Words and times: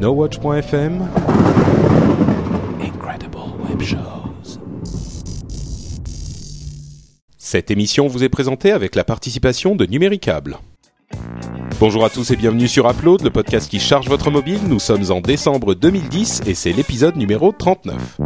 NoWatch.fm 0.00 1.08
Incredible 2.80 3.36
Web 3.68 3.82
Shows. 3.82 4.60
Cette 7.36 7.72
émission 7.72 8.06
vous 8.06 8.22
est 8.22 8.28
présentée 8.28 8.70
avec 8.70 8.94
la 8.94 9.02
participation 9.02 9.74
de 9.74 9.86
Numéricable. 9.86 10.58
Bonjour 11.80 12.04
à 12.04 12.10
tous 12.10 12.30
et 12.30 12.36
bienvenue 12.36 12.68
sur 12.68 12.88
Upload, 12.88 13.22
le 13.22 13.30
podcast 13.30 13.68
qui 13.68 13.80
charge 13.80 14.08
votre 14.08 14.30
mobile. 14.30 14.60
Nous 14.68 14.78
sommes 14.78 15.10
en 15.10 15.20
décembre 15.20 15.74
2010 15.74 16.42
et 16.46 16.54
c'est 16.54 16.72
l'épisode 16.72 17.16
numéro 17.16 17.50
39. 17.50 18.20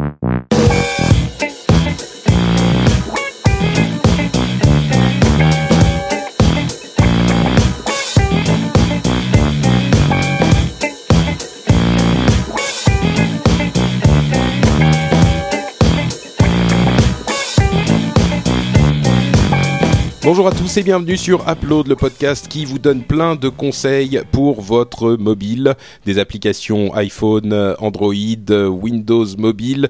Bonjour 20.25 20.47
à 20.47 20.53
tous 20.53 20.77
et 20.77 20.85
bienvenue 20.85 21.17
sur 21.17 21.49
Upload, 21.49 21.89
le 21.89 21.97
podcast 21.97 22.47
qui 22.47 22.65
vous 22.65 22.79
donne 22.79 23.03
plein 23.03 23.35
de 23.35 23.49
conseils 23.49 24.23
pour 24.31 24.61
votre 24.61 25.17
mobile, 25.17 25.75
des 26.05 26.21
applications 26.21 26.95
iPhone, 26.95 27.53
Android, 27.81 28.69
Windows 28.71 29.27
Mobile. 29.37 29.89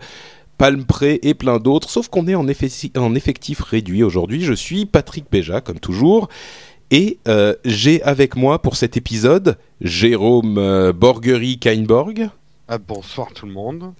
Palm 0.56 0.84
Pre 0.86 1.18
et 1.22 1.34
plein 1.34 1.58
d'autres, 1.58 1.90
sauf 1.90 2.08
qu'on 2.08 2.28
est 2.28 2.34
en, 2.34 2.48
effectif 2.48 3.60
réduit 3.60 4.02
aujourd'hui. 4.02 4.42
Je 4.42 4.54
suis 4.54 4.86
Patrick 4.86 5.26
Béja, 5.30 5.60
comme 5.60 5.80
toujours, 5.80 6.28
et 6.90 7.18
euh, 7.28 7.54
j'ai 7.66 8.02
avec 8.02 8.34
moi 8.34 8.62
pour 8.62 8.76
cet 8.76 8.96
épisode 8.96 9.58
Jérôme 9.82 10.56
euh, 10.56 10.94
Borgery-Kainborg. 10.94 12.30
Ah, 12.68 12.78
bonsoir 12.78 13.32
tout 13.34 13.44
le 13.44 13.52
monde. 13.52 13.92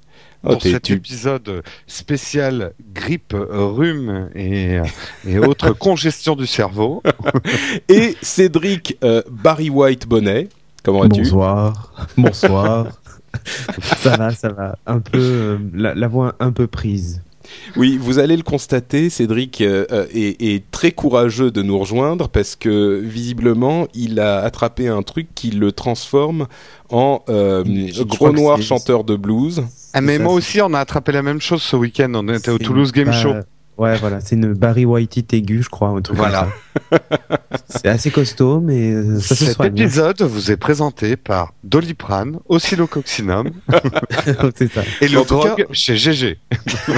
Oh, 0.45 0.55
pour 0.55 0.63
cet 0.63 0.91
épisode 0.91 1.63
spécial 1.87 2.73
grippe, 2.93 3.35
rhume 3.39 4.29
et, 4.35 4.79
et 5.27 5.39
autres 5.39 5.71
congestion 5.79 6.35
du 6.35 6.47
cerveau. 6.47 7.03
et 7.89 8.17
Cédric 8.23 8.99
euh, 9.05 9.23
Barry 9.31 9.71
White 9.71 10.09
Bonnet. 10.09 10.49
Comment 10.83 11.03
vas-tu? 11.03 11.23
Bonsoir. 11.23 11.93
Bonsoir. 12.17 12.89
ça 13.83 14.17
va, 14.17 14.31
ça 14.33 14.49
va. 14.49 14.77
Un 14.87 14.99
peu, 14.99 15.19
euh, 15.19 15.59
la, 15.75 15.95
la 15.95 16.09
voix 16.09 16.35
un 16.41 16.51
peu 16.51 16.67
prise. 16.67 17.23
Oui, 17.77 17.99
vous 18.01 18.19
allez 18.19 18.37
le 18.37 18.43
constater, 18.43 19.11
Cédric 19.11 19.61
euh, 19.61 19.87
euh, 19.93 20.07
est, 20.15 20.71
très 20.71 20.93
courageux 20.93 21.51
de 21.51 21.63
nous 21.63 21.79
rejoindre 21.79 22.29
parce 22.29 22.57
que 22.57 23.01
visiblement, 23.01 23.87
il 23.95 24.21
a 24.21 24.41
attrapé 24.41 24.89
un 24.89 25.03
truc 25.03 25.29
qui 25.35 25.51
le 25.51 25.73
transforme 25.73 26.47
en 26.91 27.23
euh, 27.29 27.65
gros 28.07 28.33
noir 28.33 28.61
chanteur 28.61 29.05
de 29.05 29.17
blues. 29.17 29.65
Ah, 29.95 30.01
mais 30.01 30.19
moi 30.19 30.33
aussi, 30.33 30.61
on 30.61 30.73
a 30.75 30.81
attrapé 30.81 31.13
la 31.13 31.23
même 31.23 31.41
chose 31.41 31.63
ce 31.63 31.77
week-end. 31.77 32.13
On 32.15 32.29
était 32.29 32.51
au 32.51 32.59
Toulouse 32.59 32.93
Game 32.93 33.13
Show. 33.13 33.35
Ouais, 33.79 33.97
voilà, 33.97 34.21
c'est 34.21 34.37
une 34.37 34.53
Barry 34.53 34.85
Whitey 34.85 35.25
aiguë, 35.39 35.63
je 35.63 35.71
crois, 35.71 35.89
un 35.89 36.03
truc 36.03 36.19
voilà. 36.19 36.49
c'est 37.69 37.89
assez 37.89 38.11
costaud, 38.11 38.61
mais 38.61 38.93
euh, 38.93 39.19
ça 39.19 39.35
se 39.35 39.47
Cet 39.47 39.61
épisode 39.61 40.21
vous 40.21 40.51
est 40.51 40.59
présenté 40.59 41.17
par 41.17 41.55
Doliprane, 41.65 42.39
Oscillococcinum 42.49 43.51
ça. 43.71 44.83
et 45.01 45.09
le 45.09 45.25
drogue 45.25 45.67
chez 45.73 45.97
GG. 45.97 46.39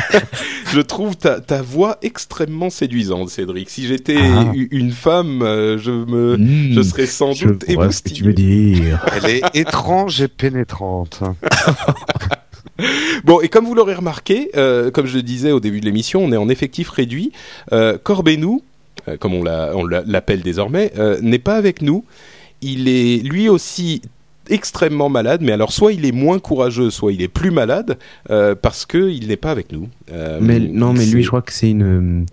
je 0.72 0.80
trouve 0.80 1.16
ta, 1.16 1.40
ta 1.40 1.62
voix 1.62 1.96
extrêmement 2.02 2.70
séduisante, 2.70 3.30
Cédric. 3.30 3.70
Si 3.70 3.86
j'étais 3.86 4.18
ah. 4.18 4.52
une 4.52 4.90
femme, 4.90 5.42
euh, 5.42 5.78
je 5.78 5.92
me, 5.92 6.36
je 6.36 6.80
hmm. 6.80 6.82
serais 6.82 7.06
sans 7.06 7.32
doute 7.32 7.68
émoustillé. 7.68 8.16
tu 8.16 8.24
veux 8.24 8.34
dire. 8.34 9.06
Elle 9.14 9.30
est 9.30 9.42
étrange 9.54 10.20
et 10.20 10.28
pénétrante. 10.28 11.22
bon, 13.24 13.40
et 13.40 13.48
comme 13.48 13.66
vous 13.66 13.74
l'aurez 13.74 13.94
remarqué, 13.94 14.50
euh, 14.56 14.90
comme 14.90 15.06
je 15.06 15.16
le 15.16 15.22
disais 15.22 15.52
au 15.52 15.60
début 15.60 15.80
de 15.80 15.84
l'émission, 15.84 16.24
on 16.24 16.32
est 16.32 16.36
en 16.36 16.48
effectif 16.48 16.88
réduit. 16.88 17.32
Euh, 17.72 17.98
Corbenou, 18.02 18.62
euh, 19.08 19.16
comme 19.16 19.34
on 19.34 19.42
l'appelle 19.44 20.42
désormais, 20.42 20.92
euh, 20.98 21.18
n'est 21.20 21.38
pas 21.38 21.56
avec 21.56 21.82
nous. 21.82 22.04
Il 22.62 22.88
est 22.88 23.22
lui 23.22 23.48
aussi 23.48 24.02
extrêmement 24.50 25.08
malade, 25.08 25.40
mais 25.42 25.52
alors 25.52 25.72
soit 25.72 25.92
il 25.92 26.04
est 26.04 26.12
moins 26.12 26.38
courageux, 26.38 26.90
soit 26.90 27.12
il 27.12 27.22
est 27.22 27.28
plus 27.28 27.50
malade 27.50 27.96
parce 28.60 28.84
que 28.84 29.10
il 29.10 29.28
n'est 29.28 29.38
pas 29.38 29.50
avec 29.50 29.72
nous. 29.72 29.88
mais 30.40 30.60
non, 30.60 30.92
mais 30.92 31.06
lui, 31.06 31.22
je 31.22 31.28
crois 31.28 31.40
que 31.40 31.52
c'est 31.52 31.70
une 31.70 32.26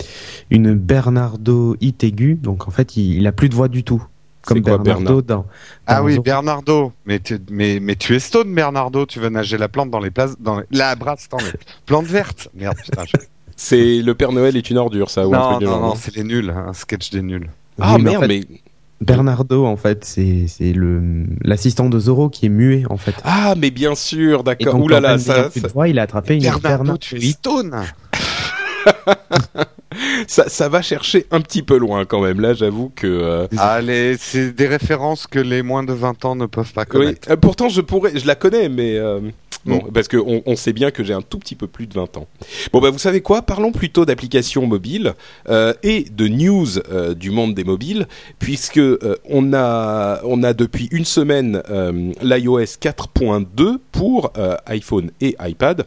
une 0.49 0.73
Bernardo 0.73 1.77
aiguë, 1.81 2.35
donc 2.35 2.67
en 2.67 2.71
fait, 2.71 2.97
il, 2.97 3.17
il 3.17 3.27
a 3.27 3.31
plus 3.31 3.47
de 3.47 3.55
voix 3.55 3.69
du 3.69 3.83
tout 3.85 4.03
comme 4.43 4.61
Bernardo 4.61 5.21
dans, 5.21 5.45
Ah 5.87 6.03
oui, 6.03 6.19
Bernardo. 6.19 6.91
Mais 7.05 7.19
tu, 7.19 7.39
mais, 7.49 7.79
mais 7.79 7.95
tu 7.95 8.15
es 8.15 8.19
stone, 8.19 8.53
Bernardo. 8.53 9.05
Tu 9.05 9.19
veux 9.19 9.29
nager 9.29 9.57
la 9.57 9.67
plante 9.67 9.89
dans 9.91 9.99
les 9.99 10.11
places, 10.11 10.35
dans 10.39 10.61
la 10.71 10.95
brasse, 10.95 11.27
dans 11.29 11.37
les 11.37 11.51
plantes 11.85 12.05
vertes. 12.05 12.49
Merde, 12.55 12.77
putain. 12.83 13.03
C'est 13.55 14.01
le 14.01 14.15
Père 14.15 14.31
Noël 14.31 14.57
est 14.57 14.69
une 14.69 14.77
ordure, 14.77 15.09
ça. 15.09 15.27
Ou 15.27 15.33
non, 15.33 15.59
non, 15.59 15.79
non, 15.79 15.95
c'est 15.95 16.15
les 16.15 16.23
nuls, 16.23 16.49
un 16.49 16.73
sketch 16.73 17.11
des 17.11 17.21
nuls. 17.21 17.49
Ah 17.79 17.97
merde, 17.97 18.25
mais. 18.27 18.43
Bernardo, 19.01 19.65
en 19.65 19.77
fait, 19.77 20.05
c'est 20.05 20.45
l'assistant 21.43 21.89
de 21.89 21.99
Zoro 21.99 22.29
qui 22.29 22.45
est 22.45 22.49
muet, 22.49 22.83
en 22.89 22.97
fait. 22.97 23.15
Ah, 23.23 23.55
mais 23.57 23.71
bien 23.71 23.95
sûr, 23.95 24.43
d'accord. 24.43 24.79
Ouh 24.79 24.87
là 24.87 24.99
là, 24.99 25.17
ça. 25.17 25.49
ça... 25.49 25.87
il 25.87 25.97
a 25.97 26.03
attrapé 26.03 26.35
une 26.35 26.41
Bernardo, 26.41 26.97
tu 26.97 27.17
es 27.17 27.31
stone. 27.31 27.75
Ça, 30.27 30.49
ça 30.49 30.69
va 30.69 30.81
chercher 30.81 31.25
un 31.31 31.41
petit 31.41 31.63
peu 31.63 31.77
loin 31.77 32.05
quand 32.05 32.21
même. 32.21 32.39
Là, 32.39 32.53
j'avoue 32.53 32.91
que. 32.95 33.07
Euh... 33.07 33.47
Allez, 33.57 34.15
c'est 34.17 34.51
des 34.51 34.67
références 34.67 35.27
que 35.27 35.39
les 35.39 35.61
moins 35.63 35.83
de 35.83 35.93
20 35.93 36.25
ans 36.25 36.35
ne 36.35 36.45
peuvent 36.45 36.73
pas 36.73 36.85
connaître. 36.85 37.27
Oui, 37.27 37.33
euh, 37.33 37.37
pourtant, 37.37 37.69
je 37.69 37.81
pourrais, 37.81 38.17
je 38.17 38.25
la 38.27 38.35
connais, 38.35 38.69
mais. 38.69 38.97
Euh... 38.97 39.19
Bon, 39.65 39.77
mm. 39.77 39.91
parce 39.93 40.07
qu'on 40.07 40.41
on 40.45 40.55
sait 40.55 40.73
bien 40.73 40.91
que 40.91 41.03
j'ai 41.03 41.13
un 41.13 41.21
tout 41.21 41.37
petit 41.37 41.55
peu 41.55 41.67
plus 41.67 41.87
de 41.87 41.93
20 41.93 42.17
ans. 42.17 42.27
Bon, 42.73 42.81
bah, 42.81 42.89
vous 42.89 42.97
savez 42.97 43.21
quoi? 43.21 43.41
Parlons 43.41 43.71
plutôt 43.71 44.05
d'applications 44.05 44.65
mobiles 44.65 45.13
euh, 45.49 45.73
et 45.83 46.03
de 46.03 46.27
news 46.27 46.79
euh, 46.89 47.13
du 47.13 47.31
monde 47.31 47.53
des 47.53 47.63
mobiles, 47.63 48.07
puisque 48.39 48.77
euh, 48.77 49.15
on 49.29 49.53
a 49.53 50.21
on 50.23 50.43
a 50.43 50.53
depuis 50.53 50.87
une 50.91 51.05
semaine 51.05 51.61
l'iOS 52.21 52.77
4.2 52.81 53.77
pour 53.91 54.31
iPhone 54.65 55.11
et 55.21 55.35
iPad. 55.39 55.85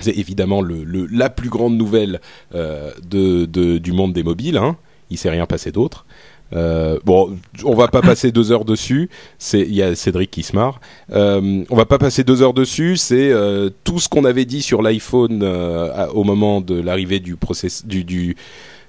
C'est 0.00 0.16
évidemment 0.16 0.60
le, 0.62 0.84
le, 0.84 1.06
la 1.06 1.30
plus 1.30 1.48
grande 1.48 1.76
nouvelle 1.76 2.20
euh, 2.54 2.90
de, 3.08 3.44
de, 3.44 3.78
du 3.78 3.92
monde 3.92 4.12
des 4.12 4.22
mobiles. 4.22 4.56
Hein. 4.56 4.76
Il 5.10 5.18
s'est 5.18 5.30
rien 5.30 5.46
passé 5.46 5.72
d'autre. 5.72 6.06
Euh, 6.54 6.98
bon, 7.04 7.36
on 7.64 7.74
va 7.74 7.88
pas 7.88 8.00
passer 8.00 8.32
deux 8.32 8.52
heures 8.52 8.64
dessus. 8.64 9.10
C'est 9.38 9.60
il 9.60 9.74
y 9.74 9.82
a 9.82 9.94
Cédric 9.94 10.30
qui 10.30 10.42
se 10.42 10.54
marre. 10.56 10.80
Euh, 11.12 11.64
on 11.68 11.76
va 11.76 11.84
pas 11.84 11.98
passer 11.98 12.24
deux 12.24 12.42
heures 12.42 12.54
dessus. 12.54 12.96
C'est 12.96 13.30
euh, 13.30 13.68
tout 13.84 13.98
ce 13.98 14.08
qu'on 14.08 14.24
avait 14.24 14.46
dit 14.46 14.62
sur 14.62 14.80
l'iPhone 14.80 15.40
euh, 15.42 16.06
au 16.08 16.24
moment 16.24 16.60
de 16.60 16.80
l'arrivée 16.80 17.20
du 17.20 17.36
process 17.36 17.84
du, 17.86 18.04
du 18.04 18.36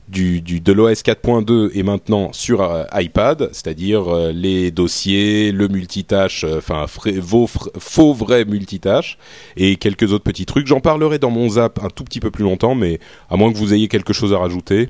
du, 0.10 0.42
du, 0.42 0.60
de 0.60 0.74
l'OS 0.74 1.04
4.2 1.04 1.70
et 1.74 1.84
maintenant 1.84 2.34
sur 2.34 2.62
euh, 2.62 2.84
iPad, 2.94 3.50
c'est-à-dire 3.52 4.14
euh, 4.14 4.32
les 4.32 4.72
dossiers, 4.72 5.52
le 5.52 5.68
multitâche, 5.68 6.44
euh, 6.44 6.58
enfin 6.58 6.86
faux 6.88 8.14
vrai 8.14 8.44
multitâche 8.46 9.18
et 9.56 9.76
quelques 9.76 10.12
autres 10.12 10.24
petits 10.24 10.46
trucs. 10.46 10.68
J'en 10.68 10.80
parlerai 10.80 11.20
dans 11.20 11.30
mon 11.30 11.48
zap 11.50 11.80
un 11.84 11.90
tout 11.90 12.04
petit 12.04 12.20
peu 12.20 12.32
plus 12.32 12.44
longtemps, 12.44 12.76
mais 12.76 13.00
à 13.30 13.38
moins 13.38 13.54
que 13.54 13.58
vous 13.58 13.74
ayez 13.74 13.88
quelque 13.88 14.14
chose 14.14 14.34
à 14.34 14.40
rajouter. 14.40 14.90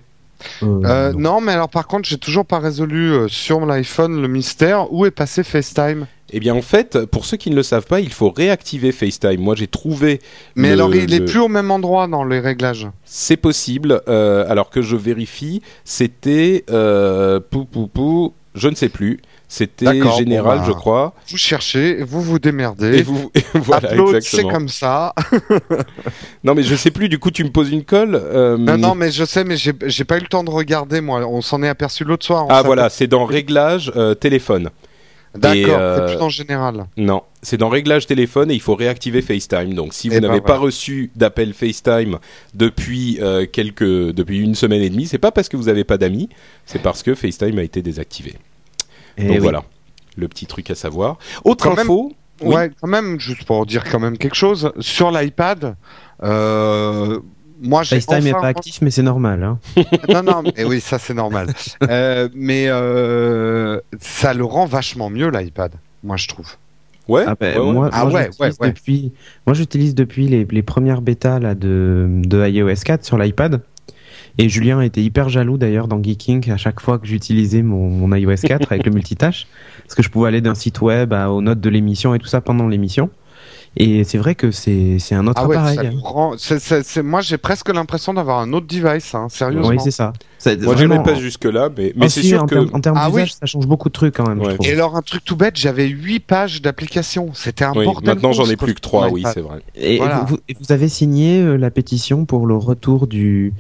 non, 0.62 1.14
non, 1.14 1.42
mais 1.42 1.52
alors 1.52 1.70
par 1.70 1.86
contre, 1.86 2.08
j'ai 2.08 2.18
toujours 2.18 2.46
pas 2.46 2.60
résolu 2.60 3.28
sur 3.28 3.66
l'iPhone 3.66 4.22
le 4.22 4.28
mystère 4.30 4.92
où 4.94 5.06
est 5.06 5.12
passé 5.12 5.44
FaceTime? 5.44 6.08
Eh 6.32 6.40
bien, 6.40 6.56
en 6.56 6.62
fait, 6.62 7.06
pour 7.06 7.26
ceux 7.26 7.38
qui 7.38 7.50
ne 7.50 7.56
le 7.56 7.64
savent 7.64 7.86
pas, 7.86 8.00
il 8.00 8.12
faut 8.12 8.30
réactiver 8.30 8.92
FaceTime. 8.92 9.40
Moi, 9.40 9.56
j'ai 9.56 9.68
trouvé. 9.68 10.20
Mais 10.56 10.72
alors, 10.72 10.94
il 10.94 11.10
n'est 11.10 11.22
plus 11.22 11.40
au 11.40 11.48
même 11.48 11.72
endroit 11.72 12.08
dans 12.08 12.24
les 12.24 12.40
réglages. 12.40 12.88
C'est 13.06 13.38
possible. 13.38 14.02
Euh, 14.08 14.46
alors 14.50 14.70
que 14.70 14.82
je 14.82 14.96
vérifie, 14.96 15.62
c'était 15.84 16.66
euh, 16.70 17.40
pou 17.40 17.66
pou 17.66 17.88
pou. 17.88 18.34
Je 18.56 18.68
ne 18.68 18.76
sais 18.76 18.90
plus. 18.90 19.20
C'était 19.52 19.86
général, 20.18 20.60
bah, 20.60 20.64
je 20.68 20.72
crois. 20.72 21.14
Vous 21.30 21.38
cherchez, 21.38 22.04
vous 22.04 22.22
vous 22.22 22.38
démerdez. 22.38 23.00
Et 23.00 23.02
vous, 23.02 23.32
et 23.34 23.44
voilà, 23.56 23.90
c'est 24.22 24.44
comme 24.44 24.70
ça. 24.70 25.16
non, 26.44 26.54
mais 26.54 26.62
je 26.62 26.76
sais 26.76 26.92
plus. 26.92 27.10
Du 27.10 27.18
coup, 27.18 27.32
tu 27.32 27.44
me 27.44 27.50
poses 27.50 27.72
une 27.72 27.84
colle. 27.84 28.14
Euh... 28.14 28.58
Non, 28.58 28.78
non, 28.78 28.96
mais 28.96 29.12
je 29.12 29.26
sais, 29.26 29.44
mais 29.44 29.56
j'ai 29.58 30.04
pas 30.04 30.18
eu 30.18 30.22
le 30.22 30.28
temps 30.28 30.44
de 30.44 30.52
regarder. 30.52 31.02
Moi, 31.02 31.26
on 31.26 31.42
s'en 31.42 31.64
est 31.64 31.68
aperçu 31.68 32.04
l'autre 32.04 32.26
soir. 32.26 32.46
Ah 32.50 32.62
voilà, 32.64 32.90
c'est 32.90 33.08
dans 33.08 33.26
réglages 33.26 33.92
euh, 33.96 34.14
téléphone. 34.14 34.70
D'accord, 35.36 35.78
euh, 35.80 36.08
c'est 36.08 36.16
plus 36.16 36.24
en 36.24 36.30
général. 36.30 36.88
Non, 36.98 37.24
c'est 37.42 37.58
dans 37.58 37.70
Réglages 37.70 38.08
téléphone 38.08 38.50
et 38.50 38.56
il 38.56 38.62
faut 38.62 38.76
réactiver 38.76 39.22
FaceTime. 39.22 39.74
Donc 39.74 39.94
si 39.94 40.10
vous 40.10 40.16
eh 40.16 40.22
ben 40.22 40.28
n'avez 40.28 40.42
pas 40.42 40.58
reçu 40.58 41.12
d'appel 41.16 41.54
FaceTime 41.54 42.18
depuis 42.56 43.20
euh, 43.22 43.46
quelques 43.46 43.84
depuis 43.84 44.40
une 44.40 44.56
semaine 44.56 44.82
et 44.82 44.90
demie, 44.90 45.06
c'est 45.06 45.20
pas 45.20 45.32
parce 45.32 45.48
que 45.48 45.56
vous 45.58 45.66
n'avez 45.66 45.84
pas 45.84 45.98
d'amis, 45.98 46.30
c'est 46.66 46.82
parce 46.82 47.04
que 47.04 47.14
FaceTime 47.14 47.60
a 47.60 47.64
été 47.64 47.82
désactivé. 47.82 48.32
Et 49.18 49.26
eh 49.26 49.28
Donc 49.28 49.38
voilà, 49.40 49.64
le 50.16 50.28
petit 50.28 50.48
truc 50.48 50.72
à 50.72 50.76
savoir. 50.76 51.18
Autre 51.44 51.68
info. 51.68 52.14
Ouais, 52.42 52.72
quand 52.82 52.88
même, 52.88 53.20
juste 53.20 53.44
pour 53.44 53.66
dire 53.66 53.84
quand 53.84 54.00
même 54.00 54.18
quelque 54.18 54.36
chose 54.36 54.72
sur 54.80 55.12
l'iPad. 55.12 55.76
Euh, 56.24 57.20
moi, 57.62 57.84
FaceTime 57.84 58.24
n'est 58.24 58.32
pas 58.32 58.48
actif, 58.48 58.82
mais 58.82 58.92
c'est 58.92 59.04
normal. 59.04 59.44
Hein. 59.44 59.60
non, 60.10 60.24
non, 60.24 60.44
mais 60.44 60.64
oui, 60.64 60.80
ça 60.80 61.00
c'est 61.00 61.14
normal. 61.14 61.54
euh, 61.84 62.30
mais 62.34 62.66
euh, 62.68 63.80
ça 64.00 64.34
le 64.34 64.46
rend 64.46 64.66
vachement 64.66 65.10
mieux 65.10 65.30
l'iPad, 65.30 65.74
moi 66.04 66.18
je 66.18 66.28
trouve. 66.28 66.48
Ouais. 67.08 67.24
Ah, 67.26 67.36
ben, 67.40 67.60
moi, 67.60 67.90
ah 67.92 68.06
moi, 68.06 68.22
ouais, 68.40 68.52
depuis, 68.62 69.12
moi 69.48 69.56
j'utilise 69.56 69.96
depuis 69.96 70.28
les, 70.28 70.46
les, 70.46 70.62
premières 70.62 71.02
bêtas 71.02 71.40
là 71.40 71.56
de, 71.56 72.08
de 72.24 72.48
iOS 72.48 72.82
4 72.86 73.04
sur 73.04 73.18
l'iPad. 73.18 73.62
Et 74.38 74.48
Julien 74.48 74.80
était 74.82 75.02
hyper 75.02 75.28
jaloux 75.28 75.58
d'ailleurs 75.58 75.88
dans 75.88 76.02
Geeking 76.02 76.52
à 76.52 76.58
chaque 76.58 76.80
fois 76.80 77.00
que 77.00 77.08
j'utilisais 77.08 77.64
mon, 77.64 77.90
mon, 77.90 78.16
iOS 78.16 78.36
4 78.44 78.72
avec 78.72 78.86
le 78.86 78.92
multitâche, 78.92 79.48
parce 79.84 79.96
que 79.96 80.04
je 80.04 80.10
pouvais 80.10 80.28
aller 80.28 80.40
d'un 80.40 80.56
site 80.56 80.82
web 80.82 81.14
aux 81.14 81.42
notes 81.42 81.60
de 81.60 81.70
l'émission 81.70 82.14
et 82.14 82.20
tout 82.20 82.28
ça 82.28 82.42
pendant 82.42 82.68
l'émission. 82.68 83.10
Et 83.82 84.04
c'est 84.04 84.18
vrai 84.18 84.36
que 84.36 84.52
c'est 84.52 85.00
c'est 85.00 85.16
un 85.16 85.26
autre 85.26 85.42
ah 85.42 85.48
ouais, 85.48 85.56
appareil. 85.56 85.98
C'est 86.38 87.02
moi 87.02 87.22
j'ai 87.22 87.38
presque 87.38 87.70
l'impression 87.70 88.14
d'avoir 88.14 88.40
un 88.40 88.52
autre 88.52 88.68
device, 88.68 89.16
hein, 89.16 89.28
sérieusement. 89.30 89.70
Oui, 89.70 89.78
c'est 89.82 89.92
ça. 89.92 90.12
Moi, 90.62 90.76
j'irai 90.76 91.02
pas 91.02 91.16
jusque 91.16 91.46
là, 91.46 91.70
mais, 91.76 91.94
mais 91.96 92.10
c'est 92.10 92.22
sûr 92.22 92.44
en 92.44 92.46
que 92.46 92.74
en 92.74 92.82
termes 92.82 92.98
ah, 93.00 93.10
d'usage, 93.10 93.34
ça 93.34 93.46
change 93.46 93.68
beaucoup 93.68 93.88
de 93.88 93.94
trucs 93.94 94.16
quand 94.16 94.28
même. 94.28 94.42
Et 94.64 94.74
alors 94.74 94.98
un 94.98 95.02
truc 95.02 95.24
tout 95.24 95.38
bête, 95.38 95.56
j'avais 95.56 95.88
8 95.88 96.20
pages 96.20 96.62
d'application. 96.62 97.32
C'était 97.34 97.64
un 97.64 97.74
oui, 97.74 97.86
bordel. 97.86 98.16
Maintenant, 98.16 98.34
j'en 98.34 98.50
ai 98.50 98.58
plus 98.58 98.74
que 98.74 98.82
3, 98.82 99.10
oui, 99.12 99.24
c'est 99.34 99.42
vrai. 99.42 99.62
Et 99.76 99.98
voilà. 99.98 100.26
vous, 100.28 100.38
vous, 100.60 100.72
avez 100.74 100.90
signé 100.90 101.42
euh, 101.42 101.56
la 101.56 101.72
pétition 101.72 102.26
pour 102.26 102.48
le 102.48 102.56
retour 102.56 103.08
du 103.08 103.54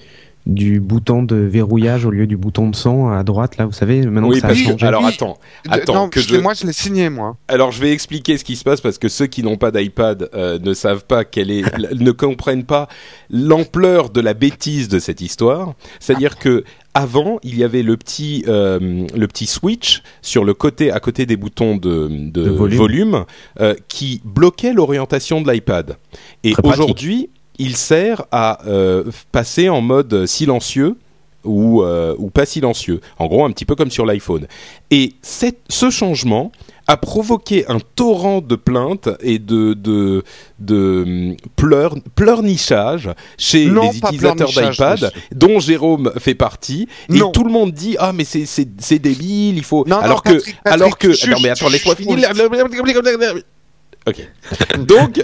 du 0.50 0.80
bouton 0.80 1.22
de 1.22 1.36
verrouillage 1.36 2.06
au 2.06 2.12
lieu 2.12 2.25
du 2.25 2.36
bouton 2.36 2.69
de 2.69 2.75
son 2.75 3.10
à 3.10 3.24
droite 3.24 3.57
là 3.57 3.66
vous 3.68 3.72
savez 3.72 4.01
maintenant 4.06 4.30
oui, 4.30 4.36
que 4.36 4.42
ça 4.42 4.48
a 4.48 4.56
changé. 4.56 4.86
alors 4.86 5.06
attends 5.06 5.38
attends 5.69 5.94
non, 5.94 6.10
que 6.10 6.19
je... 6.19 6.36
moi 6.38 6.54
je 6.56 6.66
l'ai 6.66 6.74
signé 6.74 7.10
moi. 7.10 7.38
Alors 7.48 7.72
je 7.72 7.80
vais 7.80 7.92
expliquer 7.92 8.38
ce 8.38 8.44
qui 8.44 8.56
se 8.56 8.63
passe 8.63 8.81
parce 8.81 8.98
que 8.98 9.10
ceux 9.10 9.28
qui 9.28 9.44
n'ont 9.44 9.57
pas 9.57 9.72
d'iPad 9.72 10.30
euh, 10.34 10.57
ne 10.57 10.74
savent 10.74 11.06
pas 11.06 11.24
quelle 11.24 11.51
est 11.51 11.63
ne 11.94 12.12
comprennent 12.12 12.66
pas 12.66 12.88
l'ampleur 13.30 14.10
de 14.10 14.22
la 14.22 14.34
bêtise 14.34 14.88
de 14.88 14.98
cette 14.98 15.22
histoire. 15.22 15.74
C'est-à-dire 16.00 16.38
que 16.38 16.63
avant, 16.95 17.40
il 17.44 17.57
y 17.57 17.63
avait 17.63 17.84
le 17.84 17.95
petit 17.95 18.44
euh, 18.48 19.07
le 19.16 19.28
petit 19.28 19.45
switch 19.45 20.02
sur 20.22 20.44
le 20.44 20.54
côté 20.56 20.92
à 20.92 21.00
côté 21.00 21.25
des 21.28 21.38
boutons 21.38 21.78
de, 21.78 22.07
de, 22.10 22.44
de 22.44 22.50
volume, 22.50 22.78
volume 22.78 23.25
euh, 23.60 23.75
qui 23.88 24.22
bloquait 24.25 24.74
l'orientation 24.74 25.42
de 25.42 25.52
l'iPad. 25.52 25.98
Et 26.44 26.54
aujourd'hui, 26.63 27.30
il 27.60 27.76
sert 27.76 28.24
à 28.32 28.66
euh, 28.68 29.04
passer 29.32 29.70
en 29.70 29.82
mode 29.82 30.26
silencieux 30.26 30.96
ou, 31.44 31.84
euh, 31.84 32.16
ou 32.18 32.30
pas 32.30 32.46
silencieux. 32.46 33.02
En 33.18 33.28
gros, 33.28 33.46
un 33.46 33.52
petit 33.52 33.66
peu 33.66 33.76
comme 33.76 33.92
sur 33.92 34.06
l'iPhone. 34.06 34.48
Et 34.92 35.14
cette, 35.22 35.60
ce 35.70 35.90
changement 35.90 36.52
a 36.88 36.98
provoqué 36.98 37.66
un 37.68 37.78
torrent 37.80 38.42
de 38.42 38.56
plaintes 38.56 39.10
et 39.22 39.38
de, 39.38 39.74
de, 39.74 40.24
de 40.60 41.36
hum, 41.38 42.02
pleurnichage 42.16 43.12
chez 43.38 43.66
les 43.66 43.98
utilisateurs 43.98 44.50
d'iPad, 44.50 45.12
dont 45.32 45.60
Jérôme 45.60 46.12
fait 46.18 46.34
partie. 46.34 46.88
Et 47.14 47.20
tout 47.32 47.44
le 47.44 47.52
monde 47.52 47.72
dit 47.72 47.96
ah 48.00 48.12
mais 48.12 48.24
c'est 48.24 49.00
débile, 49.00 49.58
il 49.58 49.64
faut. 49.64 49.86
Non, 49.88 50.00
alors 50.00 50.24
que 50.24 50.34
Patrick, 50.34 50.56
alors 50.66 50.98
que 50.98 51.30
non 51.30 51.38
mais 51.42 51.50
attends 51.50 51.70
laisse-moi 51.70 51.96
finir. 51.96 52.18
Ok. 54.07 54.28
Donc, 54.80 55.24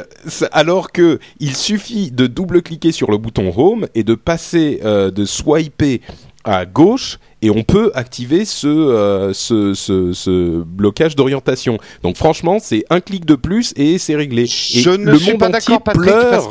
alors 0.52 0.92
que 0.92 1.20
il 1.40 1.56
suffit 1.56 2.12
de 2.12 2.28
double-cliquer 2.28 2.92
sur 2.92 3.10
le 3.12 3.18
bouton 3.18 3.54
Home 3.56 3.88
et 3.96 4.04
de 4.04 4.16
passer, 4.16 4.80
euh, 4.84 5.12
de 5.12 5.26
swiper 5.26 6.02
à 6.44 6.66
gauche 6.66 7.18
et 7.42 7.50
on 7.50 7.64
peut 7.64 7.92
activer 7.96 8.46
ce, 8.46 8.68
euh, 8.68 9.34
ce, 9.34 9.74
ce, 9.74 10.14
ce, 10.14 10.62
blocage 10.64 11.16
d'orientation. 11.16 11.78
Donc 12.04 12.18
franchement, 12.18 12.58
c'est 12.62 12.86
un 12.90 13.02
clic 13.02 13.26
de 13.26 13.36
plus 13.36 13.74
et 13.76 13.98
c'est 13.98 14.16
réglé. 14.16 14.44
Et 14.44 14.48
Je 14.48 14.90
ne 14.92 15.16
suis 15.16 15.38
pas 15.38 15.50
d'accord, 15.50 15.82
Patrick, 15.82 16.12
parce- 16.12 16.48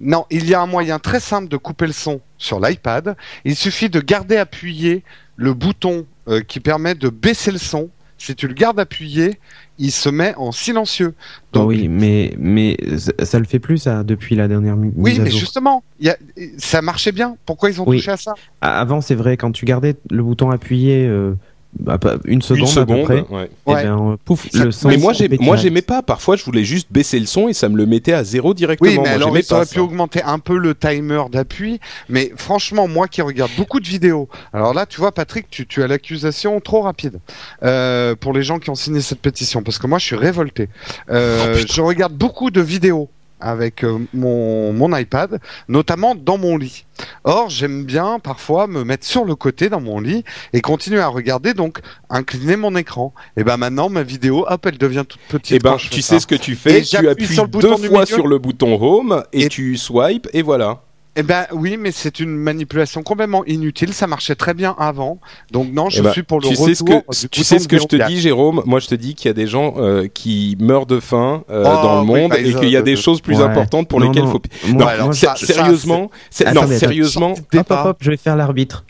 Non, 0.00 0.26
il 0.30 0.46
y 0.48 0.54
a 0.54 0.60
un 0.60 0.66
moyen 0.66 0.98
très 0.98 1.20
simple 1.20 1.48
de 1.48 1.56
couper 1.56 1.86
le 1.86 1.92
son 1.92 2.20
sur 2.38 2.60
l'iPad. 2.60 3.16
Il 3.44 3.56
suffit 3.56 3.88
de 3.88 4.00
garder 4.00 4.36
appuyé 4.36 5.02
le 5.36 5.54
bouton 5.54 6.06
euh, 6.28 6.40
qui 6.42 6.60
permet 6.60 6.94
de 6.94 7.08
baisser 7.08 7.50
le 7.50 7.58
son. 7.58 7.88
Si 8.22 8.34
tu 8.36 8.46
le 8.46 8.52
gardes 8.52 8.78
appuyé, 8.78 9.40
il 9.78 9.90
se 9.90 10.10
met 10.10 10.34
en 10.36 10.52
silencieux. 10.52 11.14
Donc, 11.54 11.68
oui, 11.68 11.88
mais 11.88 12.34
mais 12.38 12.76
ça, 12.98 13.12
ça 13.24 13.38
le 13.38 13.46
fait 13.46 13.58
plus 13.58 13.78
ça 13.78 14.04
depuis 14.04 14.36
la 14.36 14.46
dernière 14.46 14.76
mu- 14.76 14.92
oui, 14.94 15.12
mise 15.12 15.20
à 15.20 15.22
mais 15.24 15.30
jour. 15.30 15.40
justement, 15.40 15.82
il 16.00 16.06
y 16.08 16.10
a, 16.10 16.16
ça 16.58 16.82
marchait 16.82 17.12
bien. 17.12 17.36
Pourquoi 17.46 17.70
ils 17.70 17.80
ont 17.80 17.88
Oui. 17.88 17.96
touché 17.96 18.10
à 18.10 18.18
ça? 18.18 18.34
Avant, 18.60 19.00
c'est 19.00 19.14
vrai, 19.14 19.38
quand 19.38 19.52
tu 19.52 19.64
gardais 19.64 19.96
le 20.10 20.22
bouton 20.22 20.50
appuyé 20.50 21.06
euh, 21.06 21.32
bah, 21.78 21.98
une 22.24 22.42
seconde, 22.42 22.58
Une 22.58 22.64
à 22.64 22.66
peu 22.66 22.92
seconde, 22.92 23.04
près, 23.04 23.20
ouais. 23.34 23.50
et 23.66 23.70
Ouais. 23.70 23.84
ben, 23.84 24.16
pouf, 24.24 24.48
Ça- 24.50 24.64
le 24.64 24.72
son. 24.72 24.88
Mais 24.88 24.96
moi, 24.96 25.12
moi, 25.40 25.56
j'aimais 25.56 25.82
pas. 25.82 26.02
Parfois, 26.02 26.36
je 26.36 26.44
voulais 26.44 26.64
juste 26.64 26.88
baisser 26.90 27.18
le 27.20 27.26
son 27.26 27.48
et 27.48 27.52
ça 27.52 27.68
me 27.68 27.76
le 27.76 27.86
mettait 27.86 28.12
à 28.12 28.24
zéro 28.24 28.54
directement. 28.54 28.90
Oui, 28.90 28.96
mais 28.98 29.16
Moi, 29.16 29.28
alors 29.28 29.36
ça. 29.44 29.64
pu 29.66 29.78
augmenter 29.78 30.22
un 30.22 30.40
peu 30.40 30.58
le 30.58 30.74
timer 30.74 31.22
d'appui. 31.30 31.80
Mais 32.08 32.32
franchement, 32.36 32.88
moi 32.88 33.06
qui 33.08 33.22
regarde 33.22 33.52
beaucoup 33.56 33.78
de 33.80 33.86
vidéos, 33.86 34.28
alors 34.52 34.74
là, 34.74 34.84
tu 34.84 34.98
vois, 35.00 35.12
Patrick, 35.12 35.46
tu, 35.48 35.66
tu 35.66 35.82
as 35.82 35.86
l'accusation 35.86 36.58
trop 36.60 36.80
rapide 36.82 37.20
euh, 37.62 38.14
pour 38.16 38.32
les 38.32 38.42
gens 38.42 38.58
qui 38.58 38.70
ont 38.70 38.74
signé 38.74 39.00
cette 39.00 39.20
pétition, 39.20 39.62
parce 39.62 39.78
que 39.78 39.86
moi, 39.86 39.98
je 39.98 40.06
suis 40.06 40.16
révolté. 40.16 40.68
Euh, 41.10 41.62
je 41.68 41.80
regarde 41.80 42.12
beaucoup 42.14 42.50
de 42.50 42.60
vidéos 42.60 43.08
avec 43.40 43.84
euh, 43.84 43.98
mon, 44.14 44.72
mon 44.72 44.96
iPad, 44.96 45.40
notamment 45.68 46.14
dans 46.14 46.38
mon 46.38 46.56
lit. 46.56 46.84
Or, 47.24 47.48
j'aime 47.48 47.84
bien 47.84 48.18
parfois 48.18 48.66
me 48.66 48.84
mettre 48.84 49.06
sur 49.06 49.24
le 49.24 49.34
côté 49.34 49.68
dans 49.68 49.80
mon 49.80 50.00
lit 50.00 50.24
et 50.52 50.60
continuer 50.60 51.00
à 51.00 51.08
regarder, 51.08 51.54
donc 51.54 51.78
incliner 52.10 52.56
mon 52.56 52.76
écran. 52.76 53.14
Et 53.36 53.44
ben 53.44 53.56
maintenant, 53.56 53.88
ma 53.88 54.02
vidéo, 54.02 54.44
hop, 54.48 54.66
elle 54.66 54.78
devient 54.78 55.04
toute 55.08 55.20
petite. 55.28 55.56
Eh 55.56 55.58
ben, 55.58 55.76
tu 55.76 56.02
sais 56.02 56.14
ça. 56.14 56.20
ce 56.20 56.26
que 56.26 56.34
tu 56.34 56.54
fais. 56.54 56.80
Et 56.80 56.82
Tu 56.82 56.96
appuies 57.08 57.26
sur 57.26 57.44
le 57.44 57.48
bouton 57.50 57.76
deux 57.78 57.88
fois 57.88 58.06
sur 58.06 58.26
le 58.26 58.38
bouton 58.38 58.78
Home 58.80 59.24
et, 59.32 59.44
Et- 59.44 59.48
tu 59.48 59.76
swipes 59.76 60.28
et 60.32 60.42
voilà. 60.42 60.82
Eh 61.16 61.22
ben 61.24 61.46
oui, 61.52 61.76
mais 61.76 61.90
c'est 61.90 62.20
une 62.20 62.30
manipulation 62.36 63.02
complètement 63.02 63.44
inutile. 63.44 63.92
Ça 63.92 64.06
marchait 64.06 64.36
très 64.36 64.54
bien 64.54 64.76
avant. 64.78 65.18
Donc 65.50 65.72
non, 65.72 65.90
je 65.90 65.98
Eh 65.98 66.02
ben, 66.02 66.12
suis 66.12 66.22
pour 66.22 66.38
le 66.40 66.44
tu 66.48 66.50
retour 66.54 66.66
sais 66.66 66.74
ce 66.76 66.84
que 66.84 66.92
du 67.22 67.28
tu 67.30 67.42
sais 67.44 67.58
ce 67.58 67.66
que 67.68 67.78
je 67.78 67.84
te 67.86 67.96
dis, 68.06 68.20
Jérôme? 68.20 68.62
Moi, 68.64 68.78
je 68.78 68.86
te 68.86 68.94
dis 68.94 69.14
qu'il 69.16 69.28
y 69.28 69.30
a 69.30 69.34
des 69.34 69.48
gens 69.48 69.74
euh, 69.78 70.06
qui 70.06 70.56
meurent 70.60 70.86
de 70.86 71.00
faim 71.00 71.42
euh, 71.50 71.64
Oh, 71.66 71.82
dans 71.82 72.02
le 72.02 72.08
oui, 72.10 72.20
monde 72.20 72.30
bah, 72.30 72.38
et 72.38 72.54
qu'il 72.54 72.70
y 72.70 72.76
a 72.76 72.82
des 72.82 72.94
choses 72.96 73.20
plus 73.20 73.38
ouais. 73.38 73.42
importantes 73.42 73.88
pour 73.88 73.98
Non, 74.00 74.06
lesquelles 74.08 74.24
non. 74.24 74.30
faut. 74.30 74.42
Moi- 74.68 74.74
non, 74.78 74.86
alors 74.86 75.14
ça- 75.14 75.34
sérieusement, 75.36 76.10
non, 76.40 76.46
Attendez, 76.46 76.78
sérieusement. 76.78 77.32
Hop, 77.32 77.56
hop, 77.70 77.80
hop, 77.86 77.96
je 78.00 78.10
vais 78.12 78.16
faire 78.16 78.36
l'arbitre. 78.36 78.84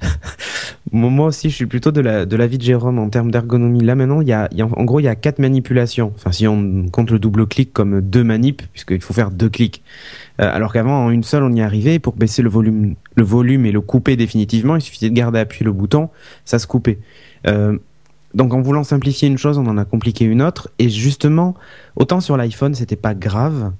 Moi 0.93 1.27
aussi, 1.27 1.51
je 1.51 1.55
suis 1.55 1.67
plutôt 1.67 1.93
de 1.93 2.01
la 2.01 2.27
de 2.27 2.37
l'avis 2.37 2.59
de 2.59 2.65
Jérôme 2.65 2.99
en 2.99 3.09
termes 3.09 3.31
d'ergonomie. 3.31 3.81
Là 3.81 3.95
maintenant, 3.95 4.21
il 4.21 4.29
y 4.29 4.33
a, 4.33 4.49
en 4.59 4.85
gros, 4.85 4.99
il 4.99 5.05
y 5.05 5.09
a 5.09 5.15
quatre 5.15 5.39
manipulations. 5.39 6.13
Enfin, 6.17 6.33
si 6.33 6.49
on 6.49 6.89
compte 6.89 7.13
le 7.13 7.21
double 7.21 7.47
clic 7.47 7.73
comme 7.73 8.01
deux 8.01 8.25
manips, 8.25 8.63
puisqu'il 8.73 9.01
faut 9.01 9.15
faire 9.15 9.31
deux 9.31 9.49
clics. 9.49 9.85
Euh, 10.41 10.51
alors 10.53 10.73
qu'avant, 10.73 11.07
en 11.07 11.11
une 11.11 11.23
seule, 11.23 11.45
on 11.45 11.53
y 11.53 11.61
arrivait. 11.63 12.01
Pour 12.01 12.15
baisser 12.15 12.43
le 12.43 12.49
volume, 12.49 12.97
le 13.15 13.23
volume 13.23 13.67
et 13.67 13.73
le 13.73 13.81
couper 13.81 14.17
définitivement, 14.17 14.75
il 14.75 14.83
suffisait 14.83 15.11
de 15.11 15.15
garder 15.15 15.39
appuyé 15.39 15.65
le 15.65 15.73
bouton, 15.73 16.09
ça 16.45 16.59
se 16.59 16.67
coupait. 16.67 16.99
Euh, 17.47 17.79
donc, 18.35 18.53
en 18.53 18.61
voulant 18.61 18.83
simplifier 18.83 19.29
une 19.29 19.39
chose, 19.39 19.59
on 19.59 19.67
en 19.67 19.79
a 19.79 19.85
compliqué 19.85 20.25
une 20.25 20.43
autre. 20.43 20.71
Et 20.81 20.89
justement, 20.89 21.55
autant 21.95 22.21
sur 22.21 22.37
l'iPhone, 22.37 22.75
c'était 22.75 22.97
pas 22.97 23.15
grave. 23.15 23.73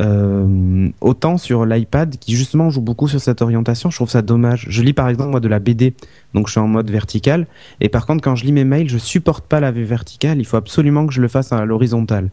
Euh, 0.00 0.88
autant 1.02 1.36
sur 1.36 1.66
l'iPad 1.66 2.16
qui 2.16 2.34
justement 2.34 2.70
joue 2.70 2.80
beaucoup 2.80 3.08
sur 3.08 3.20
cette 3.20 3.42
orientation, 3.42 3.90
je 3.90 3.96
trouve 3.96 4.08
ça 4.08 4.22
dommage. 4.22 4.66
Je 4.70 4.82
lis 4.82 4.94
par 4.94 5.08
exemple 5.08 5.30
moi 5.30 5.40
de 5.40 5.48
la 5.48 5.58
BD, 5.58 5.94
donc 6.32 6.46
je 6.46 6.52
suis 6.52 6.60
en 6.60 6.68
mode 6.68 6.90
vertical, 6.90 7.46
et 7.80 7.90
par 7.90 8.06
contre 8.06 8.22
quand 8.22 8.34
je 8.34 8.44
lis 8.46 8.52
mes 8.52 8.64
mails, 8.64 8.88
je 8.88 8.96
supporte 8.96 9.44
pas 9.46 9.60
la 9.60 9.70
vue 9.70 9.84
verticale, 9.84 10.38
il 10.38 10.46
faut 10.46 10.56
absolument 10.56 11.06
que 11.06 11.12
je 11.12 11.20
le 11.20 11.28
fasse 11.28 11.52
à 11.52 11.64
l'horizontale. 11.66 12.30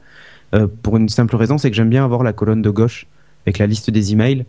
Euh, 0.55 0.67
pour 0.81 0.97
une 0.97 1.09
simple 1.09 1.35
raison, 1.35 1.57
c'est 1.57 1.69
que 1.69 1.75
j'aime 1.75 1.89
bien 1.89 2.05
avoir 2.05 2.23
la 2.23 2.33
colonne 2.33 2.61
de 2.61 2.69
gauche 2.69 3.07
avec 3.45 3.57
la 3.57 3.67
liste 3.67 3.89
des 3.89 4.11
emails. 4.13 4.45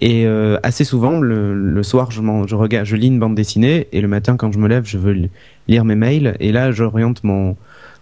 Et 0.00 0.26
euh, 0.26 0.58
assez 0.62 0.84
souvent, 0.84 1.20
le, 1.20 1.82
soir, 1.82 2.10
je, 2.10 2.20
regarde, 2.54 2.86
je 2.86 2.96
lis 2.96 3.06
une 3.06 3.18
bande 3.18 3.34
dessinée, 3.34 3.86
et 3.92 4.00
le 4.00 4.08
matin, 4.08 4.36
quand 4.36 4.52
je 4.52 4.58
me 4.58 4.68
lève, 4.68 4.84
je 4.86 4.98
veux 4.98 5.12
li- 5.12 5.30
lire 5.68 5.84
mes 5.84 5.94
mails, 5.94 6.36
et 6.40 6.50
là, 6.52 6.72
j'oriente 6.72 7.22
mon, 7.24 7.56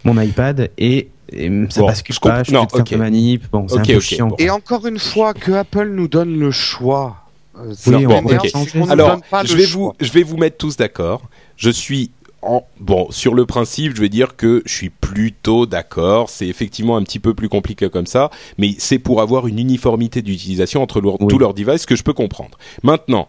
mon 0.04 0.21
iPad, 0.21 0.71
et, 0.78 1.09
et 1.32 1.48
ça 1.70 1.80
Bon, 1.80 1.86
bascule 1.86 2.14
je 2.14 2.20
comprends- 2.20 2.36
pas, 2.38 2.42
je 2.44 2.52
non, 2.52 2.62
fais 2.68 2.76
certaines 2.76 2.98
ok. 2.98 3.04
manips, 3.04 3.50
bon, 3.50 3.66
c'est 3.68 3.78
un 3.78 3.82
peu 3.82 4.00
chiant. 4.00 4.28
bon. 4.28 4.36
Et 4.38 4.50
encore 4.50 4.86
une 4.86 4.98
fois, 4.98 5.34
que 5.34 5.52
Apple 5.52 5.88
nous 5.90 6.08
donne 6.08 6.38
le 6.38 6.50
choix. 6.50 7.16
Euh, 7.58 7.72
c'est 7.76 7.90
Oui, 7.90 7.96
on 7.96 7.98
énervant, 8.10 8.22
pourrait 8.22 8.38
c'est 8.42 8.48
changer 8.50 8.70
qu'on 8.70 8.86
ça. 8.86 8.96
nous 8.96 9.02
Alors, 9.04 9.20
je 9.44 9.56
vais 9.56 9.66
vous, 9.66 9.92
je 10.00 10.10
vais 10.12 10.22
vous 10.22 10.36
mettre 10.36 10.56
tous 10.56 10.76
d'accord. 10.76 11.22
Je 11.56 11.70
suis 11.70 12.10
en, 12.40 12.64
bon, 12.80 13.06
sur 13.10 13.34
le 13.34 13.46
principe, 13.46 13.94
je 13.94 14.00
vais 14.00 14.08
dire 14.08 14.34
que 14.36 14.62
je 14.66 14.72
suis 14.72 14.90
plutôt 14.90 15.64
d'accord. 15.66 16.28
C'est 16.30 16.48
effectivement 16.48 16.96
un 16.96 17.02
petit 17.04 17.18
peu 17.20 17.34
plus 17.34 17.48
compliqué 17.48 17.88
comme 17.90 18.06
ça, 18.06 18.30
mais 18.58 18.74
c'est 18.78 18.98
pour 18.98 19.20
avoir 19.20 19.46
une 19.46 19.58
uniformité 19.58 20.22
d'utilisation 20.22 20.82
entre 20.82 21.00
leur- 21.00 21.20
Oui. 21.20 21.28
tous 21.28 21.38
leurs 21.38 21.54
devices 21.54 21.86
que 21.86 21.94
je 21.94 22.02
peux 22.02 22.14
comprendre. 22.14 22.58
Maintenant, 22.82 23.28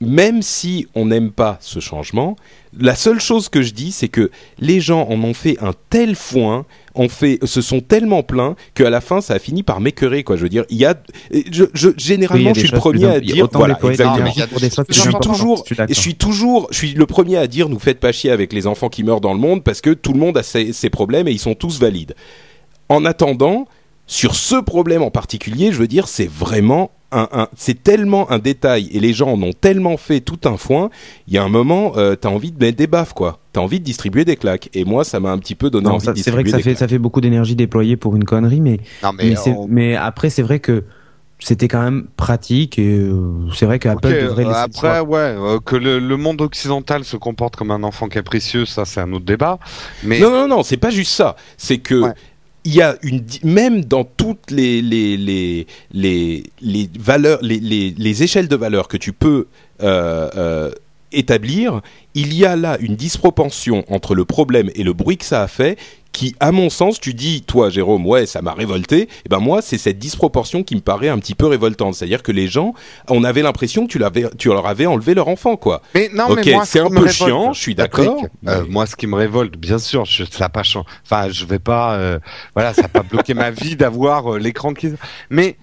même 0.00 0.42
si 0.42 0.86
on 0.94 1.06
n'aime 1.06 1.30
pas 1.30 1.56
ce 1.60 1.78
changement, 1.80 2.36
la 2.76 2.96
seule 2.96 3.20
chose 3.20 3.48
que 3.48 3.62
je 3.62 3.72
dis, 3.72 3.92
c'est 3.92 4.08
que 4.08 4.30
les 4.58 4.80
gens 4.80 5.06
en 5.08 5.22
ont 5.22 5.34
fait 5.34 5.56
un 5.62 5.72
tel 5.90 6.16
foin, 6.16 6.66
ont 6.96 7.08
fait, 7.08 7.38
se 7.44 7.60
sont 7.60 7.80
tellement 7.80 8.22
plaints 8.24 8.56
qu'à 8.74 8.90
la 8.90 9.00
fin, 9.00 9.20
ça 9.20 9.34
a 9.34 9.38
fini 9.38 9.62
par 9.62 9.80
m'écœurer, 9.80 10.24
quoi. 10.24 10.36
Je 10.36 10.42
veux 10.42 10.48
dire, 10.48 10.64
il 10.70 10.78
y 10.78 10.84
a, 10.84 10.94
je, 11.32 11.64
je- 11.72 11.88
Oui, 11.88 11.94
il 11.96 12.02
y 12.02 12.04
généralement, 12.04 12.50
a 12.50 12.54
je 12.54 12.58
suis 12.60 12.68
le 12.68 12.78
premier 12.78 13.04
à 13.06 13.20
dire, 13.20 13.48
voilà, 13.52 13.74
exactement. 13.90 14.32
Je 14.88 15.00
suis 15.00 15.14
toujours, 15.22 15.58
Je 15.58 15.64
suis 15.66 15.76
d'accord. 15.76 15.94
je 15.94 16.00
suis 16.00 16.14
toujours, 16.16 16.68
je 16.72 16.76
suis 16.76 16.94
le 16.94 17.06
premier 17.06 17.36
à 17.36 17.46
dire, 17.46 17.68
nous 17.68 17.78
faites 17.78 18.00
pas 18.00 18.10
chier 18.10 18.30
avec 18.32 18.52
les 18.52 18.66
enfants 18.66 18.88
qui 18.88 19.04
meurent 19.04 19.20
dans 19.20 19.32
le 19.34 19.40
monde 19.40 19.62
parce 19.62 19.80
que 19.80 19.90
tout 19.90 20.12
le 20.12 20.18
monde 20.18 20.36
a 20.36 20.42
ses, 20.42 20.72
ses 20.72 20.90
problèmes 20.90 21.28
et 21.28 21.32
ils 21.32 21.38
sont 21.38 21.54
tous 21.54 21.78
valides. 21.78 22.14
En 22.88 23.04
attendant, 23.04 23.66
sur 24.08 24.34
ce 24.34 24.56
problème 24.56 25.02
en 25.02 25.10
particulier, 25.10 25.70
je 25.72 25.78
veux 25.78 25.86
dire, 25.88 26.08
c'est 26.08 26.28
vraiment 26.28 26.90
un, 27.14 27.28
un 27.32 27.48
c'est 27.56 27.82
tellement 27.82 28.30
un 28.30 28.38
détail 28.38 28.88
et 28.92 29.00
les 29.00 29.12
gens 29.12 29.32
en 29.32 29.42
ont 29.42 29.52
tellement 29.52 29.96
fait 29.96 30.20
tout 30.20 30.38
un 30.44 30.56
foin. 30.56 30.90
Il 31.28 31.34
y 31.34 31.38
a 31.38 31.42
un 31.44 31.48
moment, 31.48 31.92
euh, 31.96 32.16
t'as 32.16 32.28
envie 32.28 32.52
de 32.52 32.58
mettre 32.62 32.76
des 32.76 32.86
baffes 32.86 33.12
quoi. 33.12 33.38
T'as 33.52 33.60
envie 33.60 33.78
de 33.80 33.84
distribuer 33.84 34.24
des 34.24 34.36
claques. 34.36 34.68
Et 34.74 34.84
moi, 34.84 35.04
ça 35.04 35.20
m'a 35.20 35.30
un 35.30 35.38
petit 35.38 35.54
peu 35.54 35.70
donné 35.70 35.88
Non, 35.88 35.94
envie 35.94 36.06
ça- 36.06 36.12
de 36.12 36.18
c'est 36.18 36.30
vrai 36.30 36.42
distribuer 36.42 36.44
que 36.44 36.50
ça 36.50 36.56
fait, 36.58 36.62
claques. 36.76 36.78
ça 36.78 36.88
fait 36.88 36.98
beaucoup 36.98 37.20
d'énergie 37.20 37.54
déployée 37.56 37.96
pour 37.96 38.16
une 38.16 38.24
connerie, 38.24 38.60
mais, 38.60 38.80
Non, 39.02 39.12
mais, 39.12 39.30
mais, 39.30 39.36
c'est- 39.36 39.50
on- 39.52 39.66
mais 39.68 39.94
après, 39.96 40.28
c'est 40.30 40.42
vrai 40.42 40.58
que 40.58 40.84
c'était 41.38 41.68
quand 41.68 41.82
même 41.82 42.06
pratique 42.16 42.78
et 42.78 42.96
euh, 42.96 43.20
c'est 43.54 43.66
vrai 43.66 43.78
qu'Apple 43.78 44.08
devrait 44.08 44.44
laisser 44.44 44.56
après, 44.56 45.00
ouais, 45.00 45.18
euh, 45.18 45.58
que 45.60 45.76
le, 45.76 45.98
le 45.98 46.16
monde 46.16 46.40
occidental 46.40 47.04
se 47.04 47.16
comporte 47.16 47.54
comme 47.56 47.70
un 47.70 47.82
enfant 47.82 48.08
capricieux, 48.08 48.64
ça 48.66 48.84
c'est 48.84 49.00
un 49.00 49.12
autre 49.12 49.24
débat. 49.26 49.58
Mais 50.04 50.20
Non, 50.20 50.30
non, 50.30 50.48
non, 50.48 50.62
c'est 50.62 50.76
pas 50.78 50.90
juste 50.90 51.12
ça. 51.12 51.36
C'est 51.58 51.78
que 51.78 52.02
Ouais. 52.02 52.12
Il 52.64 52.74
y 52.74 52.82
a 52.82 52.96
une 53.02 53.24
même 53.42 53.84
dans 53.84 54.04
toutes 54.04 54.50
les 54.50 54.80
les 54.80 55.16
les 55.92 56.44
les, 56.60 56.90
valeurs, 56.98 57.38
les, 57.42 57.60
les 57.60 57.94
les 57.96 58.22
échelles 58.22 58.48
de 58.48 58.56
valeurs 58.56 58.88
que 58.88 58.96
tu 58.96 59.12
peux 59.12 59.46
euh, 59.82 60.30
euh, 60.36 60.70
établir, 61.12 61.80
il 62.14 62.34
y 62.34 62.44
a 62.44 62.56
là 62.56 62.76
une 62.80 62.96
disproportion 62.96 63.84
entre 63.88 64.14
le 64.14 64.24
problème 64.24 64.70
et 64.74 64.82
le 64.82 64.92
bruit 64.92 65.16
que 65.16 65.24
ça 65.24 65.42
a 65.42 65.48
fait. 65.48 65.78
Qui, 66.14 66.36
à 66.38 66.52
mon 66.52 66.70
sens, 66.70 67.00
tu 67.00 67.12
dis, 67.12 67.42
toi, 67.42 67.70
Jérôme, 67.70 68.06
ouais, 68.06 68.24
ça 68.24 68.40
m'a 68.40 68.52
révolté. 68.54 69.08
Et 69.24 69.28
ben 69.28 69.40
moi, 69.40 69.60
c'est 69.62 69.78
cette 69.78 69.98
disproportion 69.98 70.62
qui 70.62 70.76
me 70.76 70.80
paraît 70.80 71.08
un 71.08 71.18
petit 71.18 71.34
peu 71.34 71.46
révoltante. 71.46 71.94
C'est-à-dire 71.96 72.22
que 72.22 72.30
les 72.30 72.46
gens, 72.46 72.72
on 73.10 73.24
avait 73.24 73.42
l'impression 73.42 73.84
que 73.84 73.90
tu 73.90 73.98
l'avais, 73.98 74.26
tu 74.38 74.46
leur 74.48 74.64
avais 74.64 74.86
enlevé 74.86 75.14
leur 75.14 75.26
enfant, 75.26 75.56
quoi. 75.56 75.82
Mais 75.92 76.08
non, 76.14 76.26
Ok, 76.28 76.42
mais 76.46 76.52
moi, 76.52 76.64
c'est 76.64 76.78
un 76.78 76.88
peu 76.88 76.98
révolte, 76.98 77.12
chiant, 77.12 77.52
je 77.52 77.60
suis 77.60 77.74
d'accord, 77.74 78.22
euh, 78.46 78.62
mais- 78.62 78.68
moi, 78.68 78.86
ce 78.86 78.94
qui 78.94 79.08
me 79.08 79.16
révolte, 79.16 79.56
bien 79.56 79.78
sûr, 79.78 80.04
je, 80.04 80.22
ça 80.24 80.48
pas 80.48 80.62
changé. 80.62 80.86
Enfin, 81.04 81.28
je 81.30 81.44
vais 81.46 81.58
pas, 81.58 81.94
euh, 81.94 82.20
voilà, 82.54 82.72
ça 82.74 82.82
n'a 82.82 82.88
pas 82.88 83.02
bloqué 83.02 83.34
ma 83.34 83.50
vie 83.50 83.74
d'avoir 83.74 84.34
euh, 84.34 84.38
l'écran 84.38 84.72
qui. 84.72 84.90
Mais 85.30 85.56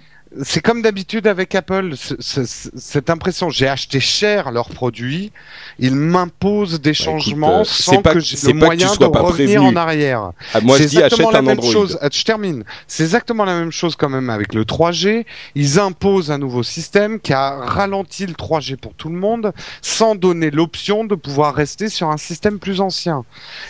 c'est 0.43 0.61
comme 0.61 0.81
d'habitude 0.81 1.27
avec 1.27 1.53
Apple, 1.55 1.91
ce- 1.95 2.15
ce- 2.19 2.45
ce- 2.45 2.69
cette 2.77 3.09
impression. 3.09 3.49
J'ai 3.49 3.67
acheté 3.67 3.99
cher 3.99 4.51
leurs 4.51 4.69
produits, 4.69 5.31
ils 5.77 5.95
m'imposent 5.95 6.79
des 6.79 6.93
changements 6.93 7.59
euh, 7.59 7.63
sans 7.65 8.01
pas 8.01 8.11
que 8.11 8.19
que- 8.19 8.19
j'ai 8.23 8.37
c'est 8.37 8.53
le 8.53 8.59
pas 8.59 8.65
moyen 8.67 8.87
de 8.95 9.03
revenir 9.05 9.33
prévenu. 9.33 9.57
en 9.59 9.75
arrière. 9.75 10.31
Ah, 10.53 10.61
moi, 10.61 10.77
je 10.77 10.83
c'est 10.83 10.89
dis, 10.89 10.97
achète 10.99 11.19
exactement 11.19 11.31
la 11.31 11.39
un 11.39 11.41
même 11.41 11.57
Android. 11.59 11.71
chose. 11.71 11.97
Ah, 12.01 12.07
Je 12.11 12.23
termine. 12.23 12.63
C'est 12.87 13.03
exactement 13.03 13.43
la 13.43 13.55
même 13.59 13.71
chose 13.71 13.95
quand 13.97 14.07
même 14.09 14.29
avec 14.29 14.53
le 14.53 14.63
3G. 14.63 15.25
Ils 15.55 15.79
imposent 15.79 16.31
un 16.31 16.37
nouveau 16.37 16.63
système 16.63 17.19
qui 17.19 17.33
a 17.33 17.57
ralenti 17.57 18.25
le 18.25 18.33
3G 18.33 18.77
pour 18.77 18.93
tout 18.93 19.09
le 19.09 19.15
monde, 19.15 19.51
sans 19.81 20.15
donner 20.15 20.49
l'option 20.49 21.03
de 21.03 21.15
pouvoir 21.15 21.53
rester 21.55 21.89
sur 21.89 22.09
un 22.09 22.17
système 22.17 22.57
plus 22.59 22.79
ancien. 22.79 23.25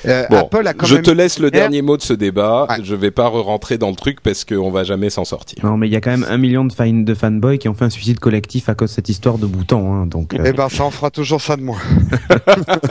Euh, 0.06 0.26
Bon, 0.30 0.38
Apple 0.42 0.68
a 0.68 0.74
quand 0.74 0.86
je 0.86 0.96
même. 0.96 1.04
te 1.04 1.12
laisse 1.12 1.40
le 1.40 1.50
dernier 1.50 1.82
mot 1.82 1.98
de 1.98 2.02
ce 2.04 2.14
débat. 2.14 2.68
Ouais. 2.70 2.78
Je 2.84 2.94
vais 2.96 3.12
pas 3.12 3.28
rentrer 3.30 3.78
dans 3.78 3.90
le 3.90 3.96
truc 3.96 4.22
parce 4.22 4.46
qu'on 4.46 4.70
va 4.70 4.84
jamais 4.84 5.10
s'en 5.10 5.26
sortir. 5.26 5.64
Non, 5.64 5.78
mais 5.78 5.88
il 5.88 5.94
y 5.94 5.96
a 5.96 6.02
quand 6.02 6.12
même 6.12 6.26
un 6.30 6.38
million 6.38 6.51
de, 6.52 6.74
fan, 6.74 7.06
de 7.06 7.14
fanboys 7.14 7.58
qui 7.58 7.70
ont 7.70 7.74
fait 7.74 7.86
un 7.86 7.90
suicide 7.90 8.20
collectif 8.20 8.70
à 8.70 8.76
cause 8.76 8.90
de 8.92 8.96
cette 8.96 9.10
histoire 9.10 9.38
de 9.38 9.46
bouton. 9.46 9.94
Hein, 9.94 10.06
donc, 10.06 10.34
euh, 10.34 10.44
Eh 10.46 10.54
ben, 10.54 10.70
ça 10.70 10.84
en 10.84 10.92
fera 10.92 11.10
toujours 11.12 11.42
ça 11.42 11.56
de 11.58 11.62
moins. 11.62 11.80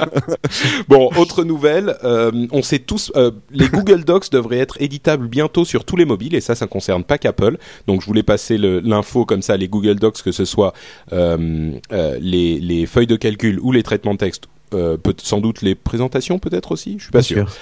Bon, 0.88 1.10
autre 1.16 1.44
nouvelle, 1.44 1.96
euh, 2.04 2.46
on 2.52 2.62
sait 2.62 2.78
tous, 2.78 3.12
euh, 3.16 3.30
les 3.50 3.68
Google 3.68 4.04
Docs 4.04 4.30
devraient 4.30 4.58
être 4.58 4.80
éditables 4.80 5.28
bientôt 5.28 5.64
sur 5.64 5.84
tous 5.84 5.96
les 5.96 6.04
mobiles 6.04 6.34
et 6.34 6.40
ça, 6.40 6.54
ça 6.54 6.66
concerne 6.66 7.04
pas 7.04 7.18
qu'Apple. 7.18 7.58
Donc, 7.86 8.00
je 8.00 8.06
voulais 8.06 8.22
passer 8.22 8.58
l'info 8.58 9.24
comme 9.24 9.42
ça, 9.42 9.56
les 9.56 9.68
Google 9.68 9.96
Docs, 9.96 10.22
que 10.22 10.32
ce 10.32 10.44
soit 10.44 10.72
euh, 11.12 11.72
euh, 11.92 12.18
les, 12.20 12.58
les 12.60 12.86
feuilles 12.86 13.06
de 13.06 13.16
calcul 13.16 13.58
ou 13.60 13.72
les 13.72 13.82
traitements 13.82 14.14
de 14.14 14.18
texte. 14.18 14.44
Euh, 14.72 14.96
peut 14.96 15.14
sans 15.20 15.40
doute 15.40 15.62
les 15.62 15.74
présentations 15.74 16.38
peut-être 16.38 16.70
aussi, 16.70 16.94
je 16.98 17.02
suis 17.04 17.10
pas 17.10 17.18
pas 17.18 17.22
sûr. 17.24 17.50
sûr. 17.50 17.58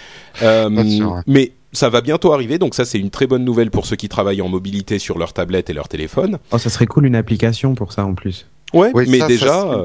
Euh, 0.47 0.69
Pas 0.69 0.85
sûr, 0.85 1.12
ouais. 1.12 1.21
Mais 1.26 1.52
ça 1.73 1.89
va 1.91 2.01
bientôt 2.01 2.33
arriver, 2.33 2.59
donc 2.59 2.75
ça 2.75 2.85
c'est 2.85 2.99
une 2.99 3.11
très 3.11 3.27
bonne 3.27 3.45
nouvelle 3.45 3.71
pour 3.71 3.87
ceux 3.87 3.97
qui 3.97 4.09
travaillent 4.09 4.43
en 4.43 4.49
mobilité 4.49 4.99
sur 4.99 5.19
leur 5.19 5.33
tablette 5.33 5.71
et 5.71 5.73
leur 5.73 5.89
téléphone. 5.89 6.39
Oh, 6.51 6.59
ça 6.59 6.71
serait 6.71 6.87
cool 6.87 7.07
une 7.07 7.17
application 7.17 7.75
pour 7.75 7.93
ça 7.93 8.05
en 8.05 8.15
plus. 8.15 8.47
Ouais, 8.73 8.91
Oui, 8.95 9.07
mais 9.09 9.19
ça, 9.19 9.27
déjà, 9.27 9.83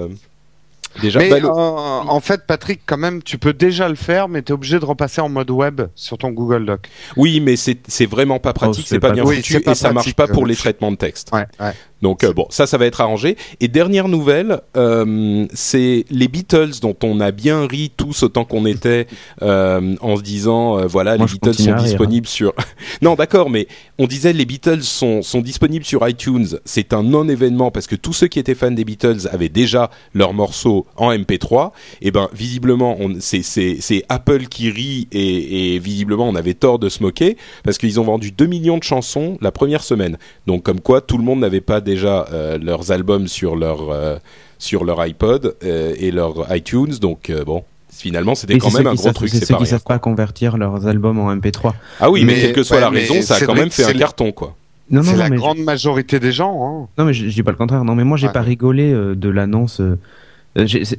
déjà, 1.01 1.19
Mais 1.19 1.29
bah, 1.29 1.39
le- 1.39 1.47
euh, 1.47 1.51
en 1.51 2.19
fait, 2.19 2.45
Patrick, 2.47 2.81
quand 2.85 2.97
même, 2.97 3.23
tu 3.23 3.37
peux 3.37 3.53
déjà 3.53 3.89
le 3.89 3.95
faire, 3.95 4.27
mais 4.29 4.41
tu 4.41 4.51
es 4.51 4.53
obligé 4.53 4.79
de 4.79 4.85
repasser 4.85 5.21
en 5.21 5.29
mode 5.29 5.49
web 5.51 5.81
sur 5.95 6.17
ton 6.17 6.29
Google 6.31 6.65
Doc. 6.65 6.89
oui, 7.17 7.39
mais 7.39 7.55
c'est 7.55 7.79
c'est 7.87 8.05
vraiment 8.05 8.39
pas 8.39 8.53
pratique, 8.53 8.83
Oh, 8.83 8.87
c'est 8.87 8.95
c'est 8.95 8.99
pas, 8.99 9.09
pas- 9.09 9.13
bien 9.13 9.23
Oui, 9.25 9.37
foutu 9.37 9.57
et 9.57 9.75
ça 9.75 9.91
marche 9.91 10.05
pratique, 10.05 10.15
pas 10.15 10.27
pour 10.27 10.43
euh, 10.43 10.47
les 10.47 10.55
traitements 10.55 10.91
de 10.91 10.97
texte. 10.97 11.29
Ouais, 11.33 11.45
ouais. 11.59 11.73
Donc 12.01 12.25
euh, 12.25 12.33
bon, 12.33 12.45
ça, 12.49 12.67
ça 12.67 12.77
va 12.77 12.85
être 12.85 12.99
arrangé. 12.99 13.37
Et 13.61 13.69
dernière 13.69 14.09
nouvelle, 14.09 14.59
euh, 14.75 15.45
c'est 15.53 16.03
les 16.09 16.27
Beatles 16.27 16.71
dont 16.81 16.97
on 17.01 17.21
a 17.21 17.31
bien 17.31 17.65
ri 17.65 17.91
tous 17.95 18.23
autant 18.23 18.43
qu'on 18.43 18.65
était 18.65 19.07
euh, 19.41 19.95
en 20.01 20.17
se 20.17 20.21
disant 20.21 20.79
euh, 20.79 20.85
voilà 20.85 21.15
Moi, 21.17 21.27
les 21.27 21.31
Beatles 21.31 21.53
sont 21.53 21.73
rire, 21.73 21.75
disponibles 21.83 22.27
sur. 22.27 22.53
non, 23.01 23.15
d'accord, 23.15 23.49
mais 23.49 23.67
on 23.99 24.05
disait 24.07 24.33
les 24.33 24.45
Beatles 24.45 24.81
sont 24.83 25.21
sont 25.21 25.39
disponibles 25.39 25.85
sur 25.85 26.05
iTunes. 26.07 26.47
C'est 26.65 26.91
un 26.93 27.03
non-événement 27.03 27.71
parce 27.71 27.87
que 27.87 27.95
tous 27.95 28.11
ceux 28.13 28.27
qui 28.27 28.37
étaient 28.39 28.55
fans 28.55 28.71
des 28.71 28.83
Beatles 28.83 29.29
avaient 29.31 29.47
déjà 29.49 29.89
leurs 30.13 30.33
morceaux 30.33 30.82
en 30.97 31.11
MP3. 31.13 31.71
Et 32.01 32.11
ben 32.11 32.29
visiblement, 32.33 32.97
c'est 33.19 34.03
Apple 34.09 34.45
qui 34.47 34.69
rit 34.69 35.07
et, 35.11 35.75
et 35.75 35.79
visiblement 35.79 36.27
on 36.27 36.35
avait 36.35 36.53
tort 36.53 36.79
de 36.79 36.89
se 36.89 37.01
moquer 37.03 37.37
parce 37.63 37.77
qu'ils 37.77 37.99
ont 37.99 38.03
vendu 38.03 38.31
2 38.31 38.45
millions 38.45 38.77
de 38.77 38.83
chansons 38.83 39.37
la 39.41 39.51
première 39.51 39.83
semaine. 39.83 40.17
Donc 40.47 40.63
comme 40.63 40.79
quoi 40.81 41.01
tout 41.01 41.17
le 41.17 41.23
monde 41.23 41.39
n'avait 41.39 41.61
pas 41.61 41.81
déjà 41.81 42.25
euh, 42.31 42.57
leurs 42.57 42.91
albums 42.91 43.27
sur 43.27 43.55
leur 43.55 43.89
euh, 43.91 44.17
sur 44.59 44.83
leur 44.85 45.05
iPod 45.05 45.55
euh, 45.63 45.93
et 45.97 46.11
leur 46.11 46.53
iTunes. 46.55 46.93
Donc 47.01 47.29
euh, 47.29 47.43
bon, 47.43 47.63
finalement 47.91 48.35
c'était 48.35 48.57
quand 48.57 48.71
même 48.73 48.87
un 48.87 48.93
gros 48.93 49.03
savent- 49.03 49.13
truc. 49.13 49.29
C'est 49.29 49.39
ceux 49.45 49.53
pas 49.53 49.57
qui 49.59 49.63
rien, 49.63 49.69
savent 49.71 49.83
pas 49.83 49.99
convertir 49.99 50.57
leurs 50.57 50.87
albums 50.87 51.19
en 51.19 51.35
MP3. 51.35 51.73
Ah 51.99 52.09
oui, 52.09 52.23
mais, 52.25 52.33
Mais- 52.33 52.41
quelle 52.41 52.53
que 52.53 52.63
soit 52.63 52.77
ouais, 52.77 52.81
la 52.81 52.89
raison, 52.89 53.21
ça 53.21 53.35
a 53.35 53.41
quand 53.41 53.55
même 53.55 53.71
fait 53.71 53.85
un 53.85 53.93
carton 53.93 54.31
quoi. 54.31 54.55
Non, 54.91 55.01
non, 55.01 55.11
C'est 55.11 55.17
la 55.17 55.29
mais 55.29 55.37
grande 55.37 55.59
majorité 55.59 56.19
des 56.19 56.33
gens. 56.33 56.59
Hein. 56.83 56.87
Non, 56.97 57.05
mais 57.05 57.13
je, 57.13 57.27
je 57.29 57.33
dis 57.33 57.41
pas 57.41 57.51
le 57.51 57.57
contraire. 57.57 57.85
Non, 57.85 57.95
mais 57.95 58.03
moi, 58.03 58.17
j'ai 58.17 58.27
Ouais. 58.27 58.33
pas 58.33 58.41
rigolé 58.41 58.91
euh, 58.91 59.15
de 59.15 59.29
l'annonce. 59.29 59.79
euh, 59.79 59.97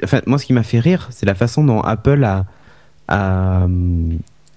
enfin, 0.02 0.20
moi, 0.26 0.38
ce 0.38 0.46
qui 0.46 0.52
m'a 0.52 0.62
fait 0.62 0.80
rire, 0.80 1.08
c'est 1.10 1.26
la 1.26 1.34
façon 1.34 1.64
dont 1.64 1.80
Apple 1.80 2.24
a, 2.24 2.44
a, 3.08 3.66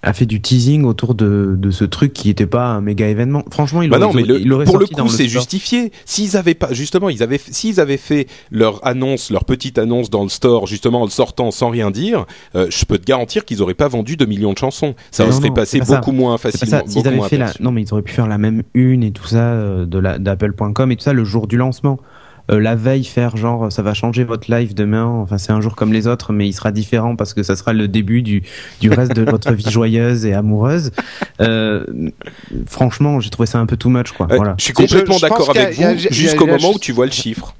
a 0.04 0.14
fait 0.14 0.26
du 0.26 0.40
teasing 0.42 0.86
autour 0.86 1.16
de, 1.16 1.56
de 1.58 1.72
ce 1.72 1.84
truc 1.84 2.14
qui 2.14 2.30
était 2.30 2.46
pas 2.46 2.68
un 2.68 2.82
méga 2.82 3.08
événement. 3.08 3.44
Franchement, 3.52 3.82
il 3.82 3.90
Bah 3.90 3.98
aurait, 3.98 4.06
non, 4.08 4.14
mais 4.14 4.24
le- 4.24 4.40
il 4.40 4.54
aurait 4.54 4.66
pour 4.66 4.78
le 4.78 4.86
sorti 4.86 5.02
coup, 5.02 5.10
c'est 5.10 5.28
justifié. 5.28 5.92
S'ils 6.06 6.38
avaient 6.38 6.54
pas, 6.54 6.72
justement, 6.72 7.10
ils 7.10 7.24
avaient, 7.24 7.40
s'ils 7.40 7.80
avaient 7.80 7.98
fait 7.98 8.28
leur 8.52 8.86
annonce, 8.88 9.32
leur 9.32 9.44
petite 9.44 9.78
annonce 9.78 10.10
dans 10.10 10.24
le 10.24 10.30
store, 10.30 10.66
justement 10.68 11.02
en 11.02 11.06
le 11.06 11.10
sortant 11.12 11.52
sans 11.52 11.70
rien 11.70 11.92
dire, 11.92 12.26
euh, 12.56 12.68
je 12.70 12.86
peux 12.86 12.98
te 13.00 13.06
garantir 13.06 13.44
qu'ils 13.44 13.62
auraient 13.62 13.74
pas 13.74 13.88
vendu 13.88 14.18
2 14.18 14.26
millions 14.26 14.54
de 14.54 14.58
chansons. 14.58 14.96
Ça 15.12 15.26
non, 15.26 15.32
serait 15.32 15.50
non, 15.50 15.56
passé 15.56 15.80
ça. 15.84 15.96
beaucoup 15.98 16.12
moins 16.12 16.38
facilement. 16.38 16.78
avaient 17.06 17.16
moins 17.16 17.28
fait 17.28 17.38
la, 17.38 17.52
non, 17.60 17.72
mais 17.72 17.82
ils 17.82 17.92
auraient 17.92 18.02
pu 18.04 18.14
faire 18.14 18.28
la 18.28 18.38
même 18.38 18.64
une 18.76 19.04
et 19.04 19.12
tout 19.12 19.28
ça 19.28 19.40
euh, 19.52 19.86
de 19.86 20.00
d'Apple.com 20.20 20.92
et 20.92 20.96
tout 20.96 21.04
ça 21.04 21.14
le 21.14 21.24
jour 21.24 21.48
du 21.48 21.58
lancement. 21.58 22.00
Euh, 22.50 22.60
la 22.60 22.76
veille, 22.76 23.04
faire 23.04 23.36
genre 23.36 23.72
ça 23.72 23.82
va 23.82 23.94
changer 23.94 24.24
votre 24.24 24.50
live 24.50 24.74
demain. 24.74 25.04
Enfin, 25.06 25.38
c'est 25.38 25.52
un 25.52 25.60
jour 25.62 25.76
comme 25.76 25.92
les 25.92 26.08
autres, 26.08 26.32
mais 26.34 26.48
il 26.48 26.54
sera 26.54 26.72
différent 26.72 27.16
parce 27.16 27.34
que 27.34 27.44
ça 27.44 27.56
sera 27.56 27.74
le 27.74 27.88
début 27.88 28.22
du 28.22 28.44
du 28.80 28.90
reste 28.90 29.14
de 29.14 29.24
votre 29.30 29.52
vie 29.54 29.70
joyeuse 29.70 30.26
et 30.26 30.34
amoureuse. 30.34 30.92
Euh, 31.42 31.86
franchement, 32.66 33.20
j'ai 33.20 33.30
trouvé 33.30 33.48
ça 33.48 33.60
un 33.60 33.66
peu 33.66 33.78
too 33.78 33.90
much, 33.90 34.12
quoi. 34.12 34.28
Euh, 34.32 34.36
voilà. 34.38 34.56
Je 34.58 34.64
suis 34.66 34.74
complètement 34.74 35.16
je- 35.16 35.20
je 35.20 35.22
d'accord 35.28 35.50
avec 35.50 35.76
vous 35.76 35.98
jusqu'au 36.12 36.48
moment 36.48 36.72
où 36.74 36.80
tu 36.80 36.92
vois 36.92 37.06
le 37.06 37.12
chiffre. 37.12 37.54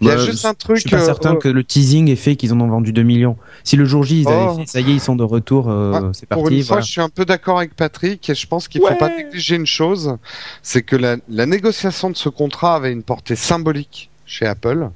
Il 0.00 0.06
y 0.06 0.10
a 0.12 0.14
Bah, 0.14 0.24
juste 0.24 0.44
un 0.44 0.52
Je 0.52 0.64
truc. 0.64 0.78
suis 0.78 0.90
pas 0.90 1.02
euh, 1.02 1.04
certain 1.04 1.32
euh, 1.34 1.38
que 1.38 1.48
le 1.48 1.64
teasing 1.64 2.08
ait 2.08 2.14
fait 2.14 2.36
qu'ils 2.36 2.52
en 2.52 2.60
ont 2.60 2.68
vendu 2.68 2.92
2 2.92 3.02
millions. 3.02 3.36
Si 3.64 3.74
le 3.76 3.84
jour 3.84 4.04
J, 4.04 4.20
ils 4.22 4.28
avaient 4.28 4.46
Oh. 4.50 4.58
fait, 4.58 4.66
ça 4.68 4.80
y 4.80 4.88
est, 4.90 4.94
ils 4.94 5.00
sont 5.00 5.16
de 5.16 5.24
retour, 5.24 5.68
euh, 5.68 5.90
Ouais, 6.00 6.08
c'est 6.12 6.28
Pour 6.28 6.42
parti. 6.44 6.58
une 6.58 6.64
fois, 6.64 6.80
je 6.80 6.86
suis 6.90 7.00
un 7.00 7.08
peu 7.08 7.24
d'accord 7.24 7.58
avec 7.58 7.74
Patrick 7.74 8.30
et 8.30 8.34
je 8.36 8.46
pense 8.46 8.68
qu'il 8.68 8.80
Ouais. 8.80 8.90
faut 8.90 8.96
pas 8.96 9.08
négliger 9.08 9.56
une 9.56 9.66
chose, 9.66 10.16
c'est 10.62 10.82
que 10.82 10.94
la, 10.94 11.16
la 11.28 11.46
négociation 11.46 12.10
de 12.10 12.16
ce 12.16 12.28
contrat 12.28 12.76
avait 12.76 12.92
une 12.92 13.02
portée 13.02 13.34
symbolique 13.34 14.08
chez 14.26 14.46
Apple. 14.46 14.88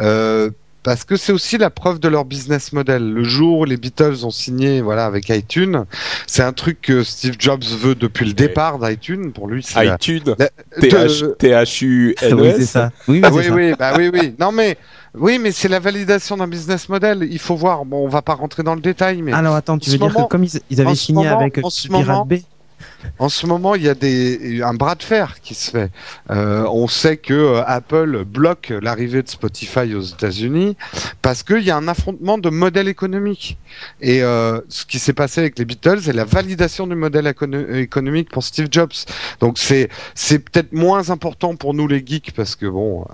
Euh, 0.00 0.50
parce 0.82 1.04
que 1.04 1.16
c'est 1.16 1.32
aussi 1.32 1.58
la 1.58 1.68
preuve 1.68 2.00
de 2.00 2.08
leur 2.08 2.24
business 2.24 2.72
model. 2.72 3.12
Le 3.12 3.22
jour 3.22 3.58
où 3.58 3.64
les 3.66 3.76
Beatles 3.76 4.24
ont 4.24 4.30
signé, 4.30 4.80
voilà, 4.80 5.04
avec 5.04 5.28
iTunes, 5.28 5.84
c'est 6.26 6.42
un 6.42 6.54
truc 6.54 6.80
que 6.80 7.02
Steve 7.04 7.34
Jobs 7.38 7.62
veut 7.64 7.94
depuis 7.94 8.24
le 8.24 8.32
départ 8.32 8.78
d'iTunes. 8.78 9.32
Pour 9.32 9.46
lui, 9.46 9.62
c'est 9.62 9.84
la- 9.84 9.94
iTunes, 9.96 10.34
la- 10.38 10.48
TH, 10.80 11.20
de- 11.20 11.36
T-H-U-N-E-S. 11.38 12.32
Oui, 12.34 12.52
c'est 12.56 12.64
ça. 12.66 12.90
Oui, 13.08 13.20
mais 13.20 13.28
c'est 13.28 13.34
oui, 13.36 13.44
ça. 13.44 13.54
oui, 13.54 13.74
bah 13.78 13.92
oui, 13.98 14.10
oui. 14.10 14.34
Non 14.40 14.52
mais, 14.52 14.78
oui, 15.14 15.38
mais 15.38 15.52
c'est 15.52 15.68
la 15.68 15.80
validation 15.80 16.38
d'un 16.38 16.48
business 16.48 16.88
model. 16.88 17.28
Il 17.30 17.38
faut 17.38 17.56
voir. 17.56 17.84
Bon, 17.84 18.04
on 18.04 18.08
va 18.08 18.22
pas 18.22 18.34
rentrer 18.34 18.62
dans 18.62 18.74
le 18.74 18.80
détail, 18.80 19.20
mais 19.20 19.32
Alors 19.34 19.56
attends, 19.56 19.76
tu 19.78 19.90
veux 19.90 19.98
dire 19.98 20.06
moment- 20.08 20.24
que 20.24 20.30
comme 20.30 20.44
ils, 20.44 20.60
ils 20.70 20.80
en 20.80 20.86
avaient 20.86 20.94
signé 20.94 21.24
moment- 21.26 21.40
avec 21.40 21.60
ce 21.68 21.88
Pirate 21.88 22.06
moment- 22.06 22.24
Bay, 22.24 22.42
En 23.18 23.28
ce 23.28 23.46
moment, 23.46 23.74
il 23.74 23.82
y 23.82 23.88
a 23.88 23.94
des, 23.94 24.62
un 24.62 24.74
bras 24.74 24.94
de 24.94 25.02
fer 25.02 25.40
qui 25.42 25.54
se 25.54 25.70
fait. 25.70 25.90
Euh, 26.30 26.64
on 26.70 26.88
sait 26.88 27.16
que 27.16 27.34
euh, 27.34 27.62
Apple 27.66 28.24
bloque 28.24 28.72
l'arrivée 28.82 29.22
de 29.22 29.28
Spotify 29.28 29.94
aux 29.94 30.00
États-Unis 30.02 30.76
parce 31.22 31.42
qu'il 31.42 31.62
y 31.62 31.70
a 31.70 31.76
un 31.76 31.88
affrontement 31.88 32.38
de 32.38 32.50
modèles 32.50 32.88
économiques. 32.88 33.58
Et 34.00 34.22
euh, 34.22 34.60
ce 34.68 34.84
qui 34.84 34.98
s'est 34.98 35.12
passé 35.12 35.40
avec 35.40 35.58
les 35.58 35.64
Beatles 35.64 36.08
est 36.08 36.12
la 36.12 36.24
validation 36.24 36.86
du 36.86 36.94
modèle 36.94 37.26
écono- 37.26 37.74
économique 37.74 38.30
pour 38.30 38.42
Steve 38.44 38.68
Jobs. 38.70 38.92
Donc 39.40 39.58
c'est 39.58 39.88
c'est 40.14 40.38
peut-être 40.38 40.72
moins 40.72 41.10
important 41.10 41.56
pour 41.56 41.74
nous 41.74 41.86
les 41.88 42.02
geeks 42.04 42.32
parce 42.32 42.56
que 42.56 42.66
bon, 42.66 43.04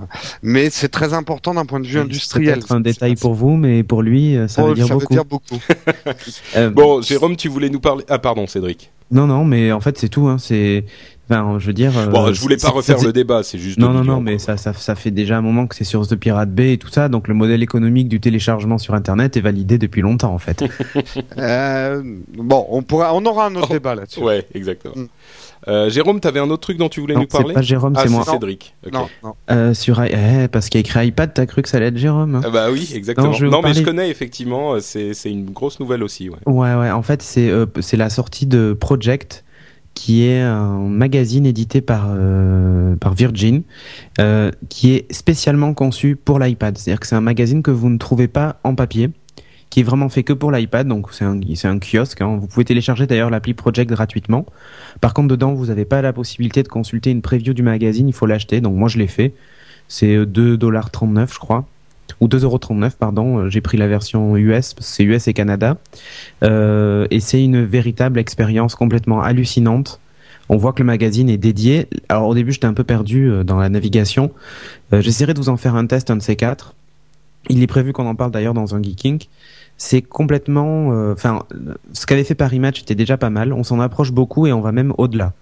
mais 0.42 0.70
c'est 0.70 0.88
très 0.88 1.14
important 1.14 1.54
d'un 1.54 1.64
point 1.66 1.80
de 1.80 1.86
vue 1.86 1.94
c'est 1.94 1.98
industriel. 2.00 2.54
peut-être 2.60 2.72
un 2.72 2.80
détail 2.80 3.16
pour 3.16 3.34
vous, 3.34 3.56
mais 3.56 3.82
pour 3.82 4.02
lui, 4.02 4.36
ça 4.48 4.62
Oh, 4.64 4.68
veut 4.68 4.74
dire 4.74 4.86
ça 4.86 4.94
beaucoup. 4.94 5.14
veut 5.14 5.16
dire 5.16 5.24
beaucoup. 5.24 5.58
Euh, 6.56 6.70
Bon, 6.70 7.02
Jérôme, 7.02 7.36
tu 7.36 7.48
voulais 7.48 7.68
nous 7.68 7.80
parler. 7.80 8.04
Ah, 8.08 8.18
pardon, 8.18 8.46
Cédric. 8.46 8.90
Non, 9.10 9.26
non, 9.26 9.44
mais 9.44 9.72
en 9.72 9.80
fait, 9.80 9.98
c'est 9.98 10.08
tout. 10.08 10.28
Hein. 10.28 10.38
C'est 10.38 10.84
Enfin, 11.28 11.58
je 11.58 11.66
veux 11.66 11.72
dire. 11.72 11.92
Bon, 12.10 12.32
je 12.32 12.40
voulais 12.40 12.56
pas 12.56 12.70
refaire 12.70 13.02
le 13.02 13.12
débat, 13.12 13.42
c'est 13.42 13.58
juste. 13.58 13.78
Non, 13.78 13.90
non, 13.90 14.04
non, 14.04 14.20
mais 14.20 14.38
ça, 14.38 14.56
ça, 14.56 14.72
ça 14.72 14.94
fait 14.94 15.10
déjà 15.10 15.36
un 15.36 15.42
moment 15.42 15.66
que 15.66 15.74
c'est 15.74 15.84
sur 15.84 16.06
The 16.06 16.14
Pirate 16.14 16.50
Bay 16.50 16.74
et 16.74 16.78
tout 16.78 16.88
ça, 16.88 17.08
donc 17.08 17.26
le 17.26 17.34
modèle 17.34 17.62
économique 17.62 18.08
du 18.08 18.20
téléchargement 18.20 18.78
sur 18.78 18.94
Internet 18.94 19.36
est 19.36 19.40
validé 19.40 19.76
depuis 19.76 20.02
longtemps, 20.02 20.32
en 20.32 20.38
fait. 20.38 20.64
euh, 21.38 22.00
bon, 22.36 22.66
on 22.70 22.82
pourra, 22.82 23.12
on 23.14 23.24
aura 23.26 23.46
un 23.46 23.56
autre 23.56 23.68
Oh, 23.70 23.72
débat 23.72 23.96
là-dessus. 23.96 24.20
Ouais, 24.20 24.46
exactement. 24.54 24.94
Mm. 24.94 25.08
Euh, 25.68 25.90
Jérôme, 25.90 26.20
t'avais 26.20 26.38
un 26.40 26.48
autre 26.50 26.60
truc 26.62 26.78
dont 26.78 26.88
tu 26.88 27.00
voulais 27.00 27.14
Non, 27.14 27.22
nous 27.22 27.26
parler 27.26 27.48
c'est 27.48 27.54
pas 27.54 27.62
Jérôme, 27.62 27.94
Ah, 27.96 28.02
c'est 28.04 28.08
moi. 28.10 28.24
Cédric. 28.24 28.74
Non, 28.92 29.08
non. 29.24 29.34
Euh, 29.50 29.74
sur, 29.74 30.04
i- 30.04 30.10
eh, 30.12 30.48
parce 30.48 30.68
qu'il 30.68 30.78
y 30.78 30.80
a 30.80 30.86
écrit 30.86 31.08
iPad, 31.08 31.32
t'as 31.34 31.46
cru 31.46 31.62
que 31.62 31.68
ça 31.68 31.78
allait 31.78 31.86
être 31.86 31.96
Jérôme 31.98 32.36
hein 32.36 32.40
Ah 32.44 32.50
bah 32.50 32.66
oui, 32.70 32.90
exactement. 32.94 33.28
Non, 33.28 33.32
je 33.32 33.46
mais 33.46 33.74
je 33.74 33.82
connais 33.82 34.08
effectivement. 34.10 34.74
euh, 34.74 34.80
C'est 34.80 35.12
c'est 35.14 35.30
une 35.30 35.50
grosse 35.50 35.80
nouvelle 35.80 36.02
aussi. 36.02 36.28
Ouais. 36.28 36.36
Ouais, 36.46 36.74
ouais. 36.74 36.90
En 36.90 37.02
fait, 37.02 37.20
c'est 37.22 37.48
euh, 37.50 37.66
c'est 37.80 37.96
la 37.96 38.10
sortie 38.10 38.46
de 38.46 38.72
Project, 38.78 39.44
qui 39.94 40.26
est 40.28 40.40
un 40.42 40.78
magazine 40.88 41.46
édité 41.46 41.80
par 41.80 42.06
euh, 42.10 42.94
par 42.96 43.14
Virgin, 43.14 43.62
euh, 44.20 44.50
qui 44.68 44.92
est 44.92 45.12
spécialement 45.12 45.74
conçu 45.74 46.14
pour 46.16 46.38
l'iPad. 46.38 46.78
C'est-à-dire 46.78 47.00
que 47.00 47.06
c'est 47.06 47.16
un 47.16 47.20
magazine 47.20 47.62
que 47.62 47.70
vous 47.72 47.88
ne 47.90 47.98
trouvez 47.98 48.28
pas 48.28 48.60
en 48.62 48.74
papier, 48.74 49.10
qui 49.70 49.80
est 49.80 49.82
vraiment 49.82 50.08
fait 50.08 50.22
que 50.22 50.32
pour 50.32 50.50
l'iPad. 50.52 50.86
Donc 50.88 51.08
c'est 51.12 51.24
un 51.24 51.78
kiosque. 51.78 52.20
hein. 52.20 52.36
Vous 52.40 52.46
pouvez 52.46 52.64
télécharger 52.64 53.06
d'ailleurs 53.06 53.30
l'appli 53.30 53.54
Project 53.54 53.90
gratuitement. 53.90 54.46
Par 55.00 55.14
contre, 55.14 55.28
dedans, 55.28 55.54
vous 55.54 55.66
n'avez 55.66 55.84
pas 55.84 56.02
la 56.02 56.12
possibilité 56.12 56.62
de 56.62 56.68
consulter 56.68 57.10
une 57.10 57.22
preview 57.22 57.52
du 57.54 57.62
magazine. 57.62 58.08
Il 58.08 58.14
faut 58.14 58.26
l'acheter. 58.26 58.60
Donc 58.60 58.74
moi, 58.76 58.88
je 58.88 58.98
l'ai 58.98 59.06
fait. 59.08 59.32
C'est 59.88 60.14
euh, 60.16 60.26
2,39$, 60.26 61.32
je 61.34 61.38
crois. 61.38 61.66
Ou 62.20 62.28
2,39€, 62.28 62.92
pardon. 62.98 63.38
Euh, 63.38 63.48
J'ai 63.50 63.60
pris 63.60 63.76
la 63.76 63.88
version 63.88 64.36
US, 64.36 64.74
c'est 64.78 65.04
US 65.04 65.28
et 65.28 65.34
Canada. 65.34 65.76
Euh, 66.44 67.06
et 67.10 67.20
c'est 67.20 67.42
une 67.42 67.64
véritable 67.64 68.18
expérience 68.18 68.74
complètement 68.74 69.20
hallucinante. 69.22 70.00
On 70.48 70.56
voit 70.56 70.72
que 70.72 70.78
le 70.80 70.86
magazine 70.86 71.28
est 71.28 71.38
dédié. 71.38 71.88
Alors 72.08 72.28
au 72.28 72.34
début, 72.34 72.52
j'étais 72.52 72.66
un 72.66 72.74
peu 72.74 72.84
perdu 72.84 73.28
euh, 73.28 73.42
dans 73.44 73.58
la 73.58 73.68
navigation. 73.68 74.30
Euh, 74.92 75.00
J'essaierai 75.02 75.34
de 75.34 75.38
vous 75.40 75.48
en 75.48 75.56
faire 75.56 75.74
un 75.74 75.86
test, 75.86 76.10
un 76.10 76.16
de 76.16 76.22
ces 76.22 76.36
quatre. 76.36 76.74
Il 77.48 77.62
est 77.62 77.66
prévu 77.66 77.92
qu'on 77.92 78.06
en 78.06 78.14
parle 78.14 78.30
d'ailleurs 78.30 78.54
dans 78.54 78.74
un 78.74 78.82
Geeking. 78.82 79.24
C'est 79.78 80.02
complètement... 80.02 80.92
euh, 80.92 81.12
Enfin, 81.12 81.44
ce 81.92 82.06
qu'avait 82.06 82.24
fait 82.24 82.34
Paris 82.34 82.58
Match 82.58 82.80
était 82.82 82.94
déjà 82.94 83.16
pas 83.16 83.30
mal. 83.30 83.52
On 83.52 83.62
s'en 83.64 83.80
approche 83.80 84.12
beaucoup 84.12 84.46
et 84.46 84.52
on 84.52 84.60
va 84.60 84.72
même 84.72 84.92
au-delà. 84.98 85.32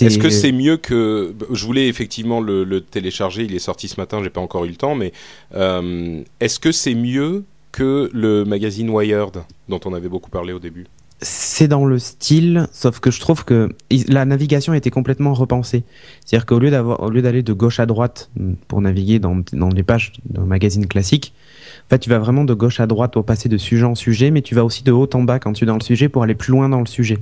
Est-ce 0.00 0.18
que 0.18 0.28
c'est 0.28 0.52
mieux 0.52 0.76
que 0.76 1.34
je 1.50 1.64
voulais 1.64 1.88
effectivement 1.88 2.40
le, 2.42 2.64
le 2.64 2.82
télécharger 2.82 3.44
Il 3.44 3.54
est 3.54 3.58
sorti 3.60 3.88
ce 3.88 3.98
matin, 3.98 4.20
j'ai 4.22 4.28
pas 4.28 4.42
encore 4.42 4.66
eu 4.66 4.68
le 4.68 4.76
temps, 4.76 4.94
mais 4.94 5.12
euh, 5.56 6.20
est-ce 6.40 6.60
que 6.60 6.70
c'est 6.70 6.94
mieux 6.94 7.44
que 7.72 8.10
le 8.12 8.44
magazine 8.44 8.90
Wired 8.90 9.38
dont 9.70 9.80
on 9.86 9.94
avait 9.94 10.10
beaucoup 10.10 10.28
parlé 10.30 10.52
au 10.52 10.58
début? 10.58 10.86
C'est 11.22 11.68
dans 11.68 11.86
le 11.86 11.98
style, 11.98 12.66
sauf 12.72 13.00
que 13.00 13.10
je 13.10 13.20
trouve 13.20 13.44
que 13.44 13.70
la 14.08 14.24
navigation 14.26 14.74
a 14.74 14.76
été 14.76 14.90
complètement 14.90 15.32
repensée. 15.34 15.82
C'est-à-dire 16.24 16.46
qu'au 16.46 16.58
lieu 16.58 16.70
d'avoir, 16.70 17.00
au 17.02 17.10
lieu 17.10 17.22
d'aller 17.22 17.42
de 17.42 17.52
gauche 17.54 17.80
à 17.80 17.86
droite 17.86 18.30
mm, 18.36 18.52
pour 18.68 18.80
naviguer 18.82 19.18
dans, 19.18 19.42
dans 19.52 19.68
les 19.68 19.82
pages 19.82 20.12
d'un 20.26 20.44
magazine 20.44 20.86
classique, 20.86 21.32
fait, 21.90 21.98
tu 21.98 22.10
vas 22.10 22.18
vraiment 22.18 22.44
de 22.44 22.54
gauche 22.54 22.80
à 22.80 22.86
droite 22.86 23.12
pour 23.12 23.24
passer 23.24 23.48
de 23.48 23.58
sujet 23.58 23.84
en 23.84 23.94
sujet, 23.94 24.30
mais 24.30 24.42
tu 24.42 24.54
vas 24.54 24.64
aussi 24.64 24.82
de 24.84 24.92
haut 24.92 25.08
en 25.12 25.22
bas 25.22 25.38
quand 25.38 25.52
tu 25.52 25.64
es 25.64 25.66
dans 25.66 25.76
le 25.76 25.82
sujet 25.82 26.08
pour 26.08 26.22
aller 26.22 26.34
plus 26.34 26.50
loin 26.52 26.68
dans 26.68 26.80
le 26.80 26.86
sujet. 26.86 27.18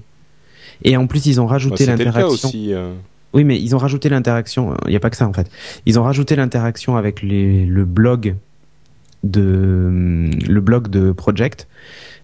Et 0.85 0.97
en 0.97 1.07
plus, 1.07 1.27
ils 1.27 1.41
ont 1.41 1.45
Bah, 1.47 1.53
rajouté 1.53 1.87
cas 1.87 1.97
l'interaction. 1.97 2.51
euh. 2.55 2.93
Oui, 3.35 3.45
mais 3.45 3.61
ils 3.61 3.75
ont 3.75 3.79
rajouté 3.79 4.09
l'interaction. 4.09 4.75
Il 4.87 4.91
n'y 4.91 4.97
a 4.97 5.01
pas 5.01 5.11
que 5.11 5.17
ça 5.17 5.27
en 5.29 5.33
fait. 5.33 5.51
Ils 5.87 5.99
ont 5.99 6.03
rajouté 6.03 6.37
l'interaction 6.37 6.97
avec 6.97 7.23
les, 7.23 7.65
le 7.67 7.85
blog 7.85 8.37
de 9.25 10.31
le 10.49 10.61
blog 10.61 10.89
de 10.89 11.13
Project, 11.13 11.67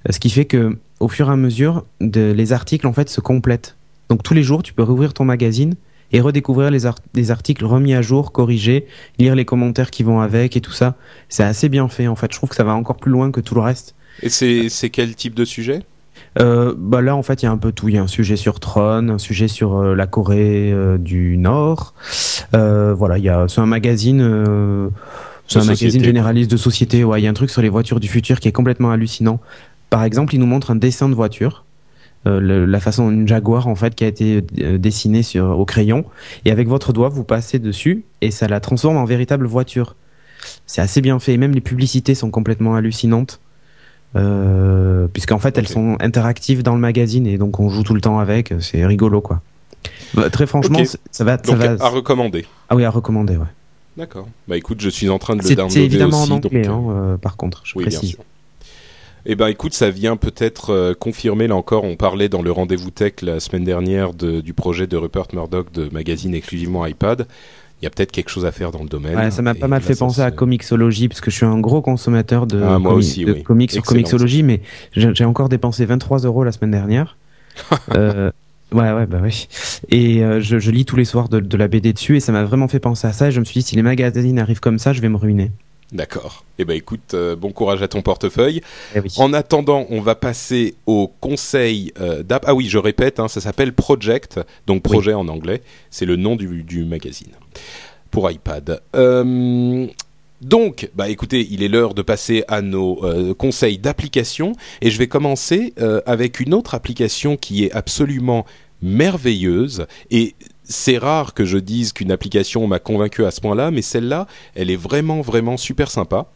ce 0.08 0.18
qui 0.18 0.30
fait 0.30 0.44
que 0.44 0.76
au 1.00 1.08
fur 1.08 1.28
et 1.28 1.32
à 1.32 1.36
mesure, 1.36 1.84
de, 2.00 2.32
les 2.32 2.52
articles 2.52 2.86
en 2.86 2.92
fait 2.92 3.08
se 3.08 3.20
complètent. 3.20 3.76
Donc 4.08 4.22
tous 4.22 4.34
les 4.34 4.42
jours, 4.42 4.62
tu 4.62 4.72
peux 4.72 4.82
rouvrir 4.82 5.12
ton 5.14 5.24
magazine 5.24 5.74
et 6.14 6.20
redécouvrir 6.20 6.70
les, 6.70 6.86
art- 6.86 6.94
les 7.12 7.30
articles 7.32 7.64
remis 7.64 7.92
à 7.92 8.00
jour, 8.00 8.30
corrigés, 8.30 8.86
lire 9.18 9.34
les 9.34 9.44
commentaires 9.44 9.90
qui 9.90 10.04
vont 10.04 10.20
avec 10.20 10.56
et 10.56 10.60
tout 10.60 10.72
ça. 10.72 10.94
C'est 11.28 11.42
assez 11.42 11.68
bien 11.68 11.88
fait 11.88 12.06
en 12.06 12.14
fait. 12.14 12.32
Je 12.32 12.36
trouve 12.36 12.48
que 12.48 12.56
ça 12.56 12.62
va 12.62 12.74
encore 12.74 12.96
plus 12.96 13.10
loin 13.10 13.32
que 13.32 13.40
tout 13.40 13.56
le 13.56 13.60
reste. 13.60 13.96
Et 14.22 14.28
c'est 14.28 14.90
quel 14.90 15.14
type 15.16 15.34
de 15.34 15.44
sujet? 15.44 15.82
Euh, 16.38 16.72
bah 16.76 17.00
là, 17.00 17.16
en 17.16 17.22
fait, 17.24 17.42
il 17.42 17.46
y 17.46 17.48
a 17.48 17.50
un 17.50 17.58
peu 17.58 17.72
tout. 17.72 17.88
Il 17.88 17.96
y 17.96 17.98
a 17.98 18.02
un 18.02 18.06
sujet 18.06 18.36
sur 18.36 18.60
Tron, 18.60 19.08
un 19.08 19.18
sujet 19.18 19.48
sur 19.48 19.76
euh, 19.76 19.94
la 19.96 20.06
Corée 20.06 20.72
euh, 20.72 20.98
du 20.98 21.36
Nord. 21.36 21.94
Euh, 22.54 22.94
voilà, 22.94 23.18
il 23.18 23.24
y 23.24 23.28
a. 23.28 23.46
C'est 23.48 23.60
un 23.60 23.66
magazine. 23.66 24.20
c'est 25.48 25.58
un 25.58 25.62
société, 25.62 25.84
magazine 25.84 26.04
généraliste 26.04 26.50
de 26.50 26.56
société. 26.56 27.02
Ouais, 27.02 27.20
il 27.20 27.24
y 27.24 27.26
a 27.26 27.30
un 27.30 27.34
truc 27.34 27.50
sur 27.50 27.60
les 27.62 27.68
voitures 27.68 27.98
du 27.98 28.06
futur 28.06 28.38
qui 28.38 28.46
est 28.46 28.52
complètement 28.52 28.92
hallucinant. 28.92 29.40
Par 29.90 30.04
exemple, 30.04 30.34
il 30.34 30.38
nous 30.38 30.46
montre 30.46 30.70
un 30.70 30.76
dessin 30.76 31.08
de 31.08 31.14
voiture. 31.14 31.63
Euh, 32.26 32.40
le- 32.40 32.64
la 32.66 32.80
façon 32.80 33.10
une 33.10 33.28
Jaguar 33.28 33.66
en 33.68 33.74
fait 33.74 33.94
qui 33.94 34.04
a 34.04 34.06
été 34.06 34.44
euh, 34.60 34.78
dessinée 34.78 35.22
sur 35.22 35.58
au 35.58 35.64
crayon 35.64 36.04
et 36.44 36.50
avec 36.50 36.68
votre 36.68 36.92
doigt 36.92 37.08
vous 37.08 37.24
passez 37.24 37.58
dessus 37.58 38.04
et 38.20 38.30
ça 38.30 38.48
la 38.48 38.60
transforme 38.60 38.96
en 38.96 39.04
véritable 39.04 39.46
voiture. 39.46 39.94
C'est 40.66 40.80
assez 40.82 41.00
bien 41.00 41.18
fait 41.18 41.34
et 41.34 41.38
même 41.38 41.52
les 41.52 41.60
publicités 41.60 42.14
sont 42.14 42.30
complètement 42.30 42.74
hallucinantes. 42.74 43.40
Euh, 44.16 45.08
puisqu'en 45.12 45.38
fait 45.40 45.58
elles 45.58 45.66
sont 45.66 45.96
interactives 46.00 46.62
dans 46.62 46.74
le 46.74 46.80
magazine 46.80 47.26
et 47.26 47.36
donc 47.36 47.58
on 47.58 47.68
joue 47.68 47.82
tout 47.82 47.94
le 47.94 48.00
temps 48.00 48.20
avec, 48.20 48.54
c'est 48.60 48.86
rigolo 48.86 49.20
quoi. 49.20 49.40
Bah, 50.14 50.30
très 50.30 50.46
franchement, 50.46 50.78
ça 51.10 51.24
va, 51.24 51.36
ça 51.42 51.52
Donc 51.52 51.56
va. 51.56 51.84
à 51.84 51.88
recommander. 51.88 52.46
Ah 52.68 52.76
oui, 52.76 52.84
à 52.84 52.90
recommander, 52.90 53.36
ouais. 53.36 53.46
D'accord. 53.96 54.28
Bah 54.48 54.56
écoute, 54.56 54.80
je 54.80 54.88
suis 54.88 55.08
en 55.08 55.18
train 55.18 55.34
de 55.36 55.42
le 55.42 55.48
downloader 55.48 55.72
c'est 55.74 55.84
évidemment 55.84 56.22
aussi. 56.22 56.32
en 56.32 56.36
anglais, 56.36 56.62
donc, 56.62 56.90
hein, 56.90 56.92
euh, 56.94 57.16
par 57.16 57.36
contre, 57.36 57.62
je 57.64 57.72
Oui, 57.76 57.84
bien 57.86 57.98
précise. 57.98 58.14
sûr. 58.14 58.24
Eh 59.26 59.36
ben, 59.36 59.46
écoute, 59.48 59.72
ça 59.72 59.90
vient 59.90 60.16
peut-être 60.16 60.70
euh, 60.70 60.94
confirmer 60.94 61.46
là 61.46 61.56
encore. 61.56 61.84
On 61.84 61.96
parlait 61.96 62.28
dans 62.28 62.42
le 62.42 62.52
rendez-vous 62.52 62.90
tech 62.90 63.14
la 63.22 63.40
semaine 63.40 63.64
dernière 63.64 64.12
de, 64.12 64.40
du 64.40 64.52
projet 64.52 64.86
de 64.86 64.96
Rupert 64.96 65.28
Murdoch 65.32 65.72
de 65.72 65.88
magazine 65.92 66.34
exclusivement 66.34 66.84
iPad. 66.84 67.26
Il 67.80 67.84
y 67.84 67.86
a 67.86 67.90
peut-être 67.90 68.12
quelque 68.12 68.28
chose 68.28 68.44
à 68.46 68.52
faire 68.52 68.70
dans 68.70 68.82
le 68.82 68.88
domaine. 68.88 69.16
Ouais, 69.16 69.30
ça 69.30 69.42
m'a 69.42 69.54
pas 69.54 69.68
mal 69.68 69.82
fait 69.82 69.96
penser 69.96 70.20
à 70.20 70.30
Comixology 70.30 71.08
parce 71.08 71.20
que 71.20 71.30
je 71.30 71.36
suis 71.36 71.46
un 71.46 71.58
gros 71.58 71.80
consommateur 71.82 72.46
de, 72.46 72.62
Ah, 72.62 72.78
moi 72.78 72.92
comi- 72.92 72.98
aussi, 72.98 73.24
de 73.24 73.32
oui. 73.32 73.42
comics 73.42 73.72
sur 73.72 73.82
Comixology, 73.82 74.42
mais 74.42 74.60
j'ai 74.92 75.14
j'ai 75.14 75.24
encore 75.24 75.48
dépensé 75.48 75.84
23 75.84 76.20
euros 76.20 76.44
la 76.44 76.52
semaine 76.52 76.70
dernière. 76.70 77.16
euh, 77.94 78.30
ouais, 78.72 78.92
ouais, 78.92 79.06
bah 79.06 79.18
oui. 79.22 79.48
Et 79.90 80.22
euh, 80.22 80.40
je, 80.40 80.58
je 80.58 80.70
lis 80.70 80.84
tous 80.84 80.96
les 80.96 81.04
soirs 81.04 81.28
de, 81.28 81.40
de 81.40 81.56
la 81.56 81.68
BD 81.68 81.92
dessus 81.92 82.16
et 82.16 82.20
ça 82.20 82.32
m'a 82.32 82.44
vraiment 82.44 82.68
fait 82.68 82.80
penser 82.80 83.06
à 83.06 83.12
ça. 83.12 83.28
Et 83.28 83.32
je 83.32 83.40
me 83.40 83.44
suis 83.44 83.60
dit, 83.60 83.66
si 83.66 83.76
les 83.76 83.82
magazines 83.82 84.38
arrivent 84.38 84.60
comme 84.60 84.78
ça, 84.78 84.92
je 84.92 85.00
vais 85.02 85.08
me 85.08 85.16
ruiner. 85.16 85.50
D'accord. 85.94 86.44
Eh 86.58 86.64
ben, 86.64 86.76
écoute, 86.76 87.14
euh, 87.14 87.36
bon 87.36 87.52
courage 87.52 87.80
à 87.80 87.86
ton 87.86 88.02
portefeuille. 88.02 88.60
Eh 88.96 88.98
oui. 88.98 89.12
En 89.16 89.32
attendant, 89.32 89.86
on 89.90 90.00
va 90.00 90.16
passer 90.16 90.74
au 90.86 91.06
conseil 91.20 91.92
euh, 92.00 92.24
d'app. 92.24 92.44
Ah 92.48 92.54
oui, 92.54 92.66
je 92.68 92.78
répète, 92.78 93.20
hein, 93.20 93.28
ça 93.28 93.40
s'appelle 93.40 93.72
Project, 93.72 94.40
donc 94.66 94.82
projet 94.82 95.14
en 95.14 95.28
anglais. 95.28 95.62
C'est 95.90 96.04
le 96.04 96.16
nom 96.16 96.34
du, 96.34 96.64
du 96.64 96.84
magazine 96.84 97.30
pour 98.10 98.28
iPad. 98.28 98.80
Euh, 98.96 99.86
donc, 100.40 100.90
bah 100.96 101.08
écoutez, 101.08 101.46
il 101.48 101.62
est 101.62 101.68
l'heure 101.68 101.94
de 101.94 102.02
passer 102.02 102.42
à 102.48 102.60
nos 102.60 103.04
euh, 103.04 103.32
conseils 103.32 103.78
d'application 103.78 104.52
et 104.82 104.90
je 104.90 104.98
vais 104.98 105.06
commencer 105.06 105.74
avec 106.06 106.40
une 106.40 106.54
autre 106.54 106.74
application 106.74 107.36
qui 107.36 107.64
est 107.64 107.72
absolument 107.72 108.44
merveilleuse 108.82 109.86
et 110.10 110.34
c'est 110.64 110.98
rare 110.98 111.34
que 111.34 111.44
je 111.44 111.58
dise 111.58 111.92
qu'une 111.92 112.10
application 112.10 112.66
m'a 112.66 112.78
convaincu 112.78 113.24
à 113.24 113.30
ce 113.30 113.40
point-là, 113.40 113.70
mais 113.70 113.82
celle-là, 113.82 114.26
elle 114.54 114.70
est 114.70 114.76
vraiment 114.76 115.20
vraiment 115.20 115.56
super 115.56 115.90
sympa. 115.90 116.26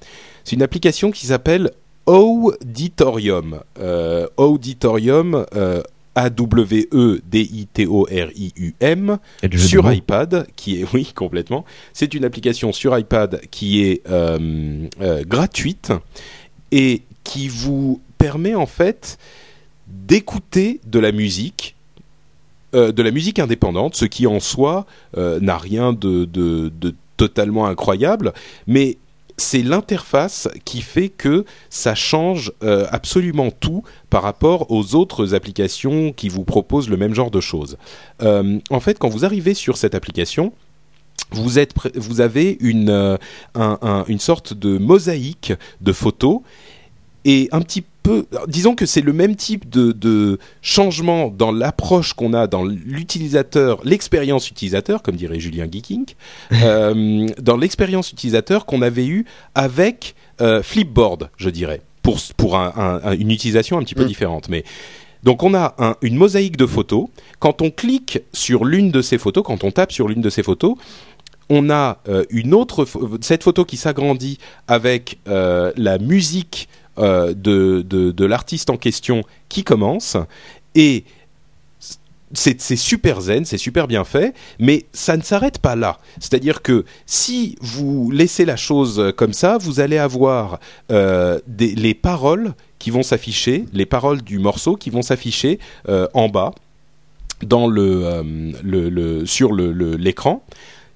C'est 0.45 0.57
une 0.57 0.63
application 0.63 1.11
qui 1.11 1.27
s'appelle 1.27 1.73
Auditorium. 2.07 3.61
Euh, 3.81 4.27
Auditorium, 4.37 5.45
euh, 5.55 5.83
A-W-E-D-I-T-O-R-I-U-M, 6.19 6.79
sur 9.57 9.93
iPad, 9.93 10.49
qui 10.57 10.81
est, 10.81 10.87
oui, 10.95 11.13
complètement. 11.15 11.65
C'est 11.93 12.13
une 12.15 12.25
application 12.25 12.73
sur 12.73 12.99
iPad 12.99 13.41
qui 13.53 13.85
est 13.85 14.03
euh, 14.11 14.89
euh, 15.01 15.23
gratuite 15.25 15.93
et 16.73 17.03
qui 17.23 17.47
vous 17.47 18.01
permet 18.19 18.57
en 18.57 18.67
fait 18.67 19.17
d'écouter 19.87 20.81
de 20.87 20.99
la 20.99 21.13
musique, 21.13 21.77
euh, 22.75 22.93
de 22.93 23.03
la 23.03 23.11
musique 23.11 23.39
indépendante, 23.39 23.95
ce 23.97 24.05
qui 24.05 24.27
en 24.27 24.41
soi 24.41 24.87
euh, 25.17 25.41
n'a 25.41 25.57
rien 25.59 25.93
de, 25.93 26.29
totalement 27.17 27.67
incroyable, 27.67 28.33
mais 28.67 28.97
c'est 29.37 29.63
l'interface 29.63 30.49
qui 30.65 30.81
fait 30.83 31.09
que 31.09 31.45
ça 31.71 31.95
change 31.95 32.53
euh, 32.65 32.87
absolument 32.91 33.51
tout 33.53 33.85
par 34.11 34.23
rapport 34.23 34.71
aux 34.71 34.95
autres 34.97 35.35
applications 35.35 36.13
qui 36.13 36.29
vous 36.29 36.43
proposent 36.45 36.89
le 36.89 36.97
même 36.97 37.15
genre 37.15 37.31
de 37.31 37.41
choses. 37.41 37.77
En 38.21 38.81
fait, 38.81 38.99
quand 38.99 39.09
vous 39.09 39.25
arrivez 39.25 39.55
sur 39.55 39.77
cette 39.77 39.95
application, 39.95 40.53
vous, 41.31 41.59
êtes, 41.59 41.73
vous 41.97 42.21
avez 42.21 42.57
une, 42.61 42.91
un- 43.55 43.79
un- 43.83 44.05
une 44.09 44.19
sorte 44.19 44.55
de 44.55 44.79
mosaïque 44.79 45.53
de 45.81 45.93
photos 45.93 46.41
et 47.25 47.49
un 47.53 47.61
petit 47.61 47.83
peu, 47.83 47.87
disons 48.47 48.75
que 48.75 48.87
c'est 48.87 49.01
le 49.01 49.13
même 49.13 49.37
type 49.37 49.69
de, 49.69 49.93
de 49.93 50.39
changement 50.63 51.29
dans 51.29 51.53
l'approche 51.53 52.13
qu'on 52.15 52.33
a 52.35 52.47
dans 52.47 52.65
l'utilisateur, 52.65 53.81
l'expérience 53.85 54.51
utilisateur, 54.51 55.03
comme 55.03 55.17
dirait 55.17 55.41
Julien 55.41 55.67
Geeking, 55.71 56.05
euh, 56.63 57.27
dans 57.41 57.57
l'expérience 57.57 58.13
utilisateur 58.13 58.67
qu'on 58.67 58.83
avait 58.83 59.07
eu 59.07 59.25
avec 59.55 60.15
euh, 60.41 60.63
Flipboard, 60.63 61.31
je 61.37 61.51
dirais, 61.51 61.81
pour, 62.03 62.19
pour 62.37 62.57
un- 62.57 62.73
un- 62.77 63.01
un- 63.11 63.17
une 63.17 63.31
utilisation 63.31 63.79
un 63.79 63.83
petit 63.83 63.95
peu 63.95 64.05
Mm. 64.05 64.09
différente. 64.09 64.49
Mais 64.49 64.65
donc 65.25 65.43
on 65.43 65.53
a 65.55 65.75
un- 65.79 65.97
une 66.03 66.17
mosaïque 66.17 66.57
de 66.57 66.67
photos. 66.67 67.07
Quand 67.41 67.61
on 67.63 67.71
clique 67.71 68.21
sur 68.33 68.65
l'une 68.65 68.91
de 68.91 69.03
ces 69.03 69.19
photos, 69.19 69.43
quand 69.45 69.65
on 69.65 69.71
tape 69.73 69.91
sur 69.93 70.07
l'une 70.09 70.21
de 70.21 70.31
ces 70.31 70.43
photos, 70.43 70.75
on 71.51 71.71
a 71.71 71.99
euh, 72.09 72.25
une 72.31 72.53
autre 72.55 72.87
cette 73.23 73.43
photo 73.43 73.65
qui 73.65 73.77
s'agrandit 73.79 74.39
avec 74.69 75.19
euh, 75.29 75.73
la 75.77 75.99
musique 75.99 76.69
de, 76.99 77.33
de, 77.83 78.11
de 78.11 78.25
l'artiste 78.25 78.71
en 78.71 78.77
question 78.77 79.23
qui 79.49 79.65
commence 79.65 80.17
et 80.75 81.05
c'est 82.35 82.77
super 82.77 83.21
zen, 83.21 83.45
c'est 83.45 83.59
super 83.59 83.87
bien 83.87 84.05
fait, 84.05 84.35
mais 84.59 84.85
ça 84.93 85.17
ne 85.17 85.23
s'arrête 85.23 85.59
pas 85.59 85.77
là. 85.77 85.99
C'est-à-dire 86.21 86.63
que 86.63 86.85
si 87.07 87.57
vous 87.61 88.11
laissez 88.11 88.45
la 88.45 88.57
chose 88.57 89.01
euh, 89.01 89.13
comme 89.13 89.33
ça, 89.33 89.59
vous 89.59 89.81
allez 89.81 89.99
avoir 89.99 90.61
euh, 90.93 91.41
des, 91.47 91.75
les 91.75 91.95
paroles 91.95 92.55
qui 92.79 92.91
vont 92.91 93.03
s'afficher, 93.03 93.65
les 93.73 93.87
paroles 93.87 94.23
du 94.23 94.39
morceau 94.39 94.77
qui 94.77 94.91
vont 94.91 95.03
s'afficher 95.03 95.59
euh, 95.89 96.07
en 96.15 96.29
bas 96.29 96.55
dans 97.43 97.67
le, 97.67 98.05
euh, 98.05 98.53
le, 98.63 99.25
sur 99.25 99.53
l'écran. 99.55 100.45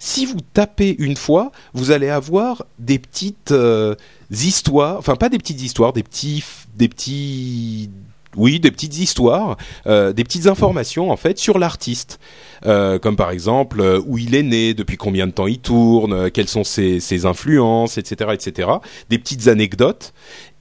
Si 0.04 0.26
vous 0.26 0.40
tapez 0.52 0.96
une 0.98 1.14
fois, 1.14 1.52
vous 1.74 1.92
allez 1.92 2.08
avoir 2.08 2.66
des 2.80 2.98
petites 2.98 3.52
euh, 3.52 3.94
histoires, 4.32 4.98
enfin 4.98 5.14
pas 5.14 5.28
des 5.28 5.38
petites 5.38 5.62
histoires, 5.62 5.92
des 5.92 6.02
petits, 6.02 6.42
des 6.74 6.88
petits, 6.88 7.88
oui, 8.36 8.58
des 8.58 8.72
petites 8.72 8.98
histoires, 8.98 9.56
euh, 9.86 10.12
des 10.12 10.24
petites 10.24 10.48
informations 10.48 11.12
en 11.12 11.16
fait 11.16 11.38
sur 11.38 11.56
l'artiste, 11.56 12.18
Euh, 12.66 12.98
comme 12.98 13.14
par 13.14 13.30
exemple 13.30 13.80
où 14.04 14.18
il 14.18 14.34
est 14.34 14.42
né, 14.42 14.74
depuis 14.74 14.96
combien 14.96 15.28
de 15.28 15.32
temps 15.32 15.46
il 15.46 15.60
tourne, 15.60 16.32
quelles 16.32 16.48
sont 16.48 16.64
ses, 16.64 17.24
influences, 17.24 17.96
etc., 17.96 18.30
etc. 18.32 18.70
Des 19.08 19.20
petites 19.20 19.46
anecdotes 19.46 20.12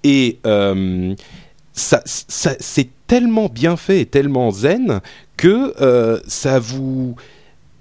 et 0.03 0.37
ça, 1.73 2.03
c'est 2.05 2.89
tellement 3.07 3.49
bien 3.49 3.75
fait 3.75 4.01
et 4.01 4.05
tellement 4.05 4.51
zen 4.51 5.01
que 5.35 5.73
ça 6.27 6.59
vous 6.59 7.15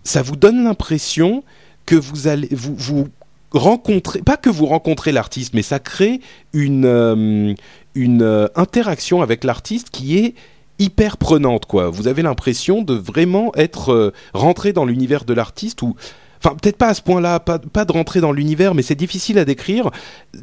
ça 0.05 0.23
vous 0.23 0.37
donne 0.37 0.65
l'impression 0.65 1.43
que 1.87 1.95
vous 1.95 2.29
allez 2.29 2.49
vous 2.51 2.75
vous 2.77 3.09
rencontrez 3.53 4.23
pas 4.23 4.37
que 4.37 4.51
vous 4.51 4.67
rencontrez 4.67 5.13
l'artiste 5.13 5.55
mais 5.55 5.63
ça 5.63 5.79
crée 5.79 6.21
une 6.53 6.85
euh, 6.85 7.55
une 7.95 8.23
euh, 8.23 8.47
interaction 8.55 9.23
avec 9.23 9.45
l'artiste 9.45 9.91
qui 9.91 10.19
est 10.19 10.35
hyper 10.79 11.17
prenante 11.17 11.67
quoi 11.67 11.91
vous 11.91 12.09
avez 12.09 12.23
l'impression 12.23 12.83
de 12.83 12.95
vraiment 12.95 13.53
être 13.57 13.93
euh, 13.93 14.13
rentré 14.35 14.73
dans 14.73 14.85
l'univers 14.85 15.25
de 15.25 15.35
l'artiste 15.35 15.83
ou 15.83 15.97
Enfin, 16.43 16.57
peut-être 16.57 16.79
pas 16.79 16.89
à 16.89 16.95
ce 16.95 17.03
point-là, 17.03 17.39
pas, 17.39 17.59
de 17.59 17.93
rentrer 17.93 18.23
dans 18.23 18.33
l'univers, 18.33 18.75
mais 18.75 18.81
c'est 18.81 18.95
difficile 18.95 19.39
à 19.39 19.45
décrire. 19.45 19.91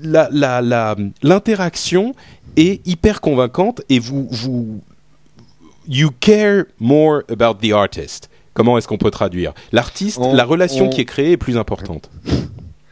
La, 0.04 0.30
la, 0.32 0.62
la, 0.62 0.96
l'interaction 1.24 2.14
est 2.56 2.86
hyper 2.86 3.20
convaincante 3.20 3.82
et 3.90 3.98
vous, 3.98 4.28
vous, 4.30 4.82
you 5.88 6.12
care 6.20 6.66
more 6.80 7.24
about 7.30 7.56
the 7.62 7.72
artist. 7.72 8.30
Comment 8.58 8.76
est-ce 8.80 8.88
qu'on 8.88 8.98
peut 8.98 9.12
traduire? 9.12 9.54
L'artiste, 9.72 10.20
la 10.34 10.44
relation 10.44 10.86
on- 10.88 10.90
qui 10.90 11.02
est 11.02 11.06
créée 11.06 11.34
est 11.34 11.38
plus 11.38 11.58
importante. 11.60 12.10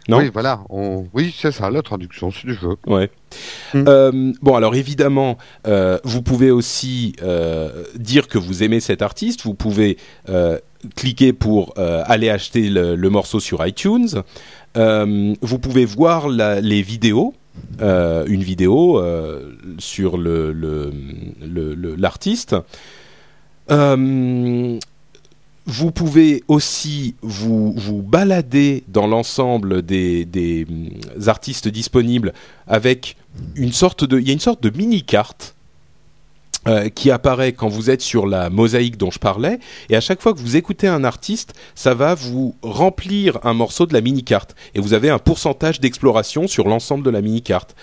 Non? 0.08 0.20
Oui, 0.20 0.30
voilà. 0.32 0.60
On... 0.70 1.08
Oui, 1.16 1.34
c'est 1.36 1.52
ça, 1.52 1.72
la 1.72 1.82
traduction, 1.82 2.30
si 2.30 2.42
tu 2.42 2.54
veux. 2.54 2.76
Ouais. 2.86 3.10
Mm. 3.74 3.86
Euh, 3.88 4.34
bon, 4.44 4.54
alors 4.54 4.76
évidemment, 4.76 5.40
euh, 5.66 5.98
vous 6.04 6.22
pouvez 6.22 6.52
aussi 6.52 7.16
euh, 7.24 7.84
dire 7.96 8.28
que 8.28 8.38
vous 8.38 8.62
aimez 8.62 8.80
cet 8.80 9.02
artiste. 9.02 9.42
Vous 9.42 9.56
pouvez 9.56 9.98
cliquer 10.96 11.34
pour 11.34 11.74
aller 11.78 12.30
acheter 12.30 12.70
le, 12.70 12.96
le 12.96 13.10
morceau 13.10 13.40
sur 13.40 13.66
iTunes. 13.66 14.22
Vous 14.76 15.60
pouvez 15.60 15.86
voir 15.86 16.30
la- 16.30 16.62
les 16.62 16.84
vidéos. 16.84 17.34
une 17.80 18.44
vidéo 18.44 19.02
sur 19.80 20.18
le 20.18 20.52
le- 20.54 20.92
le- 21.42 21.74
le- 21.74 21.96
l'artiste. 21.96 22.56
Vous 25.68 25.92
pouvez 25.92 26.44
aussi 26.48 27.16
vous, 27.22 27.74
vous 27.74 28.02
balader 28.04 28.84
dans 28.88 29.08
l'ensemble 29.08 29.82
des, 29.82 30.26
des 30.26 30.66
hum, 30.70 30.90
artistes 31.28 31.68
disponibles 31.68 32.34
avec 32.68 33.18
une 33.56 33.72
sorte 33.72 34.04
de, 34.04 34.20
il 34.20 34.28
y 34.28 34.30
a 34.30 34.34
une 34.34 34.40
sorte 34.40 34.62
de 34.62 34.76
mini 34.76 35.04
carte 35.04 35.56
euh, 36.68 36.90
qui 36.90 37.12
apparaît 37.12 37.54
quand 37.54 37.68
vous 37.68 37.92
êtes 37.92 38.02
sur 38.02 38.26
la 38.26 38.50
mosaïque 38.50 38.98
dont 38.98 39.12
je 39.12 39.20
parlais, 39.20 39.60
et 39.90 39.96
à 39.96 40.02
chaque 40.02 40.20
fois 40.20 40.34
que 40.34 40.40
vous 40.40 40.56
écoutez 40.56 40.88
un 40.88 41.04
artiste, 41.04 41.54
ça 41.76 41.94
va 41.94 42.16
vous 42.16 42.56
remplir 42.64 43.38
un 43.44 43.54
morceau 43.54 43.86
de 43.86 43.94
la 43.94 44.02
mini 44.02 44.24
carte, 44.24 44.56
et 44.74 44.80
vous 44.80 44.94
avez 44.94 45.12
un 45.12 45.20
pourcentage 45.20 45.80
d'exploration 45.80 46.48
sur 46.48 46.68
l'ensemble 46.68 47.04
de 47.04 47.12
la 47.12 47.22
mini 47.22 47.44
carte. 47.44 47.76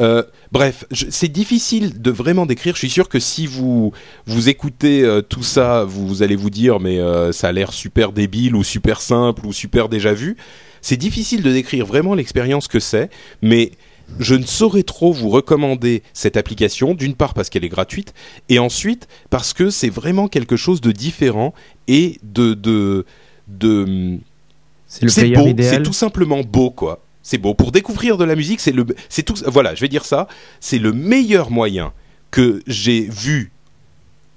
Euh, 0.00 0.22
bref, 0.50 0.84
c'est 0.90 1.30
difficile 1.30 2.00
de 2.00 2.10
vraiment 2.10 2.46
décrire. 2.46 2.74
Je 2.74 2.80
suis 2.80 2.90
sûr 2.90 3.08
que 3.08 3.20
si 3.20 3.46
vous 3.46 3.92
vous 4.26 4.48
écoutez 4.48 5.02
euh, 5.02 5.22
tout 5.22 5.42
ça, 5.42 5.84
vous, 5.84 6.06
vous 6.06 6.22
allez 6.22 6.36
vous 6.36 6.50
dire 6.50 6.80
mais 6.80 6.98
euh, 6.98 7.32
ça 7.32 7.48
a 7.48 7.52
l'air 7.52 7.72
super 7.72 8.12
débile 8.12 8.56
ou 8.56 8.64
super 8.64 9.00
simple 9.00 9.46
ou 9.46 9.52
super 9.52 9.88
déjà 9.88 10.12
vu. 10.12 10.36
C'est 10.82 10.96
difficile 10.96 11.42
de 11.42 11.52
décrire 11.52 11.86
vraiment 11.86 12.14
l'expérience 12.14 12.68
que 12.68 12.80
c'est, 12.80 13.08
mais 13.40 13.72
je 14.18 14.34
ne 14.34 14.44
saurais 14.44 14.82
trop 14.82 15.12
vous 15.12 15.30
recommander 15.30 16.02
cette 16.12 16.36
application, 16.36 16.94
d'une 16.94 17.14
part 17.14 17.32
parce 17.32 17.48
qu'elle 17.48 17.64
est 17.64 17.70
gratuite, 17.70 18.12
et 18.50 18.58
ensuite 18.58 19.08
parce 19.30 19.54
que 19.54 19.70
c'est 19.70 19.88
vraiment 19.88 20.28
quelque 20.28 20.56
chose 20.56 20.80
de 20.80 20.92
différent 20.92 21.54
et 21.88 22.18
de 22.22 22.52
de 22.52 23.06
de 23.48 24.18
C'est 24.88 25.08
c'est 25.08 25.30
beau, 25.30 25.52
tout 25.82 25.92
simplement 25.92 26.42
beau 26.42 26.70
quoi. 26.70 27.00
C'est 27.24 27.38
beau 27.38 27.54
pour 27.54 27.72
découvrir 27.72 28.16
de 28.18 28.24
la 28.24 28.36
musique, 28.36 28.60
c'est 28.60 28.70
le 28.70 28.84
c'est 29.08 29.22
tout 29.24 29.34
voilà, 29.46 29.74
je 29.74 29.80
vais 29.80 29.88
dire 29.88 30.04
ça, 30.04 30.28
c'est 30.60 30.78
le 30.78 30.92
meilleur 30.92 31.50
moyen 31.50 31.92
que 32.30 32.62
j'ai 32.66 33.00
vu 33.10 33.50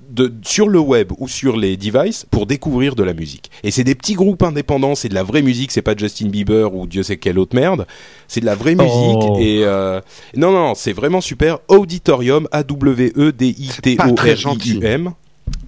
de, 0.09 0.33
sur 0.43 0.69
le 0.69 0.79
web 0.79 1.11
ou 1.17 1.27
sur 1.27 1.57
les 1.57 1.75
devices 1.75 2.25
pour 2.31 2.45
découvrir 2.45 2.95
de 2.95 3.03
la 3.03 3.13
musique. 3.13 3.51
Et 3.63 3.71
c'est 3.71 3.83
des 3.83 3.93
petits 3.93 4.13
groupes 4.13 4.41
indépendants, 4.41 4.95
c'est 4.95 5.09
de 5.09 5.13
la 5.15 5.23
vraie 5.23 5.41
musique, 5.41 5.71
c'est 5.73 5.81
pas 5.81 5.97
Justin 5.97 6.29
Bieber 6.29 6.73
ou 6.73 6.87
Dieu 6.87 7.03
sait 7.03 7.17
quelle 7.17 7.37
autre 7.39 7.55
merde, 7.57 7.85
c'est 8.29 8.39
de 8.39 8.45
la 8.45 8.55
vraie 8.55 8.75
musique 8.75 8.89
Oh. 8.93 9.37
et 9.37 9.65
euh, 9.65 9.99
non 10.37 10.51
non, 10.53 10.73
c'est 10.73 10.93
vraiment 10.93 11.19
super. 11.19 11.59
Auditorium 11.67 12.47
A 12.53 12.63
W 12.63 13.11
E 13.17 13.31
D 13.33 13.47
I 13.47 13.69
T 13.81 13.97
O 13.99 14.15
R 14.15 14.27
I. 14.65 14.77
U 14.77 14.85
M. 14.85 15.11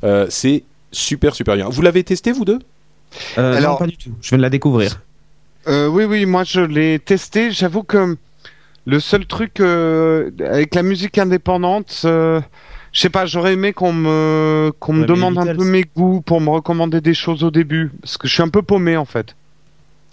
Euh, 0.05 0.27
c'est 0.29 0.63
super 0.93 1.35
super 1.35 1.57
bien. 1.57 1.67
Vous 1.67 1.81
l'avez 1.81 2.05
testé 2.05 2.31
vous 2.31 2.45
deux? 2.45 2.59
Euh, 3.37 3.57
Alors- 3.57 3.73
non, 3.73 3.77
pas 3.79 3.87
du 3.87 3.97
tout. 3.97 4.11
Je 4.21 4.29
viens 4.29 4.37
de 4.37 4.43
la 4.43 4.49
découvrir. 4.49 5.01
Euh, 5.67 5.87
oui, 5.87 6.05
oui, 6.05 6.25
moi 6.25 6.43
je 6.43 6.61
l'ai 6.61 6.99
testé. 6.99 7.51
J'avoue 7.51 7.83
que 7.83 8.17
le 8.85 8.99
seul 8.99 9.25
truc 9.25 9.59
euh, 9.59 10.31
avec 10.39 10.73
la 10.73 10.83
musique 10.83 11.17
indépendante, 11.17 12.01
euh, 12.05 12.41
je 12.91 13.01
sais 13.01 13.09
pas, 13.09 13.25
j'aurais 13.25 13.53
aimé 13.53 13.73
qu'on 13.73 13.93
me 13.93 14.71
qu'on 14.79 14.93
me 14.93 15.01
Ouais, 15.01 15.07
demande 15.07 15.37
un 15.37 15.55
peu 15.55 15.63
mes 15.65 15.83
goûts 15.95 16.21
pour 16.21 16.41
me 16.41 16.49
recommander 16.49 17.01
des 17.01 17.13
choses 17.13 17.43
au 17.43 17.51
début, 17.51 17.91
parce 18.01 18.17
que 18.17 18.27
je 18.27 18.33
suis 18.33 18.43
un 18.43 18.49
peu 18.49 18.61
paumé 18.61 18.97
en 18.97 19.05
fait. 19.05 19.35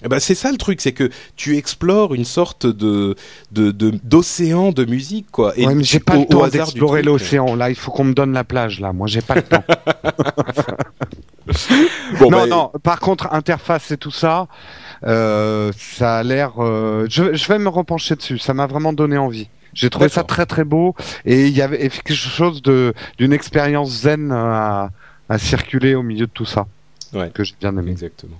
Eh 0.05 0.09
ben, 0.09 0.19
c'est 0.19 0.35
ça 0.35 0.53
le 0.53 0.59
truc, 0.59 0.83
c'est 0.83 0.93
que 0.93 1.09
tu 1.37 1.57
explores 1.57 2.13
une 2.15 2.27
sorte 2.27 2.67
de 2.67 3.17
de 3.51 3.71
de- 3.71 3.99
d'océan 4.05 4.71
de, 4.73 4.85
musique 4.85 5.31
quoi. 5.33 5.55
ouais, 5.59 5.75
mais 5.75 5.85
j'ai 5.85 6.01
pas 6.01 6.17
au- 6.17 6.21
le 6.21 6.27
temps 6.27 6.47
d'explorer 6.49 7.03
l'océan. 7.03 7.55
Là, 7.55 7.71
il 7.71 7.77
faut 7.77 7.91
qu'on 7.93 8.05
me 8.05 8.13
donne 8.13 8.35
la 8.35 8.45
plage. 8.45 8.79
Là, 8.81 8.93
moi, 8.93 9.07
j'ai 9.07 9.23
pas 9.23 9.37
le 9.37 9.43
temps. 9.43 9.65
Bon, 12.19 12.31
non, 12.31 12.39
bah, 12.41 12.47
non. 12.47 12.73
Par 12.83 12.99
contre, 13.01 13.33
interface 13.33 13.91
et 13.93 13.97
tout 13.97 14.11
ça, 14.11 14.49
euh, 15.05 15.73
ça 15.79 16.19
a 16.19 16.23
l'air. 16.23 16.53
euh, 16.59 17.07
je, 17.11 17.35
je 17.35 17.49
vais 17.49 17.59
me 17.59 17.69
repencher 17.69 18.17
dessus. 18.17 18.39
Ça 18.39 18.55
m'a 18.55 18.67
vraiment 18.67 18.93
donné 18.93 19.19
envie. 19.19 19.49
J'ai 19.75 19.91
trouvé 19.91 20.09
ça 20.09 20.25
très 20.25 20.47
très 20.47 20.65
beau 20.65 20.95
et 21.27 21.47
il 21.49 21.55
y 21.57 21.61
avait 21.61 21.79
quelque 21.91 22.15
chose 22.15 22.63
de 22.63 22.95
d'une 23.19 23.33
expérience 23.35 23.91
zen 24.03 24.33
à, 24.33 24.91
à 25.29 25.39
circuler 25.39 25.95
au 25.95 26.03
milieu 26.03 26.27
de 26.27 26.31
tout 26.33 26.47
ça 26.47 26.67
Ouais. 27.13 27.31
que 27.33 27.45
j'ai 27.45 27.55
bien 27.61 27.77
aimé. 27.77 27.91
Exactement. 27.91 28.37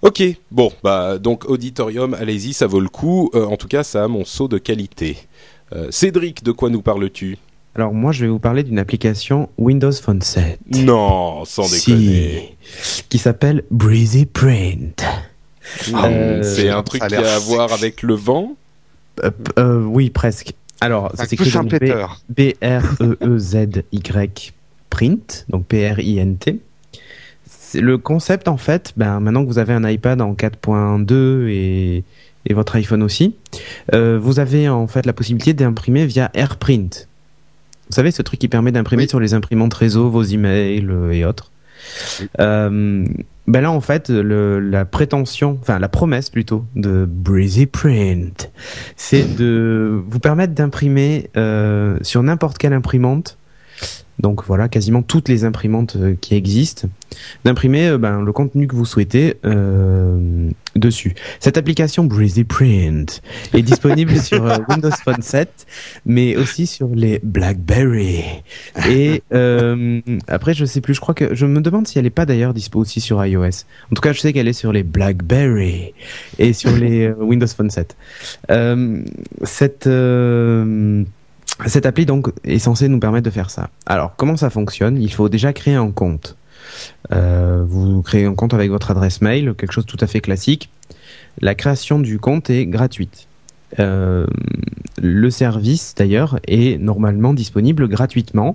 Ok, 0.00 0.22
bon, 0.50 0.72
bah 0.82 1.18
donc 1.18 1.44
Auditorium, 1.48 2.14
allez-y, 2.14 2.52
ça 2.54 2.66
vaut 2.66 2.80
le 2.80 2.88
coup. 2.88 3.30
Euh, 3.34 3.44
en 3.46 3.56
tout 3.56 3.68
cas, 3.68 3.84
ça 3.84 4.02
a 4.04 4.08
mon 4.08 4.24
saut 4.24 4.48
de 4.48 4.58
qualité. 4.58 5.16
Euh, 5.72 5.88
Cédric, 5.90 6.42
de 6.42 6.50
quoi 6.52 6.70
nous 6.70 6.82
parles-tu? 6.82 7.38
Alors 7.76 7.94
moi, 7.94 8.10
je 8.12 8.24
vais 8.24 8.30
vous 8.30 8.40
parler 8.40 8.64
d'une 8.64 8.78
application 8.80 9.48
Windows 9.58 9.92
Phone 9.92 10.20
7. 10.20 10.58
Non, 10.84 11.44
sans 11.44 11.62
Si. 11.64 11.90
déconner. 11.92 12.56
Qui 13.08 13.18
s'appelle 13.18 13.62
Breezy 13.70 14.26
Print. 14.26 15.04
Ah, 15.94 16.06
Euh, 16.08 16.42
c'est 16.42 16.68
un 16.68 16.82
truc 16.82 17.02
qui 17.06 17.14
a 17.14 17.34
à 17.36 17.38
voir 17.38 17.72
avec 17.72 18.02
le 18.02 18.14
vent 18.14 18.56
Euh, 19.22 19.30
euh, 19.58 19.82
oui, 19.84 20.10
presque. 20.10 20.52
Alors, 20.80 21.12
ça 21.14 21.26
s'écrit. 21.26 21.50
B-R-E-E-Z-Y 23.12 24.52
print, 24.90 25.46
donc 25.48 25.66
P-R-I-N-T. 25.66 26.58
Le 27.74 27.96
concept, 27.98 28.48
en 28.48 28.56
fait, 28.58 28.92
ben, 28.96 29.20
maintenant 29.20 29.42
que 29.44 29.48
vous 29.48 29.58
avez 29.58 29.72
un 29.72 29.88
iPad 29.88 30.20
en 30.20 30.34
4.2 30.34 31.48
et, 31.48 32.04
et 32.46 32.54
votre 32.54 32.76
iPhone 32.76 33.02
aussi, 33.02 33.34
euh, 33.94 34.18
vous 34.20 34.40
avez 34.40 34.68
en 34.68 34.86
fait 34.86 35.06
la 35.06 35.12
possibilité 35.14 35.54
d'imprimer 35.54 36.04
via 36.04 36.30
AirPrint. 36.34 37.06
Vous 37.88 37.94
savez, 37.94 38.10
ce 38.10 38.20
truc 38.22 38.40
qui 38.40 38.48
permet 38.48 38.72
d'imprimer 38.72 39.04
Oui. 39.04 39.08
sur 39.08 39.20
les 39.20 39.32
imprimantes 39.34 39.72
réseau 39.74 40.10
vos 40.10 40.22
emails 40.22 40.86
et 41.12 41.24
autres. 41.24 41.50
Oui. 42.20 42.28
Euh, 42.40 43.04
ben 43.46 43.60
là, 43.60 43.72
en 43.72 43.80
fait, 43.80 44.08
le, 44.08 44.60
la 44.60 44.84
prétention, 44.84 45.58
enfin 45.60 45.78
la 45.78 45.88
promesse 45.88 46.30
plutôt 46.30 46.64
de 46.76 47.06
Breezy 47.08 47.66
Print, 47.66 48.52
c'est 48.96 49.36
de 49.36 50.02
vous 50.06 50.20
permettre 50.20 50.54
d'imprimer 50.54 51.28
euh, 51.36 51.98
sur 52.02 52.22
n'importe 52.22 52.58
quelle 52.58 52.72
imprimante 52.72 53.38
donc 54.22 54.44
voilà, 54.44 54.68
quasiment 54.68 55.02
toutes 55.02 55.28
les 55.28 55.44
imprimantes 55.44 55.96
euh, 55.96 56.14
qui 56.20 56.36
existent, 56.36 56.88
d'imprimer 57.44 57.88
euh, 57.88 57.98
ben, 57.98 58.22
le 58.22 58.32
contenu 58.32 58.68
que 58.68 58.76
vous 58.76 58.84
souhaitez 58.84 59.34
euh, 59.44 60.48
dessus. 60.76 61.14
Cette 61.40 61.58
application 61.58 62.04
Breezy 62.04 62.44
Print 62.44 63.20
est 63.52 63.62
disponible 63.62 64.16
sur 64.20 64.44
Windows 64.68 64.90
Phone 65.04 65.22
7, 65.22 65.66
mais 66.06 66.36
aussi 66.36 66.66
sur 66.66 66.88
les 66.94 67.20
BlackBerry. 67.22 68.22
Et 68.88 69.22
euh, 69.34 70.00
après, 70.28 70.54
je 70.54 70.64
sais 70.64 70.80
plus, 70.80 70.94
je 70.94 71.00
crois 71.00 71.14
que 71.14 71.34
je 71.34 71.44
me 71.44 71.60
demande 71.60 71.88
si 71.88 71.98
elle 71.98 72.06
est 72.06 72.10
pas 72.10 72.24
d'ailleurs 72.24 72.54
dispo 72.54 72.78
aussi 72.78 73.00
sur 73.00 73.24
iOS. 73.24 73.64
En 73.90 73.94
tout 73.94 74.02
cas, 74.02 74.12
je 74.12 74.20
sais 74.20 74.32
qu'elle 74.32 74.48
est 74.48 74.52
sur 74.52 74.72
les 74.72 74.84
BlackBerry 74.84 75.94
et 76.38 76.52
sur 76.52 76.70
les 76.70 77.10
Windows 77.10 77.48
Phone 77.48 77.70
7. 77.70 77.96
Euh, 78.50 79.02
cette 79.42 79.88
cette 81.66 81.86
appli 81.86 82.06
donc 82.06 82.28
est 82.44 82.58
censée 82.58 82.88
nous 82.88 82.98
permettre 83.00 83.24
de 83.24 83.30
faire 83.30 83.50
ça. 83.50 83.68
Alors 83.86 84.14
comment 84.16 84.36
ça 84.36 84.50
fonctionne? 84.50 85.00
Il 85.00 85.12
faut 85.12 85.28
déjà 85.28 85.52
créer 85.52 85.74
un 85.74 85.90
compte. 85.90 86.36
Euh, 87.12 87.64
vous 87.66 88.02
créez 88.02 88.24
un 88.24 88.34
compte 88.34 88.54
avec 88.54 88.70
votre 88.70 88.90
adresse 88.90 89.20
mail, 89.20 89.54
quelque 89.56 89.72
chose 89.72 89.86
de 89.86 89.90
tout 89.90 89.98
à 90.00 90.06
fait 90.06 90.20
classique. 90.20 90.70
La 91.40 91.54
création 91.54 91.98
du 91.98 92.18
compte 92.18 92.50
est 92.50 92.66
gratuite. 92.66 93.26
Euh, 93.78 94.26
le 95.00 95.30
service 95.30 95.94
d'ailleurs 95.96 96.38
est 96.46 96.78
normalement 96.80 97.32
disponible 97.34 97.88
gratuitement. 97.88 98.54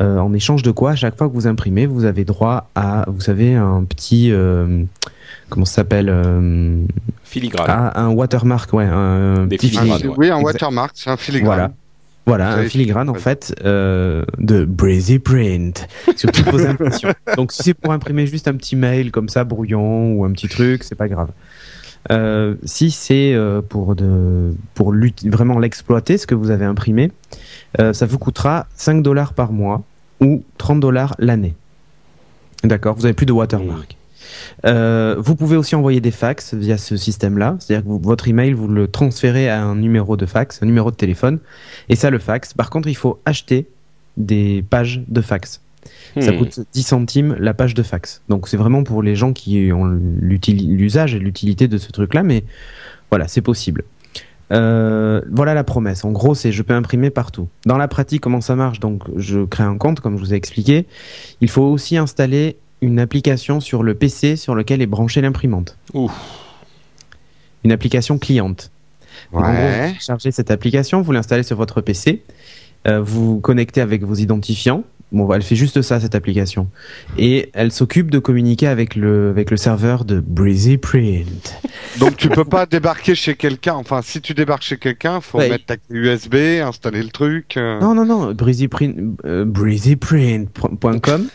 Euh, 0.00 0.18
en 0.18 0.32
échange 0.34 0.62
de 0.62 0.70
quoi, 0.70 0.90
à 0.92 0.96
chaque 0.96 1.16
fois 1.16 1.28
que 1.28 1.32
vous 1.32 1.46
imprimez, 1.46 1.86
vous 1.86 2.04
avez 2.04 2.24
droit 2.26 2.68
à, 2.74 3.04
vous 3.08 3.20
savez, 3.20 3.54
un 3.54 3.82
petit, 3.84 4.30
euh, 4.30 4.82
comment 5.48 5.64
ça 5.64 5.76
s'appelle, 5.76 6.08
euh, 6.10 6.82
Filigrane. 7.24 7.92
un 7.94 8.08
watermark, 8.10 8.70
ouais, 8.74 8.84
un 8.84 9.46
Des 9.46 9.56
petit 9.56 9.68
filigranes. 9.70 9.98
fili- 9.98 10.08
ouais. 10.10 10.14
Oui, 10.18 10.30
un 10.30 10.40
watermark, 10.40 10.92
c'est 10.94 11.08
un 11.10 11.16
filigrane. 11.16 11.46
Voilà. 11.46 11.72
Voilà, 12.26 12.54
un 12.54 12.64
filigrane 12.64 13.08
en 13.08 13.14
fait 13.14 13.54
euh, 13.64 14.24
de 14.38 14.64
Breezy 14.64 15.20
Print 15.20 15.86
sur 16.16 16.32
toutes 16.32 16.48
vos 16.50 16.66
impressions. 16.66 17.10
Donc 17.36 17.52
si 17.52 17.62
c'est 17.62 17.74
pour 17.74 17.92
imprimer 17.92 18.26
juste 18.26 18.48
un 18.48 18.54
petit 18.54 18.74
mail 18.74 19.12
comme 19.12 19.28
ça 19.28 19.44
brouillon 19.44 20.12
ou 20.12 20.24
un 20.24 20.32
petit 20.32 20.48
truc, 20.48 20.82
c'est 20.82 20.96
pas 20.96 21.06
grave. 21.06 21.30
Euh, 22.10 22.54
si 22.64 22.90
c'est 22.90 23.34
euh, 23.34 23.62
pour 23.62 23.96
de 23.96 24.54
pour 24.74 24.92
vraiment 25.24 25.58
l'exploiter, 25.58 26.18
ce 26.18 26.26
que 26.26 26.34
vous 26.34 26.50
avez 26.50 26.64
imprimé, 26.64 27.10
euh, 27.80 27.92
ça 27.92 28.06
vous 28.06 28.18
coûtera 28.18 28.66
5 28.74 29.02
dollars 29.02 29.32
par 29.32 29.52
mois 29.52 29.82
ou 30.20 30.42
30 30.58 30.80
dollars 30.80 31.14
l'année. 31.18 31.54
D'accord, 32.64 32.96
vous 32.96 33.04
avez 33.04 33.14
plus 33.14 33.26
de 33.26 33.32
watermark. 33.32 33.96
Euh, 34.64 35.16
vous 35.18 35.36
pouvez 35.36 35.56
aussi 35.56 35.74
envoyer 35.74 36.00
des 36.00 36.10
fax 36.10 36.54
via 36.54 36.78
ce 36.78 36.96
système-là, 36.96 37.56
c'est-à-dire 37.58 37.84
que 37.84 37.88
vous- 37.88 38.00
votre 38.02 38.28
email 38.28 38.52
vous 38.52 38.68
le 38.68 38.88
transférez 38.88 39.48
à 39.48 39.62
un 39.62 39.74
numéro 39.76 40.16
de 40.16 40.26
fax, 40.26 40.62
un 40.62 40.66
numéro 40.66 40.90
de 40.90 40.96
téléphone, 40.96 41.38
et 41.88 41.96
ça 41.96 42.10
le 42.10 42.18
fax. 42.18 42.54
Par 42.54 42.70
contre, 42.70 42.88
il 42.88 42.96
faut 42.96 43.20
acheter 43.24 43.66
des 44.16 44.64
pages 44.68 45.02
de 45.08 45.20
fax. 45.20 45.60
Ça 46.20 46.32
Hmm. 46.32 46.38
coûte 46.38 46.60
10 46.72 46.82
centimes 46.82 47.36
la 47.38 47.54
page 47.54 47.74
de 47.74 47.82
fax. 47.82 48.22
Donc 48.28 48.48
c'est 48.48 48.56
vraiment 48.56 48.82
pour 48.82 49.02
les 49.02 49.14
gens 49.14 49.32
qui 49.32 49.70
ont 49.72 49.84
l'usage 50.20 51.14
et 51.14 51.18
l'utilité 51.18 51.68
de 51.68 51.78
ce 51.78 51.92
truc-là, 51.92 52.22
mais 52.22 52.42
voilà, 53.10 53.28
c'est 53.28 53.42
possible. 53.42 53.84
Euh, 54.52 55.20
voilà 55.30 55.54
la 55.54 55.64
promesse. 55.64 56.04
En 56.04 56.12
gros, 56.12 56.34
c'est 56.34 56.52
je 56.52 56.62
peux 56.62 56.74
imprimer 56.74 57.10
partout. 57.10 57.48
Dans 57.66 57.76
la 57.76 57.88
pratique, 57.88 58.20
comment 58.22 58.40
ça 58.40 58.54
marche? 58.56 58.80
Donc, 58.80 59.02
je 59.16 59.44
crée 59.44 59.64
un 59.64 59.76
compte, 59.76 60.00
comme 60.00 60.16
je 60.16 60.22
vous 60.22 60.32
ai 60.34 60.36
expliqué. 60.36 60.86
Il 61.40 61.50
faut 61.50 61.64
aussi 61.64 61.96
installer 61.96 62.56
une 62.82 62.98
application 62.98 63.60
sur 63.60 63.82
le 63.82 63.94
PC 63.94 64.36
sur 64.36 64.54
lequel 64.54 64.82
est 64.82 64.86
branchée 64.86 65.20
l'imprimante. 65.20 65.76
Ouf. 65.94 66.12
Une 67.64 67.72
application 67.72 68.18
cliente. 68.18 68.70
Donc, 69.32 69.42
en 69.44 69.52
gros, 69.52 69.62
Ouais. 69.62 69.92
vous 69.94 70.00
chargez 70.00 70.30
cette 70.30 70.50
application, 70.50 71.00
vous 71.02 71.12
l'installez 71.12 71.42
sur 71.42 71.56
votre 71.56 71.80
PC, 71.80 72.22
euh, 72.86 73.00
vous 73.00 73.40
connectez 73.40 73.80
avec 73.80 74.02
vos 74.04 74.14
identifiants. 74.14 74.84
Bon, 75.12 75.32
elle 75.32 75.42
fait 75.42 75.54
juste 75.56 75.82
ça, 75.82 76.00
cette 76.00 76.16
application. 76.16 76.68
Et 77.16 77.50
elle 77.54 77.70
s'occupe 77.70 78.10
de 78.10 78.18
communiquer 78.18 78.66
avec 78.66 78.96
le, 78.96 79.30
avec 79.30 79.52
le 79.52 79.56
serveur 79.56 80.04
de 80.04 80.18
Breezy 80.20 80.78
Print. 80.78 81.54
Donc 82.00 82.16
tu 82.16 82.28
peux 82.28 82.44
pas 82.44 82.66
débarquer 82.66 83.14
chez 83.14 83.36
quelqu'un. 83.36 83.74
Enfin, 83.74 84.02
si 84.02 84.20
tu 84.20 84.34
débarques 84.34 84.62
chez 84.64 84.78
quelqu'un, 84.78 85.20
faut 85.20 85.38
Ouais. 85.38 85.48
mettre 85.48 85.64
ta 85.66 85.76
clé 85.76 85.96
USB, 86.00 86.34
installer 86.62 87.02
le 87.04 87.10
truc. 87.10 87.56
euh. 87.56 87.80
Non, 87.80 87.94
non, 87.94 88.04
non, 88.04 88.32
breezyprint, 88.32 88.96
euh, 89.24 89.44
breezyprint.com. 89.44 91.28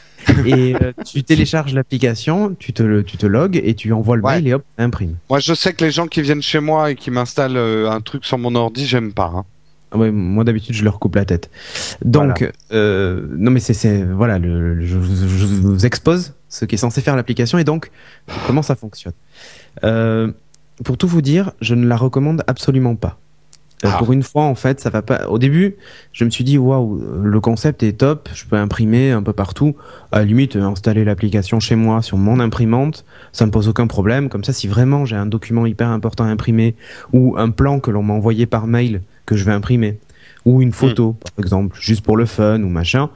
et 0.45 0.75
euh, 0.81 0.91
tu 1.05 1.23
télécharges 1.23 1.73
l'application, 1.73 2.55
tu 2.57 2.73
te, 2.73 2.83
le- 2.83 3.03
tu 3.03 3.17
te 3.17 3.25
logs 3.25 3.59
et 3.63 3.73
tu 3.75 3.91
envoies 3.93 4.15
le 4.17 4.23
Ouais. 4.23 4.35
mail 4.35 4.47
et 4.47 4.53
hop, 4.53 4.63
imprime. 4.77 5.15
Moi, 5.29 5.39
je 5.39 5.53
sais 5.53 5.73
que 5.73 5.83
les 5.83 5.91
gens 5.91 6.07
qui 6.07 6.21
viennent 6.21 6.41
chez 6.41 6.59
moi 6.59 6.91
et 6.91 6.95
qui 6.95 7.11
m'installent 7.11 7.57
euh, 7.57 7.89
un 7.89 8.01
truc 8.01 8.25
sur 8.25 8.37
mon 8.37 8.53
ordi, 8.55 8.85
j'aime 8.85 9.13
pas. 9.13 9.31
hein. 9.35 9.45
Ah 9.93 9.97
Ouais, 9.97 10.09
moi 10.09 10.45
d'habitude 10.45 10.73
je 10.73 10.85
leur 10.85 10.99
coupe 10.99 11.15
la 11.15 11.25
tête. 11.25 11.49
Donc, 12.05 12.49
euh, 12.71 13.27
non 13.37 13.51
mais 13.51 13.59
c'est, 13.59 14.03
voilà, 14.03 14.39
le, 14.39 14.75
le- 14.75 14.85
je, 14.85 14.95
vous- 14.97 15.27
je 15.27 15.45
vous 15.45 15.85
expose 15.85 16.33
ce 16.47 16.63
qui 16.63 16.75
est 16.75 16.77
censé 16.77 17.01
faire 17.01 17.17
l'application 17.17 17.57
et 17.57 17.65
donc 17.65 17.91
comment 18.47 18.61
ça 18.61 18.75
fonctionne. 18.75 19.13
Pour 20.83 20.97
tout 20.97 21.07
vous 21.07 21.21
dire, 21.21 21.51
je 21.61 21.75
ne 21.75 21.85
la 21.85 21.95
recommande 21.97 22.43
absolument 22.47 22.95
pas. 22.95 23.19
Euh, 23.83 23.89
Ah. 23.91 23.97
Pour 23.97 24.13
une 24.13 24.21
fois, 24.23 24.43
en 24.43 24.55
fait, 24.55 24.79
ça 24.79 24.89
va 24.89 25.01
pas. 25.01 25.27
Au 25.27 25.39
début, 25.39 25.75
je 26.13 26.23
me 26.23 26.29
suis 26.29 26.43
dit 26.43 26.57
waouh, 26.57 27.01
le 27.23 27.39
concept 27.39 27.81
est 27.83 27.93
top. 27.93 28.29
Je 28.33 28.45
peux 28.45 28.55
imprimer 28.55 29.11
un 29.11 29.23
peu 29.23 29.33
partout. 29.33 29.75
À 30.11 30.19
la 30.19 30.25
limite, 30.25 30.55
euh, 30.55 30.63
installer 30.63 31.03
l'application 31.03 31.59
chez 31.59 31.75
moi 31.75 32.01
sur 32.01 32.17
mon 32.17 32.39
imprimante, 32.39 33.05
ça 33.31 33.45
me 33.45 33.51
pose 33.51 33.67
aucun 33.67 33.87
problème. 33.87 34.29
Comme 34.29 34.43
ça, 34.43 34.53
si 34.53 34.67
vraiment 34.67 35.05
j'ai 35.05 35.15
un 35.15 35.25
document 35.25 35.65
hyper 35.65 35.89
important 35.89 36.25
à 36.25 36.27
imprimer 36.27 36.75
ou 37.11 37.35
un 37.37 37.49
plan 37.49 37.79
que 37.79 37.89
l'on 37.91 38.03
m'a 38.03 38.13
envoyé 38.13 38.45
par 38.45 38.67
mail 38.67 39.01
que 39.25 39.35
je 39.35 39.43
vais 39.45 39.51
imprimer 39.53 39.97
ou 40.45 40.61
une 40.61 40.73
photo, 40.73 41.13
par 41.35 41.43
exemple, 41.43 41.77
juste 41.79 42.03
pour 42.03 42.17
le 42.17 42.25
fun 42.25 42.61
ou 42.63 42.69
machin. 42.69 43.09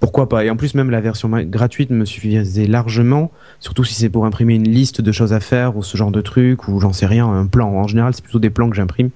Pourquoi 0.00 0.28
pas? 0.28 0.44
Et 0.44 0.50
en 0.50 0.56
plus, 0.56 0.74
même 0.74 0.90
la 0.90 1.00
version 1.00 1.28
gratuite 1.28 1.90
me 1.90 2.04
suffisait 2.04 2.66
largement, 2.66 3.32
surtout 3.58 3.82
si 3.82 3.94
c'est 3.94 4.08
pour 4.08 4.26
imprimer 4.26 4.54
une 4.54 4.68
liste 4.68 5.00
de 5.00 5.10
choses 5.12 5.32
à 5.32 5.40
faire 5.40 5.76
ou 5.76 5.82
ce 5.82 5.96
genre 5.96 6.12
de 6.12 6.20
truc, 6.20 6.68
ou 6.68 6.78
j'en 6.78 6.92
sais 6.92 7.06
rien, 7.06 7.26
un 7.26 7.46
plan. 7.46 7.68
En 7.68 7.88
général, 7.88 8.14
c'est 8.14 8.22
plutôt 8.22 8.38
des 8.38 8.50
plans 8.50 8.70
que 8.70 8.76
j'imprime. 8.76 9.10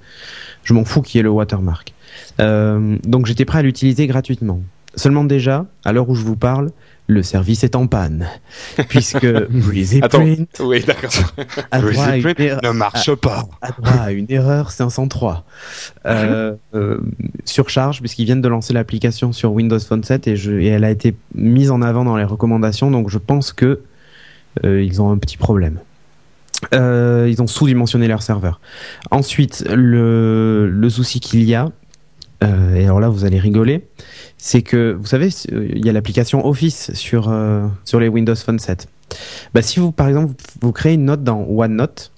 Je 0.65 0.75
m'en 0.75 0.85
fous 0.85 1.03
qu'il 1.03 1.19
y 1.19 1.21
ait 1.21 1.23
le 1.23 1.31
watermark. 1.31 1.95
Euh, 2.41 2.97
donc 3.05 3.27
j'étais 3.27 3.45
prêt 3.45 3.61
à 3.61 3.63
l'utiliser 3.63 4.07
gratuitement. 4.07 4.61
Seulement 4.95 5.25
déjà, 5.25 5.67
à 5.85 5.93
l'heure 5.93 6.09
où 6.09 6.15
je 6.15 6.23
vous 6.25 6.37
parle, 6.37 6.71
le 7.09 7.23
service 7.23 7.65
est 7.65 7.75
en 7.77 7.87
panne. 7.87 8.27
Puisque 8.89 9.27
Breezy. 9.51 10.01
Print 10.01 10.49
Oui, 10.61 10.85
d'accord. 10.87 11.11
a 11.71 11.81
droit 11.81 12.05
à 12.05 12.17
une 12.17 12.23
Breezy 12.23 12.43
erreur- 12.49 12.61
Ne 12.63 12.71
marche 12.71 13.15
pas. 13.15 13.49
a 13.61 13.71
droit 13.73 13.91
à 14.03 14.13
une 14.13 14.27
erreur 14.29 14.71
503. 14.71 15.45
Euh, 16.07 16.55
euh, 16.75 16.99
surcharge, 17.45 18.01
puisqu'ils 18.01 18.25
viennent 18.27 18.41
de 18.43 18.49
lancer 18.49 18.73
l'application 18.73 19.33
sur 19.33 19.53
Windows 19.53 19.79
Phone 19.81 20.05
7 20.05 20.29
et, 20.29 20.37
je, 20.37 20.53
et 20.53 20.67
elle 20.67 20.85
a 20.85 20.91
été 20.91 21.15
mise 21.35 21.71
en 21.71 21.83
avant 21.83 22.05
dans 22.05 22.17
les 22.17 22.25
recommandations, 22.25 22.91
donc 22.91 23.09
je 23.11 23.19
pense 23.19 23.53
que 23.53 23.81
euh, 24.65 24.83
ils 24.83 25.01
ont 25.03 25.11
un 25.11 25.19
petit 25.19 25.37
problème. 25.39 25.79
Ils 26.73 27.37
ont 27.41 27.47
sous-dimensionné 27.49 28.07
leur 28.07 28.23
serveur. 28.23 28.61
Ensuite, 29.11 29.65
le, 29.75 30.69
le 30.71 30.91
souci 30.91 31.19
qu'il 31.19 31.43
y 31.43 31.55
a, 31.57 31.71
et 32.43 32.85
alors 32.85 33.01
là 33.01 33.09
vous 33.09 33.25
allez 33.25 33.39
rigoler, 33.41 33.85
c'est 34.45 34.63
que 34.63 34.93
vous 34.99 35.07
savez, 35.07 35.29
il 35.53 35.87
y 35.87 35.89
a 35.89 35.93
l'application 35.93 36.45
Office 36.45 36.93
sur, 36.95 37.29
euh, 37.29 37.65
sur 37.85 38.01
les 38.01 38.09
Windows 38.09 38.35
Phone 38.35 38.59
7. 38.59 38.89
Bah, 39.55 39.63
si 39.63 39.79
vous, 39.79 39.93
par 39.93 40.09
exemple, 40.09 40.35
vous 40.61 40.73
créez 40.73 40.95
une 40.95 41.05
note 41.05 41.23
dans 41.23 41.47
OneNote 41.49 42.11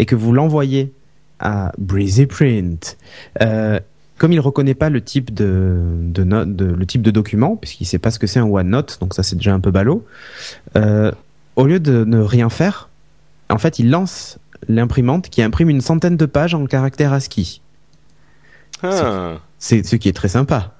et 0.00 0.04
que 0.04 0.16
vous 0.16 0.32
l'envoyez 0.32 0.92
à 1.38 1.70
Breezy 1.78 2.26
Print, 2.26 2.98
euh, 3.40 3.78
comme 4.18 4.32
il 4.32 4.40
reconnaît 4.40 4.74
pas 4.74 4.90
le 4.90 5.00
type 5.00 5.32
de, 5.32 5.80
de, 6.00 6.24
note, 6.24 6.56
de 6.56 6.64
le 6.64 6.86
type 6.86 7.02
de 7.02 7.12
document, 7.12 7.54
puisqu'il 7.54 7.84
sait 7.84 8.00
pas 8.00 8.10
ce 8.10 8.18
que 8.18 8.26
c'est 8.26 8.40
un 8.40 8.46
OneNote, 8.46 8.98
donc 9.00 9.14
ça 9.14 9.22
c'est 9.22 9.36
déjà 9.36 9.54
un 9.54 9.60
peu 9.60 9.70
ballot. 9.70 10.04
Euh, 10.76 11.12
au 11.54 11.66
lieu 11.66 11.78
de 11.78 12.02
ne 12.02 12.18
rien 12.18 12.50
faire, 12.50 12.88
en 13.48 13.58
fait, 13.58 13.78
il 13.78 13.90
lance 13.90 14.40
l'imprimante 14.66 15.30
qui 15.30 15.40
imprime 15.40 15.70
une 15.70 15.82
centaine 15.82 16.16
de 16.16 16.26
pages 16.26 16.52
en 16.52 16.66
caractère 16.66 17.12
ASCII. 17.12 17.60
Ah, 18.82 19.36
C'est 19.60 19.86
ce 19.86 19.94
qui 19.94 20.08
est 20.08 20.12
très 20.12 20.28
sympa. 20.28 20.74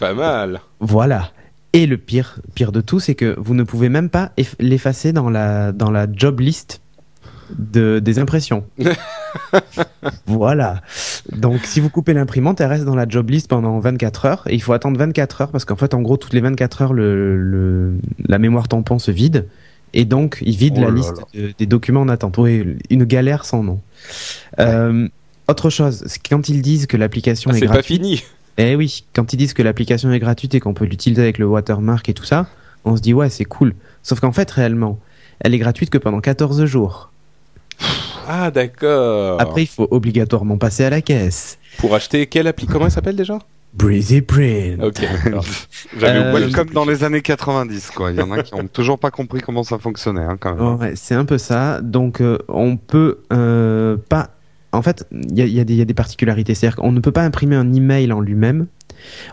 pas 0.00 0.14
mal. 0.14 0.60
Voilà. 0.80 1.30
Et 1.74 1.86
le 1.86 1.96
pire, 1.98 2.40
pire 2.54 2.72
de 2.72 2.80
tout, 2.80 2.98
c'est 2.98 3.14
que 3.14 3.34
vous 3.38 3.54
ne 3.54 3.62
pouvez 3.62 3.88
même 3.88 4.08
pas 4.10 4.32
eff- 4.38 4.56
l'effacer 4.58 5.12
dans 5.12 5.30
la, 5.30 5.70
dans 5.72 5.90
la 5.90 6.06
job 6.10 6.40
list 6.40 6.80
de, 7.56 7.98
des 7.98 8.18
impressions. 8.18 8.64
voilà. 10.26 10.80
Donc, 11.32 11.60
si 11.64 11.80
vous 11.80 11.90
coupez 11.90 12.14
l'imprimante, 12.14 12.60
elle 12.60 12.68
reste 12.68 12.84
dans 12.84 12.94
la 12.94 13.06
job 13.08 13.30
list 13.30 13.48
pendant 13.48 13.78
24 13.80 14.26
heures. 14.26 14.42
Et 14.48 14.54
il 14.54 14.62
faut 14.62 14.72
attendre 14.72 14.98
24 14.98 15.42
heures 15.42 15.50
parce 15.50 15.64
qu'en 15.64 15.76
fait, 15.76 15.94
en 15.94 16.00
gros, 16.02 16.16
toutes 16.16 16.32
les 16.32 16.40
24 16.40 16.82
heures, 16.82 16.92
le, 16.92 17.36
le- 17.36 17.98
la 18.26 18.38
mémoire 18.38 18.68
tampon 18.68 18.98
se 18.98 19.10
vide. 19.10 19.46
Et 19.94 20.04
donc, 20.04 20.38
il 20.44 20.56
vide 20.56 20.74
Oh 20.78 20.80
la 20.80 20.86
là 20.88 20.92
liste 20.94 21.16
là. 21.18 21.24
de- 21.34 21.52
des 21.58 21.66
documents 21.66 22.00
en 22.00 22.08
attente. 22.08 22.38
Oui, 22.38 22.76
une 22.90 23.04
galère 23.04 23.44
sans 23.44 23.62
nom. 23.62 23.80
Euh, 24.58 25.08
autre 25.48 25.70
chose, 25.70 26.02
c'est 26.06 26.26
quand 26.26 26.48
ils 26.48 26.62
disent 26.62 26.86
que 26.86 26.96
l'application 26.96 27.50
Ah, 27.52 27.56
est 27.56 27.60
c'est 27.60 27.66
gratuite, 27.66 28.00
pas 28.00 28.06
fini. 28.06 28.22
eh 28.58 28.74
oui, 28.76 29.04
quand 29.14 29.32
ils 29.32 29.36
disent 29.36 29.54
que 29.54 29.62
l'application 29.62 30.10
est 30.12 30.18
gratuite 30.18 30.54
et 30.54 30.60
qu'on 30.60 30.74
peut 30.74 30.84
l'utiliser 30.84 31.22
avec 31.22 31.38
le 31.38 31.46
watermark 31.46 32.08
et 32.08 32.14
tout 32.14 32.24
ça, 32.24 32.46
on 32.84 32.96
se 32.96 33.02
dit 33.02 33.14
ouais, 33.14 33.30
c'est 33.30 33.44
cool. 33.44 33.74
Sauf 34.02 34.20
qu'en 34.20 34.32
fait, 34.32 34.50
réellement, 34.50 34.98
elle 35.40 35.54
est 35.54 35.58
gratuite 35.58 35.90
que 35.90 35.98
pendant 35.98 36.20
14 36.20 36.64
jours. 36.64 37.10
Ah, 38.28 38.50
d'accord. 38.50 39.40
Après, 39.40 39.62
il 39.62 39.66
faut 39.66 39.88
obligatoirement 39.90 40.56
passer 40.58 40.84
à 40.84 40.90
la 40.90 41.00
caisse. 41.00 41.58
Pour 41.78 41.94
acheter 41.94 42.26
quelle 42.26 42.46
appli 42.46 42.66
Comment 42.66 42.86
elle 42.86 42.92
s'appelle 42.92 43.16
déjà? 43.16 43.38
Breezy 43.74 44.20
Print. 44.20 44.82
Ok. 44.82 45.00
J'avais 45.98 46.18
Euh. 46.18 46.50
Comme 46.52 46.68
dans 46.70 46.84
les 46.84 47.04
années 47.04 47.22
90, 47.22 47.90
quoi. 47.90 48.10
Il 48.12 48.18
y 48.18 48.22
en 48.22 48.30
a 48.30 48.42
qui 48.42 48.54
ont 48.54 48.66
toujours 48.68 48.98
pas 48.98 49.10
compris 49.10 49.40
comment 49.40 49.62
ça 49.64 49.78
fonctionnait, 49.78 50.20
hein, 50.22 50.36
quand 50.38 50.54
même. 50.54 50.74
Ouais, 50.76 50.92
c'est 50.94 51.14
un 51.14 51.24
peu 51.24 51.38
ça. 51.38 51.80
Donc, 51.80 52.20
euh, 52.20 52.38
on 52.48 52.76
peut 52.76 53.20
euh, 53.32 53.96
pas. 54.08 54.30
En 54.72 54.82
fait, 54.82 55.06
il 55.12 55.36
y 55.38 55.42
a, 55.42 55.44
y 55.46 55.64
des- 55.64 55.74
il 55.74 55.78
y 55.78 55.82
a 55.82 55.84
des 55.84 55.94
particularités. 55.94 56.54
C'est-à-dire 56.54 56.76
qu'on 56.76 56.92
ne 56.92 57.00
peut 57.00 57.12
pas 57.12 57.22
imprimer 57.22 57.56
un 57.56 57.72
email 57.72 58.12
en 58.12 58.20
lui-même. 58.20 58.66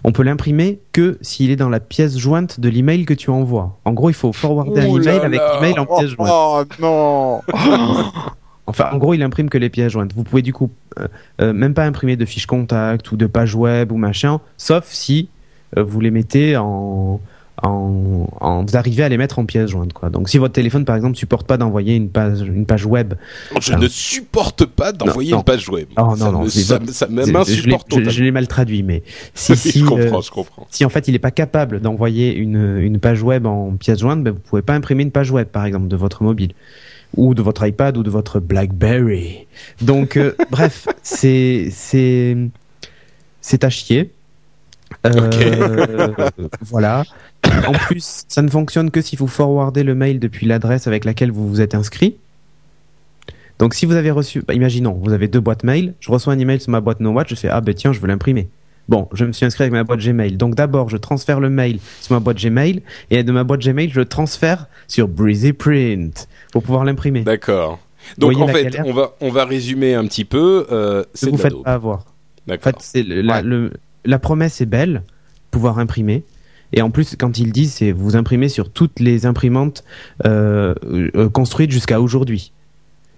On 0.04 0.12
peut 0.12 0.24
l'imprimer 0.24 0.80
que 0.94 1.18
s'il 1.22 1.52
est 1.52 1.56
dans 1.56 1.70
la 1.70 1.80
pièce 1.80 2.18
jointe 2.18 2.60
de 2.60 2.70
l'email 2.70 3.06
que 3.06 3.14
tu 3.14 3.30
envoies. 3.30 3.78
En 3.86 3.94
gros, 3.94 4.10
il 4.10 4.16
faut 4.16 4.34
forwarder 4.34 4.82
un 4.82 4.88
Ouh 4.88 5.00
email 5.02 5.20
avec 5.20 5.40
l'email 5.56 5.78
en 5.80 5.86
pièce 5.86 6.10
jointe. 6.10 6.30
Oh 6.32 6.64
non 6.82 7.42
Enfin, 8.68 8.90
en 8.92 8.98
gros, 8.98 9.14
il 9.16 9.24
imprime 9.24 9.50
que 9.50 9.58
les 9.58 9.70
pièces 9.70 9.92
jointes. 9.94 10.14
Vous 10.16 10.24
pouvez 10.24 10.42
du 10.44 10.54
coup 10.54 10.70
euh, 11.00 11.08
euh, 11.42 11.54
même 11.54 11.74
pas 11.74 11.86
imprimer 11.86 12.16
de 12.18 12.26
fiches 12.26 12.46
contact 12.46 13.12
ou 13.12 13.18
de 13.18 13.26
pages 13.26 13.56
web 13.56 13.92
ou 13.92 13.98
machin, 13.98 14.42
sauf 14.58 14.86
si 14.90 15.30
euh, 15.78 15.84
vous 15.84 16.00
les 16.02 16.12
mettez 16.12 16.56
en, 16.56 17.20
en, 17.64 18.28
en- 18.40 18.64
vous 18.66 18.78
arrivez 18.78 19.04
à 19.04 19.10
les 19.10 19.18
mettre 19.18 19.40
en 19.40 19.46
pièces 19.46 19.70
jointes, 19.70 19.94
quoi. 19.94 20.10
Donc, 20.10 20.30
si 20.30 20.38
votre 20.38 20.54
téléphone, 20.54 20.86
par 20.86 20.96
exemple, 20.96 21.18
supporte 21.18 21.46
pas 21.48 21.58
d'envoyer 21.58 21.96
une 21.96 22.10
page, 22.10 22.42
une 22.42 22.66
page 22.66 22.86
web, 22.86 23.14
Je 23.62 23.74
ne 23.74 23.88
supporte 23.88 24.66
pas 24.66 24.92
d'envoyer 24.92 25.34
une 25.34 25.44
page 25.44 25.70
web. 25.70 25.88
Oh, 25.98 26.02
non, 26.02 26.16
ça 26.16 26.32
non, 26.32 26.44
me- 26.44 26.50
ça, 26.50 26.80
ça 26.92 27.08
je, 27.10 27.16
je 27.16 27.26
l'ai- 27.26 27.32
m'insupporte 27.32 27.88
je- 28.04 28.10
je 28.10 28.24
l'ai 28.24 28.32
mal 28.32 28.48
traduit, 28.48 28.84
mais 28.84 29.04
si, 29.34 29.56
si, 29.56 29.80
je 29.80 29.86
comprends, 29.86 30.20
euh, 30.20 30.22
je 30.22 30.32
comprends. 30.32 30.68
si 30.70 30.86
en 30.86 30.90
fait 30.90 31.08
il 31.08 31.12
n'est 31.14 31.20
pas 31.20 31.32
capable 31.32 31.80
d'envoyer 31.82 32.34
une, 32.36 32.78
une 32.80 33.00
page 33.00 33.22
web 33.24 33.46
en 33.46 33.72
pièce 33.78 34.00
jointe, 34.00 34.24
ben, 34.24 34.32
vous 34.32 34.40
pouvez 34.40 34.62
pas 34.62 34.74
imprimer 34.74 35.04
une 35.04 35.12
page 35.12 35.32
web, 35.32 35.48
par 35.48 35.66
exemple, 35.66 35.88
de 35.88 35.96
votre 35.96 36.24
mobile 36.24 36.54
ou 37.18 37.34
de 37.34 37.42
votre 37.42 37.66
iPad 37.66 37.98
ou 37.98 38.04
de 38.04 38.10
votre 38.10 38.40
BlackBerry. 38.40 39.48
Donc, 39.82 40.16
euh, 40.18 40.34
bref, 40.52 40.88
c'est 41.02 41.70
c'est 41.72 42.38
c'est 43.42 43.64
à 43.64 43.70
chier. 43.70 44.12
Euh, 45.06 46.10
voilà. 46.62 47.04
En 47.68 47.72
plus, 47.74 48.24
ça 48.28 48.42
ne 48.42 48.50
fonctionne 48.50 48.92
que 48.92 49.02
si 49.02 49.16
vous 49.16 49.28
forwardez 49.28 49.84
le 49.84 49.96
mail 49.96 50.20
depuis 50.20 50.46
l'adresse 50.46 50.88
avec 50.88 51.06
laquelle 51.06 51.32
vous 51.32 51.48
vous 51.48 51.62
êtes 51.62 51.76
inscrit. 51.76 52.16
Donc, 53.60 53.74
si 53.74 53.86
vous 53.86 53.96
avez 53.96 54.12
reçu, 54.12 54.42
bah, 54.48 54.54
imaginons, 54.54 54.94
vous 54.94 55.12
avez 55.12 55.28
deux 55.28 55.40
boîtes 55.42 55.64
mail, 55.64 55.94
je 56.00 56.12
reçois 56.12 56.34
un 56.34 56.40
email 56.40 56.60
sur 56.62 56.72
ma 56.72 56.80
boîte 56.82 57.00
NoWatch, 57.02 57.30
je 57.30 57.36
fais 57.36 57.50
ah 57.50 57.60
ben 57.62 57.74
tiens, 57.74 57.92
je 57.92 58.00
veux 58.00 58.08
l'imprimer. 58.08 58.48
Bon, 58.88 59.08
je 59.14 59.24
me 59.26 59.34
suis 59.34 59.46
inscrit 59.46 59.64
avec 59.64 59.74
ma 59.74 59.84
boîte 59.84 60.00
Gmail. 60.00 60.36
Donc 60.38 60.56
d'abord, 60.56 60.90
je 60.90 60.98
transfère 60.98 61.40
le 61.40 61.50
mail 61.50 61.80
sur 62.02 62.14
ma 62.16 62.20
boîte 62.20 62.38
Gmail 62.42 62.82
et 63.12 63.24
de 63.24 63.32
ma 63.32 63.44
boîte 63.44 63.62
Gmail, 63.62 63.90
je 63.90 64.00
le 64.00 64.06
transfère 64.06 64.66
sur 64.88 65.08
Breezy 65.08 65.54
Print 65.54 66.28
pour 66.52 66.64
pouvoir 66.64 66.86
l'imprimer. 66.86 67.22
D'accord. 67.22 67.78
Donc 68.18 68.36
en 68.40 68.48
fait, 68.48 68.64
galère 68.64 68.88
on 68.88 68.94
va 68.94 69.12
on 69.22 69.30
va 69.30 69.46
résumer 69.46 69.94
un 69.94 70.06
petit 70.08 70.26
peu. 70.26 70.66
Euh, 70.72 71.04
c'est 71.14 71.30
vous 71.30 71.36
de 71.36 71.42
faites 71.42 71.62
pas 71.64 71.74
avoir. 71.74 72.06
En 72.50 72.58
fait, 72.58 72.76
c'est 72.80 73.04
le- 73.04 73.22
la, 73.22 73.36
Ouais. 73.36 73.42
le- 73.44 73.74
la 74.06 74.20
promesse 74.20 74.62
est 74.62 74.66
belle, 74.66 75.04
pouvoir 75.52 75.80
imprimer. 75.80 76.24
Et 76.72 76.82
en 76.82 76.92
plus, 76.92 77.16
quand 77.16 77.40
ils 77.40 77.52
disent, 77.52 77.74
c'est 77.74 77.92
vous 77.92 78.16
imprimez 78.16 78.50
sur 78.50 78.72
toutes 78.72 79.00
les 79.00 79.26
imprimantes 79.26 79.84
euh, 80.26 80.76
euh, 80.84 81.30
construites 81.30 81.72
jusqu'à 81.72 82.00
aujourd'hui. 82.00 82.54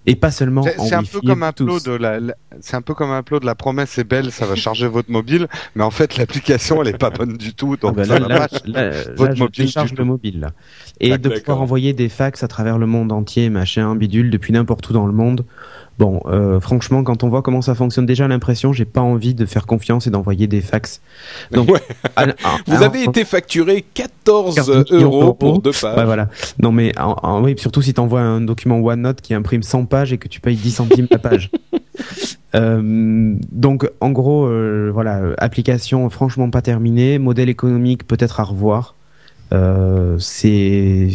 Et 0.06 0.16
pas 0.16 0.32
seulement 0.32 0.62
C'est 0.64 0.78
en 0.80 0.84
c'est 0.84 0.94
un 0.96 1.02
peu 1.04 1.20
comme 1.20 1.44
un 1.44 1.52
Bluetooth. 1.52 1.80
upload, 1.82 2.00
la, 2.00 2.18
la- 2.18 2.34
c'est 2.60 2.74
un 2.76 2.82
peu 2.82 2.92
comme 2.92 3.16
upload, 3.16 3.44
la 3.44 3.54
promesse 3.54 3.98
est 3.98 4.04
belle, 4.04 4.32
ça 4.32 4.46
va 4.46 4.56
charger 4.56 4.88
votre 4.88 5.10
mobile, 5.12 5.46
mais 5.76 5.84
en 5.84 5.92
fait 5.92 6.16
l'application 6.16 6.82
elle 6.82 6.88
est 6.88 6.98
pas 6.98 7.10
bonne 7.10 7.36
du 7.36 7.54
tout, 7.54 7.74
Ah 7.78 7.82
donc 7.86 7.96
bah 7.96 8.04
ça 8.04 8.18
là, 8.18 8.26
va 8.26 8.48
là, 8.66 8.90
votre 9.16 9.34
je 9.36 9.42
mobile 9.42 10.34
le 10.34 10.40
là. 10.40 10.52
Et 11.00 11.10
de 11.10 11.16
D'accord. 11.16 11.38
pouvoir 11.38 11.62
envoyer 11.62 11.92
des 11.92 12.08
fax 12.08 12.42
à 12.42 12.48
travers 12.48 12.78
le 12.78 12.86
monde 12.86 13.12
entier, 13.12 13.48
machin, 13.48 13.94
bidule, 13.94 14.30
depuis 14.30 14.52
n'importe 14.52 14.88
où 14.90 14.92
dans 14.92 15.06
le 15.06 15.12
monde. 15.12 15.44
Bon, 15.98 16.20
euh, 16.26 16.58
franchement, 16.58 17.04
quand 17.04 17.22
on 17.22 17.28
voit 17.28 17.42
comment 17.42 17.60
ça 17.60 17.74
fonctionne 17.74 18.06
déjà 18.06 18.26
l'impression, 18.26 18.72
j'ai 18.72 18.86
pas 18.86 19.02
envie 19.02 19.34
de 19.34 19.44
faire 19.44 19.66
confiance 19.66 20.06
et 20.06 20.10
d'envoyer 20.10 20.46
des 20.46 20.62
fax. 20.62 21.02
Donc, 21.52 21.70
Ouais. 21.70 21.80
à- 22.16 22.22
à- 22.22 22.56
Vous 22.66 22.82
avez 22.82 23.04
été 23.04 23.26
facturé 23.26 23.84
14 23.94 24.54
14 24.54 24.90
millions 24.90 25.04
euros 25.06 25.20
d'euros. 25.20 25.34
pour 25.34 25.60
deux 25.60 25.70
pages. 25.70 25.96
Ouais, 25.98 26.04
voilà. 26.06 26.28
Non, 26.58 26.72
mais 26.72 26.98
en- 26.98 27.16
en- 27.22 27.42
oui, 27.44 27.54
surtout 27.58 27.82
si 27.82 27.92
tu 27.92 28.00
envoies 28.00 28.22
un 28.22 28.40
document 28.40 28.78
OneNote 28.78 29.20
qui 29.20 29.34
imprime 29.34 29.62
100 29.62 29.84
et 29.92 30.18
que 30.18 30.28
tu 30.28 30.40
payes 30.40 30.56
10 30.56 30.70
centimes 30.70 31.06
la 31.10 31.18
page. 31.18 31.50
Euh, 32.54 33.34
donc, 33.50 33.90
en 34.00 34.10
gros, 34.10 34.44
euh, 34.44 34.90
voilà, 34.92 35.22
application 35.38 36.10
franchement 36.10 36.50
pas 36.50 36.60
terminée, 36.60 37.18
modèle 37.18 37.48
économique 37.48 38.06
peut-être 38.06 38.40
à 38.40 38.42
revoir. 38.42 38.94
Euh, 39.54 40.18
c'est 40.18 41.08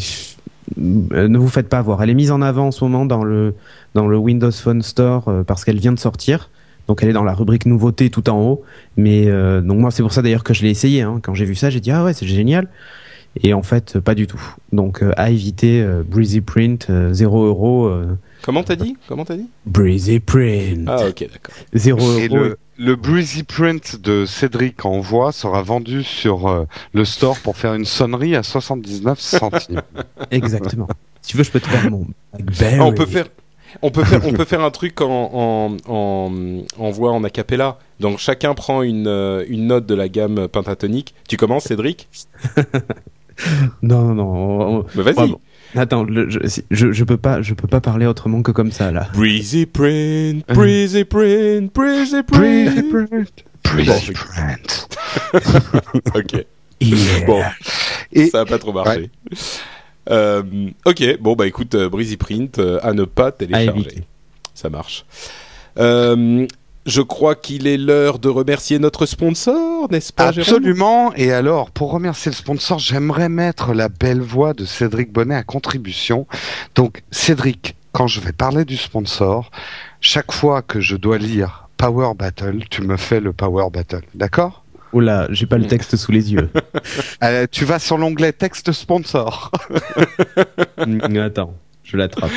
ne 0.77 1.37
vous 1.37 1.47
faites 1.47 1.69
pas 1.69 1.77
avoir. 1.77 2.01
Elle 2.01 2.09
est 2.09 2.15
mise 2.15 2.31
en 2.31 2.41
avant 2.41 2.67
en 2.67 2.71
ce 2.71 2.83
moment 2.83 3.05
dans 3.05 3.23
le 3.23 3.53
dans 3.93 4.07
le 4.07 4.17
Windows 4.17 4.51
Phone 4.51 4.81
Store 4.81 5.31
parce 5.45 5.63
qu'elle 5.63 5.77
vient 5.77 5.93
de 5.93 5.99
sortir. 5.99 6.49
Donc 6.87 7.03
elle 7.03 7.09
est 7.09 7.13
dans 7.13 7.23
la 7.23 7.35
rubrique 7.35 7.67
nouveauté 7.67 8.09
tout 8.09 8.27
en 8.31 8.41
haut. 8.41 8.63
Mais 8.95 9.27
donc 9.61 9.77
moi 9.77 9.91
c'est 9.91 10.01
pour 10.01 10.13
ça 10.13 10.23
d'ailleurs 10.23 10.43
que 10.43 10.55
je 10.55 10.63
l'ai 10.63 10.71
essayé. 10.71 11.03
Hein. 11.03 11.19
Quand 11.21 11.35
j'ai 11.35 11.45
vu 11.45 11.53
ça, 11.53 11.69
j'ai 11.69 11.81
dit 11.81 11.91
ah 11.91 12.03
ouais 12.03 12.13
c'est 12.13 12.25
génial. 12.25 12.67
Et 13.43 13.53
en 13.53 13.63
fait 13.63 13.99
pas 13.99 14.15
du 14.15 14.27
tout. 14.27 14.41
Donc 14.71 15.01
euh, 15.03 15.11
à 15.17 15.29
éviter 15.29 15.81
euh, 15.81 16.03
Breezy 16.05 16.41
Print 16.41 16.87
euh, 16.89 17.13
0 17.13 17.45
euros. 17.45 17.85
euh, 17.85 18.17
Comment 18.43 18.63
t'as 18.63 18.75
dit? 18.75 18.95
Comment 19.07 19.25
t'as 19.25 19.35
dit? 19.35 19.49
Breezy 19.65 20.19
Print 20.19 20.87
Ah 20.87 21.07
ok 21.07 21.19
d'accord. 21.31 21.55
0 21.73 22.17
Et 22.19 22.27
euros. 22.27 22.37
le, 22.37 22.57
le 22.77 22.95
Breezy 22.95 23.43
Print 23.43 23.99
de 24.01 24.25
Cédric 24.25 24.85
en 24.85 24.99
voix 24.99 25.31
sera 25.31 25.61
vendu 25.63 26.03
sur 26.03 26.47
euh, 26.47 26.65
le 26.93 27.03
store 27.05 27.37
pour 27.39 27.57
faire 27.57 27.73
une 27.73 27.85
sonnerie 27.85 28.35
à 28.35 28.43
79 28.43 29.19
centimes. 29.19 29.81
Exactement. 30.31 30.87
si 31.21 31.31
tu 31.31 31.37
veux 31.37 31.43
je 31.43 31.51
peux 31.51 31.59
te 31.59 31.67
faire 31.67 31.89
mon 31.91 32.05
Blackberry. 32.39 32.77
Ah, 32.79 32.85
on 32.85 32.93
peut 32.93 33.05
faire. 33.05 33.25
On 33.81 33.91
peut 33.91 34.05
faire, 34.05 34.21
on 34.25 34.31
peut 34.39 34.45
faire 34.45 34.61
un 34.61 34.71
truc 34.71 35.01
en, 35.01 35.29
en, 35.33 35.77
en, 35.91 36.31
en 36.79 36.89
voix 36.91 37.11
en 37.11 37.23
acapella. 37.25 37.77
Donc 37.99 38.17
chacun 38.17 38.53
prend 38.53 38.81
une, 38.81 39.07
une 39.49 39.67
note 39.67 39.85
de 39.85 39.93
la 39.93 40.07
gamme 40.07 40.47
pentatonique. 40.47 41.13
Tu 41.27 41.35
commences, 41.35 41.65
Cédric? 41.65 42.07
Non 43.81 44.01
non 44.03 44.15
non. 44.15 44.25
on- 44.25 44.77
on- 44.79 44.85
Mais 44.95 45.03
vas-y. 45.03 45.15
Ouais, 45.17 45.27
bon. 45.27 45.39
Attends, 45.75 46.03
le- 46.03 46.29
je, 46.29 46.39
je, 46.71 46.91
je 46.91 47.03
peux 47.03 47.17
pas, 47.17 47.41
je 47.41 47.53
peux 47.53 47.67
pas 47.67 47.81
parler 47.81 48.05
autrement 48.05 48.41
que 48.41 48.51
comme 48.51 48.71
ça 48.71 48.91
là. 48.91 49.07
Breezy 49.13 49.65
print, 49.65 50.45
breezy 50.47 51.03
print, 51.03 51.73
breezy 51.73 52.23
print. 52.23 52.89
Print. 52.89 53.43
Breezy 53.73 54.13
Print. 54.13 54.87
ok. 56.15 56.45
Yeah. 56.79 57.25
Bon, 57.25 57.41
Et 58.13 58.27
ça 58.27 58.41
a 58.41 58.45
pas 58.45 58.57
trop 58.59 58.71
marché. 58.71 59.09
Euh, 60.09 60.41
ok, 60.85 61.17
bon 61.19 61.35
bah 61.35 61.47
écoute, 61.47 61.75
euh, 61.75 61.89
Breezy 61.89 62.15
Print 62.15 62.59
euh, 62.59 62.79
à 62.81 62.93
ne 62.93 63.03
pas 63.03 63.31
télécharger. 63.33 64.03
Ça 64.53 64.69
marche. 64.69 65.05
Euh, 65.79 66.47
je 66.87 67.01
crois 67.01 67.35
qu'il 67.35 67.67
est 67.67 67.77
l'heure 67.77 68.17
de 68.17 68.29
remercier 68.29 68.79
notre 68.79 69.05
sponsor, 69.05 69.91
n'est-ce 69.91 70.13
pas 70.13 70.31
Jérôme? 70.31 70.55
Absolument. 70.55 71.13
Et 71.15 71.31
alors, 71.33 71.69
pour 71.69 71.91
remercier 71.91 72.31
le 72.31 72.35
sponsor, 72.35 72.79
j'aimerais 72.79 73.29
mettre 73.29 73.73
la 73.73 73.89
belle 73.89 74.21
voix 74.21 74.53
de 74.53 74.65
Cédric 74.65 75.11
Bonnet 75.11 75.35
à 75.35 75.43
contribution. 75.43 76.25
Donc, 76.75 77.03
Cédric, 77.11 77.75
quand 77.91 78.07
je 78.07 78.21
vais 78.21 78.31
parler 78.31 78.63
du 78.63 78.77
sponsor, 78.77 79.51
chaque 79.99 80.31
fois 80.31 80.61
que 80.61 80.79
je 80.79 80.95
dois 80.95 81.17
lire 81.17 81.67
Power 81.75 82.13
Battle, 82.17 82.63
tu 82.69 82.81
me 82.81 82.95
fais 82.95 83.19
le 83.19 83.33
Power 83.33 83.69
Battle. 83.71 84.03
D'accord? 84.15 84.63
Oula, 84.93 85.27
j'ai 85.29 85.45
pas 85.45 85.57
le 85.57 85.67
texte 85.67 85.97
sous 85.97 86.11
les 86.11 86.33
yeux. 86.33 86.49
Euh, 87.23 87.47
Tu 87.51 87.65
vas 87.65 87.79
sur 87.79 87.97
l'onglet 87.97 88.31
texte 88.31 88.71
sponsor. 88.71 89.51
Hmm, 90.85 91.17
Attends, 91.17 91.53
je 91.83 91.97
l'attrape. 91.97 92.31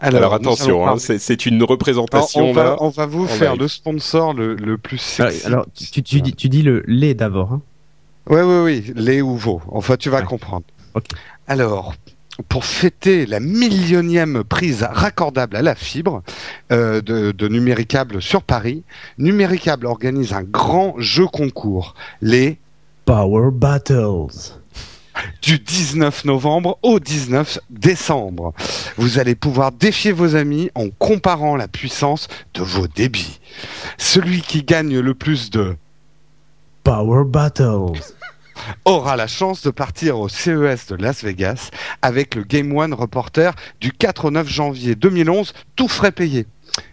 Alors, 0.00 0.34
attention, 0.34 0.86
hein, 0.88 0.96
c'est 0.98 1.18
c'est 1.18 1.46
une 1.46 1.56
Alors, 1.56 1.68
représentation 1.70 2.50
on, 2.50 2.52
va, 2.52 2.64
là. 2.64 2.76
on 2.80 2.88
va 2.88 3.06
vous 3.06 3.24
en 3.24 3.28
faire 3.28 3.56
le 3.56 3.68
sponsor 3.68 4.32
le, 4.34 4.54
le 4.54 4.78
plus 4.78 5.20
Alors, 5.20 5.30
sexy. 5.32 5.46
alors, 5.46 5.66
tu, 5.74 6.02
tu, 6.02 6.20
dis, 6.22 6.32
tu 6.34 6.48
dis 6.48 6.62
le 6.62 6.82
lait 6.86 7.14
d'abord. 7.14 7.52
Hein 7.52 7.62
Oui, 8.28 8.40
oui, 8.40 8.58
oui, 8.64 8.92
les 8.96 9.20
ou 9.22 9.36
vos. 9.36 9.60
Enfin, 9.70 9.96
tu 9.96 10.08
vas 10.10 10.18
Ouais. 10.20 10.24
comprendre. 10.24 10.64
Alors, 11.46 11.94
pour 12.48 12.64
fêter 12.64 13.26
la 13.26 13.38
millionième 13.40 14.42
prise 14.44 14.86
raccordable 14.90 15.56
à 15.56 15.62
la 15.62 15.74
fibre 15.74 16.22
euh, 16.72 17.02
de, 17.02 17.32
de 17.32 17.48
Numéricable 17.48 18.22
sur 18.22 18.42
Paris, 18.42 18.82
Numéricable 19.18 19.86
organise 19.86 20.32
un 20.32 20.42
grand 20.42 20.94
jeu 20.98 21.26
concours, 21.26 21.94
les 22.22 22.58
Power 23.04 23.50
Battles. 23.52 24.59
Du 25.42 25.58
19 25.58 26.24
novembre 26.24 26.78
au 26.82 27.00
19 27.00 27.58
décembre. 27.70 28.52
Vous 28.96 29.18
allez 29.18 29.34
pouvoir 29.34 29.72
défier 29.72 30.12
vos 30.12 30.36
amis 30.36 30.70
en 30.74 30.88
comparant 30.90 31.56
la 31.56 31.68
puissance 31.68 32.28
de 32.54 32.62
vos 32.62 32.86
débits. 32.86 33.40
Celui 33.98 34.42
qui 34.42 34.62
gagne 34.62 34.98
le 34.98 35.14
plus 35.14 35.50
de 35.50 35.76
Power 36.84 37.24
Battles. 37.24 38.00
aura 38.84 39.16
la 39.16 39.26
chance 39.26 39.62
de 39.62 39.70
partir 39.70 40.18
au 40.18 40.28
CES 40.28 40.86
de 40.88 40.96
Las 40.96 41.22
Vegas 41.24 41.70
avec 42.02 42.34
le 42.34 42.42
Game 42.42 42.76
One 42.76 42.94
Reporter 42.94 43.54
du 43.80 43.92
4 43.92 44.26
au 44.26 44.30
9 44.30 44.48
janvier 44.48 44.94
2011, 44.94 45.52
tout 45.76 45.88
frais 45.88 46.12
payé. 46.12 46.46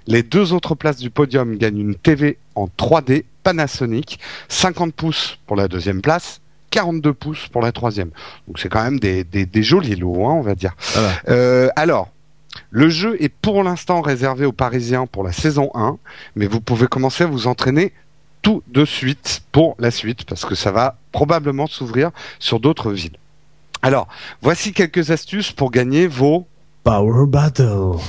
Les 0.07 0.23
deux 0.23 0.53
autres 0.53 0.75
places 0.75 0.97
du 0.97 1.09
podium 1.09 1.55
gagnent 1.57 1.79
une 1.79 1.95
TV 1.95 2.37
en 2.55 2.67
3D 2.67 3.25
Panasonic, 3.43 4.19
50 4.49 4.93
pouces 4.93 5.37
pour 5.45 5.55
la 5.55 5.67
deuxième 5.67 6.01
place, 6.01 6.41
42 6.71 7.13
pouces 7.13 7.47
pour 7.47 7.61
la 7.61 7.71
troisième. 7.71 8.11
Donc 8.47 8.59
c'est 8.59 8.69
quand 8.69 8.83
même 8.83 8.99
des, 8.99 9.23
des, 9.23 9.45
des 9.45 9.63
jolis 9.63 9.95
lots, 9.95 10.25
hein, 10.25 10.33
on 10.33 10.41
va 10.41 10.55
dire. 10.55 10.75
Va. 10.95 11.09
Euh, 11.29 11.69
alors, 11.75 12.09
le 12.69 12.89
jeu 12.89 13.21
est 13.21 13.29
pour 13.29 13.63
l'instant 13.63 14.01
réservé 14.01 14.45
aux 14.45 14.51
Parisiens 14.51 15.05
pour 15.05 15.23
la 15.23 15.31
saison 15.31 15.69
1, 15.73 15.97
mais 16.35 16.47
vous 16.47 16.61
pouvez 16.61 16.87
commencer 16.87 17.23
à 17.23 17.27
vous 17.27 17.47
entraîner 17.47 17.93
tout 18.41 18.63
de 18.67 18.85
suite 18.85 19.43
pour 19.51 19.75
la 19.79 19.91
suite 19.91 20.25
parce 20.25 20.45
que 20.45 20.55
ça 20.55 20.71
va 20.71 20.97
probablement 21.11 21.67
s'ouvrir 21.67 22.11
sur 22.39 22.59
d'autres 22.59 22.91
villes. 22.91 23.17
Alors, 23.81 24.07
voici 24.41 24.73
quelques 24.73 25.11
astuces 25.11 25.51
pour 25.51 25.71
gagner 25.71 26.07
vos 26.07 26.47
Power 26.83 27.27
Battle. 27.27 27.99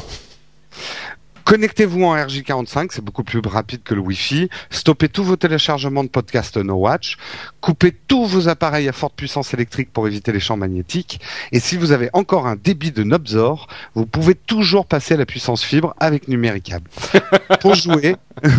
Connectez-vous 1.49 2.05
en 2.05 2.15
RJ45, 2.15 2.91
c'est 2.91 3.03
beaucoup 3.03 3.25
plus 3.25 3.41
rapide 3.43 3.83
que 3.83 3.95
le 3.95 4.03
Wi-Fi. 4.03 4.51
Stoppez 4.69 5.09
tous 5.09 5.25
vos 5.25 5.37
téléchargements 5.37 6.05
de 6.05 6.11
podcasts 6.11 6.59
No 6.59 6.75
Watch. 6.75 7.17
Coupez 7.63 7.97
tous 8.07 8.27
vos 8.27 8.49
appareils 8.49 8.87
à 8.87 8.93
forte 8.93 9.15
puissance 9.15 9.55
électrique 9.55 9.91
pour 9.91 10.07
éviter 10.07 10.31
les 10.31 10.41
champs 10.41 10.59
magnétiques. 10.59 11.23
Et 11.51 11.59
si 11.59 11.79
vous 11.79 11.93
avez 11.93 12.11
encore 12.13 12.47
un 12.47 12.57
débit 12.57 12.93
de 12.93 13.03
Nobzor, 13.03 13.67
vous 13.95 14.05
pouvez 14.05 14.35
toujours 14.35 14.85
passer 14.85 15.15
à 15.15 15.17
la 15.17 15.25
puissance 15.25 15.65
fibre 15.65 15.95
avec 15.99 16.29
Numéricable. 16.29 16.91
pour 17.63 17.75
jouer, 17.75 18.17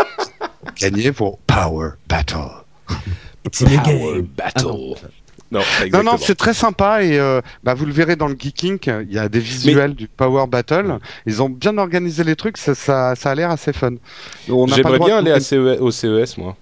gagner 0.80 1.12
pour 1.12 1.38
Power 1.38 1.90
Battle. 2.08 2.48
Power 3.84 4.22
Battle. 4.36 4.94
Non, 5.50 5.60
non, 5.92 6.02
non, 6.02 6.16
c'est 6.18 6.34
très 6.34 6.52
sympa 6.52 7.02
et 7.02 7.18
euh, 7.18 7.40
bah, 7.64 7.72
vous 7.72 7.86
le 7.86 7.92
verrez 7.92 8.16
dans 8.16 8.28
le 8.28 8.36
Geeking, 8.38 8.78
il 9.08 9.12
y 9.12 9.18
a 9.18 9.30
des 9.30 9.40
visuels 9.40 9.90
Mais... 9.90 9.96
du 9.96 10.08
Power 10.08 10.46
Battle. 10.46 10.98
Ils 11.24 11.42
ont 11.42 11.48
bien 11.48 11.78
organisé 11.78 12.22
les 12.22 12.36
trucs, 12.36 12.58
ça, 12.58 12.74
ça, 12.74 13.14
ça 13.14 13.30
a 13.30 13.34
l'air 13.34 13.50
assez 13.50 13.72
fun. 13.72 13.94
J'aimerais 14.46 14.98
bien 14.98 15.18
aller 15.18 15.32
à 15.32 15.40
CE... 15.40 15.78
au 15.80 15.90
CES, 15.90 16.36
moi. 16.36 16.54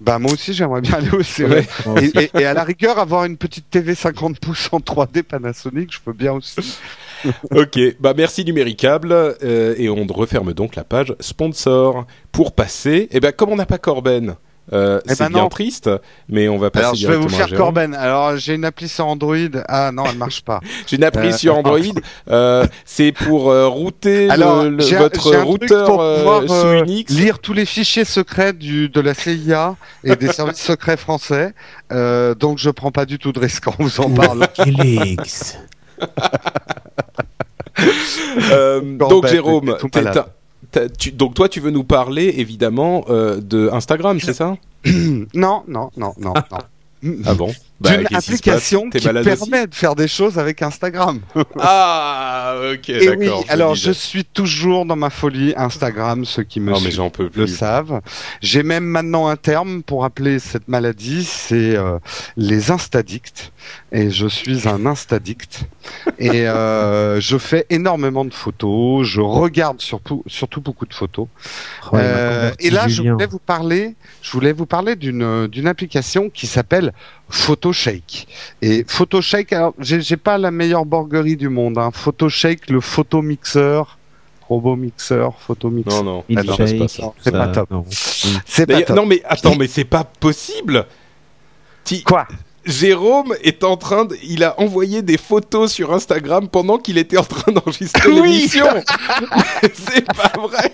Bah 0.00 0.18
moi 0.18 0.32
aussi 0.32 0.54
j'aimerais 0.54 0.80
bien 0.80 0.94
aller 0.94 1.10
au 1.10 1.22
CES. 1.22 1.42
Ouais, 1.42 1.66
et, 2.02 2.18
et, 2.18 2.30
et, 2.40 2.44
à 2.46 2.54
la 2.54 2.64
rigueur 2.64 2.98
avoir 2.98 3.24
une 3.24 3.36
petite 3.36 3.68
TV 3.68 3.94
50 3.94 4.40
pouces 4.40 4.68
en 4.72 4.78
3D 4.78 5.22
Panasonic, 5.22 5.92
je 5.92 5.98
peux 6.02 6.14
bien 6.14 6.32
aussi. 6.32 6.78
ok, 7.50 7.78
bah 8.00 8.14
merci 8.16 8.44
Numéricable 8.44 9.12
euh, 9.12 9.74
et 9.76 9.88
on 9.90 10.06
referme 10.06 10.54
donc 10.54 10.76
la 10.76 10.84
page 10.84 11.14
sponsor 11.20 12.06
pour 12.32 12.52
passer. 12.52 12.90
Et 12.90 13.08
eh 13.12 13.20
ben 13.20 13.32
comme 13.32 13.50
on 13.50 13.56
n'a 13.56 13.66
pas 13.66 13.78
Corben. 13.78 14.36
Euh, 14.72 15.00
eh 15.04 15.08
c'est 15.10 15.18
ben 15.24 15.30
bien 15.30 15.42
non. 15.42 15.48
triste, 15.48 15.90
mais 16.28 16.48
on 16.48 16.56
va 16.58 16.70
passer 16.70 16.84
Alors 16.84 16.94
je 16.94 17.06
vais 17.08 17.16
vous 17.16 17.28
faire. 17.28 17.52
Corben. 17.54 17.94
Alors 17.94 18.36
j'ai 18.36 18.54
une 18.54 18.64
appli 18.64 18.88
sur 18.88 19.06
Android. 19.06 19.36
Ah 19.68 19.90
non, 19.92 20.04
elle 20.08 20.16
marche 20.16 20.42
pas. 20.42 20.60
J'ai 20.86 20.96
une 20.96 21.04
appli 21.04 21.28
Euh, 21.28 21.32
sur 21.32 21.56
Android. 21.58 21.78
euh, 22.30 22.64
c'est 22.84 23.10
pour 23.12 23.50
euh, 23.50 23.66
router 23.66 24.30
Alors 24.30 24.64
le- 24.64 24.82
votre 24.96 25.18
truc 25.20 25.40
routeur 25.42 25.86
pour 25.86 26.00
euh, 26.02 26.18
pouvoir, 26.18 26.42
sous 26.48 26.84
Unix. 26.84 27.12
lire 27.12 27.38
tous 27.40 27.52
les 27.52 27.64
fichiers 27.66 28.04
secrets 28.04 28.52
du, 28.52 28.88
de 28.88 29.00
la 29.00 29.14
CIA 29.14 29.74
et 30.04 30.14
des 30.16 30.32
services 30.32 30.62
secrets 30.62 30.96
français. 30.96 31.52
Euh, 31.92 32.34
donc 32.36 32.58
je 32.58 32.70
prends 32.70 32.92
pas 32.92 33.06
du 33.06 33.18
tout 33.18 33.32
de 33.32 33.40
risque 33.40 33.66
en 33.66 33.74
vous 33.78 34.00
en. 34.00 34.08
Wikileaks. 34.10 35.58
Euh, 38.52 38.80
Corben, 38.98 39.08
donc 39.08 39.26
Jérôme, 39.26 39.76
t'es 39.90 40.02
tu- 40.98 41.12
donc 41.12 41.34
toi 41.34 41.48
tu 41.48 41.60
veux 41.60 41.70
nous 41.70 41.84
parler 41.84 42.34
évidemment 42.38 43.04
euh, 43.08 43.40
de 43.40 43.68
Instagram, 43.72 44.18
c'est 44.20 44.34
ça 44.34 44.56
non, 45.34 45.62
non, 45.68 45.90
non, 45.96 46.12
non, 46.18 46.34
non. 46.34 46.58
Ah 47.26 47.34
bon? 47.34 47.52
D'une 47.80 48.04
qui 48.04 48.14
se 48.14 48.18
application 48.18 48.90
qui 48.90 49.00
permet 49.00 49.66
de 49.66 49.74
faire 49.74 49.94
des 49.94 50.08
choses 50.08 50.38
avec 50.38 50.62
Instagram. 50.62 51.20
Ah 51.58 52.54
ok 52.72 52.84
oui, 52.88 53.06
d'accord. 53.06 53.44
alors 53.48 53.74
je 53.74 53.90
suis 53.90 54.24
toujours 54.24 54.84
dans 54.86 54.96
ma 54.96 55.10
folie 55.10 55.52
Instagram, 55.56 56.24
ceux 56.24 56.42
qui 56.42 56.60
me 56.60 56.70
Non 56.70 56.76
mais 56.78 56.86
suivent 56.86 56.96
j'en 56.96 57.10
peux 57.10 57.30
le 57.34 57.46
savent. 57.46 58.00
J'ai 58.40 58.62
même 58.62 58.84
maintenant 58.84 59.28
un 59.28 59.36
terme 59.36 59.82
pour 59.82 60.04
appeler 60.04 60.38
cette 60.38 60.68
maladie, 60.68 61.24
c'est 61.24 61.76
euh, 61.76 61.98
les 62.36 62.70
instadicts. 62.70 63.52
Et 63.92 64.10
je 64.10 64.26
suis 64.26 64.68
un 64.68 64.86
instadict. 64.86 65.64
et 66.18 66.48
euh, 66.48 67.20
je 67.28 67.38
fais 67.38 67.66
énormément 67.70 68.24
de 68.24 68.32
photos. 68.32 69.06
Je 69.06 69.20
regarde 69.20 69.80
surtout, 69.80 70.22
surtout 70.26 70.60
beaucoup 70.60 70.86
de 70.86 70.94
photos. 70.94 71.26
Oh, 71.92 71.96
Euh, 71.96 72.50
et 72.58 72.70
là, 72.70 72.88
je 72.88 73.02
voulais 73.02 73.26
vous 73.26 73.38
parler, 73.38 73.94
je 74.22 74.32
voulais 74.32 74.52
vous 74.52 74.66
parler 74.66 74.96
d'une 74.96 75.46
d'une 75.46 75.66
application 75.66 76.30
qui 76.30 76.46
s'appelle 76.46 76.92
PhotoShake. 77.30 78.26
Et 78.62 78.84
PhotoShake, 78.86 79.52
alors 79.52 79.74
j'ai 79.78 80.16
pas 80.16 80.36
la 80.38 80.50
meilleure 80.50 80.84
borguerie 80.84 81.36
du 81.36 81.48
monde. 81.48 81.78
Hein. 81.78 81.90
PhotoShake, 81.92 82.68
le 82.70 82.80
photomixeur, 82.80 83.98
robot 84.48 84.76
mixeur, 84.76 85.34
photomixeur. 85.40 86.02
Non 86.04 86.12
non. 86.16 86.24
Il 86.28 86.38
Ah 86.38 86.42
non, 86.42 86.54
c'est 86.56 86.66
shake, 86.66 86.78
pas 86.78 86.88
ça. 86.88 87.12
C'est 87.22 87.30
pas 87.32 87.46
ça, 87.46 87.52
top. 87.52 87.70
non. 87.70 87.84
C'est 88.46 88.66
pas 88.66 88.82
top. 88.82 88.96
non 88.96 89.06
mais 89.06 89.22
attends 89.24 89.54
mais 89.56 89.66
c'est 89.68 89.84
pas 89.84 90.04
possible. 90.04 90.86
Ti- 91.84 92.02
Quoi? 92.02 92.26
Jérôme 92.66 93.34
est 93.42 93.64
en 93.64 93.78
train 93.78 94.04
de, 94.04 94.14
il 94.22 94.44
a 94.44 94.60
envoyé 94.60 95.00
des 95.00 95.16
photos 95.16 95.72
sur 95.72 95.94
Instagram 95.94 96.46
pendant 96.48 96.76
qu'il 96.76 96.98
était 96.98 97.16
en 97.16 97.24
train 97.24 97.52
d'enregistrer 97.52 98.06
Oui. 98.12 98.20
l'émission. 98.20 98.66
c'est 99.72 100.04
pas 100.04 100.32
vrai. 100.38 100.70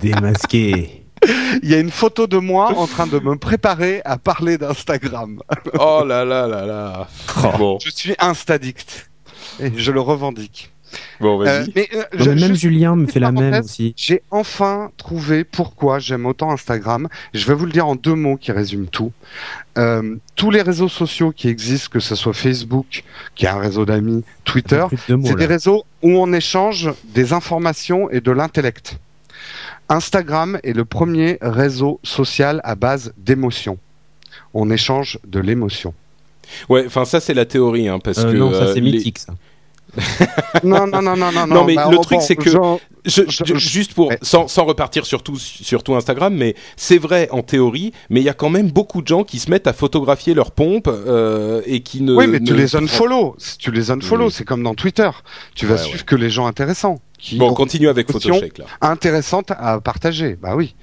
Démasqué. 0.00 1.02
Il 1.62 1.68
y 1.68 1.74
a 1.74 1.78
une 1.78 1.90
photo 1.90 2.26
de 2.26 2.38
moi 2.38 2.72
en 2.76 2.86
train 2.86 3.06
de 3.06 3.18
me 3.18 3.36
préparer 3.36 4.00
à 4.04 4.16
parler 4.18 4.58
d'Instagram. 4.58 5.40
Oh 5.78 6.02
là 6.06 6.24
là 6.24 6.46
là 6.46 6.64
là. 6.66 7.08
Bon, 7.58 7.78
Je 7.84 7.90
suis 7.90 8.14
instadict. 8.18 9.10
Et 9.60 9.72
je 9.76 9.90
le 9.92 10.00
revendique. 10.00 10.70
bon 11.20 11.40
Euh, 11.42 11.44
vas-y. 11.44 11.72
mais 11.74 11.88
euh, 11.94 12.02
je- 12.14 12.30
mais 12.30 12.40
même 12.40 12.54
Julien 12.54 12.96
me 12.96 13.06
fait 13.06 13.20
la 13.20 13.32
même 13.32 13.62
aussi. 13.62 13.92
J'ai 13.96 14.22
enfin 14.30 14.90
trouvé 14.96 15.44
pourquoi 15.44 15.98
j'aime 15.98 16.26
autant 16.26 16.50
Instagram. 16.52 17.08
Je 17.34 17.44
vais 17.46 17.54
vous 17.54 17.66
le 17.66 17.72
dire 17.72 17.86
en 17.86 17.96
deux 17.96 18.14
mots 18.14 18.36
qui 18.36 18.52
résument 18.52 18.86
tout. 18.86 19.12
Euh, 19.76 20.16
tous 20.36 20.50
les 20.50 20.62
réseaux 20.62 20.88
sociaux 20.88 21.32
qui 21.32 21.48
existent, 21.48 21.90
que 21.92 22.00
ce 22.00 22.14
soit 22.14 22.32
Facebook, 22.32 23.04
qui 23.34 23.44
est 23.46 23.48
un 23.48 23.58
réseau 23.58 23.84
d'amis, 23.84 24.24
Twitter, 24.44 24.84
de 24.90 24.96
c'est 25.24 25.34
des 25.36 25.46
réseaux 25.46 25.84
où 26.02 26.10
on 26.12 26.32
échange 26.32 26.90
des 27.04 27.32
informations 27.32 28.08
et 28.10 28.20
de 28.20 28.30
l'intellect. 28.30 28.98
Instagram 29.88 30.58
est 30.62 30.72
le 30.72 30.84
premier 30.84 31.38
réseau 31.40 32.00
social 32.02 32.60
à 32.64 32.74
base 32.74 33.12
d'émotions. 33.16 33.78
On 34.54 34.70
échange 34.70 35.18
de 35.26 35.40
l'émotion. 35.40 35.94
Ouais, 36.68 36.84
enfin 36.86 37.04
ça 37.04 37.20
c'est 37.20 37.34
la 37.34 37.44
théorie 37.44 37.88
hein, 37.88 37.98
parce 38.02 38.18
Euh, 38.18 38.32
que 38.32 38.36
non, 38.36 38.52
ça 38.52 38.58
euh, 38.64 38.74
c'est 38.74 38.80
les- 38.80 38.92
mythique 38.92 39.18
ça. 39.18 39.34
Non, 40.64 40.86
non, 40.86 41.02
non, 41.02 41.16
non, 41.16 41.32
non. 41.32 41.46
Non, 41.46 41.64
mais 41.64 41.74
bah, 41.74 41.88
le 41.90 41.96
oh, 41.98 42.02
truc, 42.02 42.18
bon, 42.18 42.24
c'est 42.24 42.36
que- 42.36 42.50
genre, 42.50 42.80
Je, 43.08 43.22
Je- 43.28 43.54
juste 43.56 43.94
pour 43.94 44.12
sans, 44.22 44.46
sans 44.46 44.64
repartir 44.64 45.04
sur 45.06 45.22
tout, 45.24 45.36
Instagram, 45.96 46.34
mais 46.34 46.54
c'est 46.76 46.98
vrai 46.98 47.28
en 47.32 47.42
théorie, 47.42 47.92
mais 48.10 48.20
il 48.20 48.24
y 48.24 48.28
a 48.28 48.34
quand 48.34 48.50
même 48.50 48.70
beaucoup 48.70 49.02
de 49.02 49.08
gens 49.08 49.24
qui 49.24 49.38
se 49.40 49.50
mettent 49.50 49.66
à 49.66 49.72
photographier 49.72 50.34
leurs 50.34 50.50
pompes 50.52 50.88
euh, 50.88 51.62
et 51.66 51.80
qui 51.80 52.02
ne. 52.02 52.14
oui, 52.14 52.26
mais 52.26 52.38
tu 52.40 52.52
ne- 52.52 52.58
les 52.58 52.76
unfollow. 52.76 53.36
Tu 53.58 53.72
les 53.72 53.90
unfollow, 53.90 54.26
Oui. 54.26 54.32
c'est 54.32 54.44
comme 54.44 54.62
dans 54.62 54.74
Twitter. 54.74 55.10
Tu 55.56 55.66
vas 55.66 55.74
Ouais, 55.74 55.80
suivre 55.80 55.98
ouais. 56.00 56.04
que 56.06 56.14
les 56.16 56.30
gens 56.30 56.46
intéressants. 56.46 57.00
Qui 57.20 57.36
Bon, 57.36 57.48
on 57.48 57.50
ont 57.50 57.54
continue 57.54 57.88
avec. 57.88 58.12
Photoshake 58.12 58.58
là. 58.58 58.66
intéressantes 58.80 59.50
à 59.50 59.80
partager. 59.80 60.36
Bah 60.40 60.54
oui. 60.54 60.76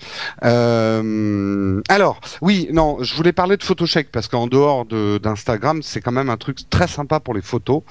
Euh, 0.70 1.82
alors, 1.90 2.20
oui, 2.42 2.68
non, 2.72 2.98
je 3.02 3.16
voulais 3.16 3.32
parler 3.32 3.58
de 3.58 3.64
Photoshake 3.64 4.10
parce 4.12 4.28
qu'en 4.28 4.48
dehors 4.48 4.86
de- 4.86 5.18
d'Instagram, 5.18 5.82
c'est 5.82 6.02
quand 6.02 6.12
même 6.12 6.30
un 6.30 6.38
truc 6.38 6.70
très 6.70 6.88
sympa 6.88 7.20
pour 7.20 7.34
les 7.34 7.42
photos. 7.42 7.82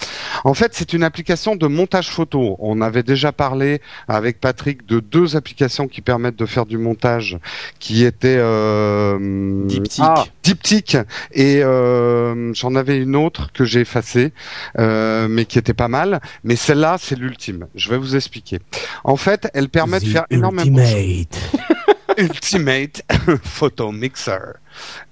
En 0.45 0.55
fait, 0.55 0.73
c'est 0.75 0.93
une 0.93 1.03
application 1.05 1.57
de 1.57 1.67
montage 1.67 2.09
photo. 2.11 2.57
On 2.59 2.81
avait 2.81 3.03
déjà 3.03 3.33
parlé 3.33 3.81
avec 4.09 4.24
Patrick 4.33 4.87
de 4.87 5.01
deux 5.01 5.37
applications 5.37 5.89
qui 5.89 6.01
permettent 6.01 6.37
de 6.37 6.47
faire 6.47 6.67
du 6.67 6.79
montage, 6.79 7.39
qui 7.79 8.05
étaient 8.05 8.39
euh, 8.39 9.65
Diptyque. 9.67 10.03
ah, 10.05 10.25
Diptyque 10.43 10.97
et 11.33 11.63
euh, 11.63 12.53
j'en 12.55 12.75
avais 12.75 12.99
une 12.99 13.17
autre 13.17 13.53
que 13.53 13.65
j'ai 13.65 13.81
effacée, 13.81 14.33
euh, 14.79 15.29
mais 15.29 15.45
qui 15.45 15.59
était 15.59 15.75
pas 15.75 15.89
mal. 15.89 16.21
Mais 16.43 16.57
celle-là, 16.57 16.97
c'est 17.01 17.19
l'ultime. 17.19 17.67
Je 17.75 17.91
vais 17.91 17.99
vous 17.99 18.17
expliquer. 18.17 18.61
En 19.05 19.17
fait, 19.17 19.49
elle 19.55 19.69
permet 19.69 20.01
de 20.01 20.05
The 20.07 20.09
faire 20.09 20.27
énormément. 20.31 20.79
Ultimate. 20.79 21.51
Ultimate 22.19 23.03
Photo 23.43 23.91
Mixer. 23.93 24.39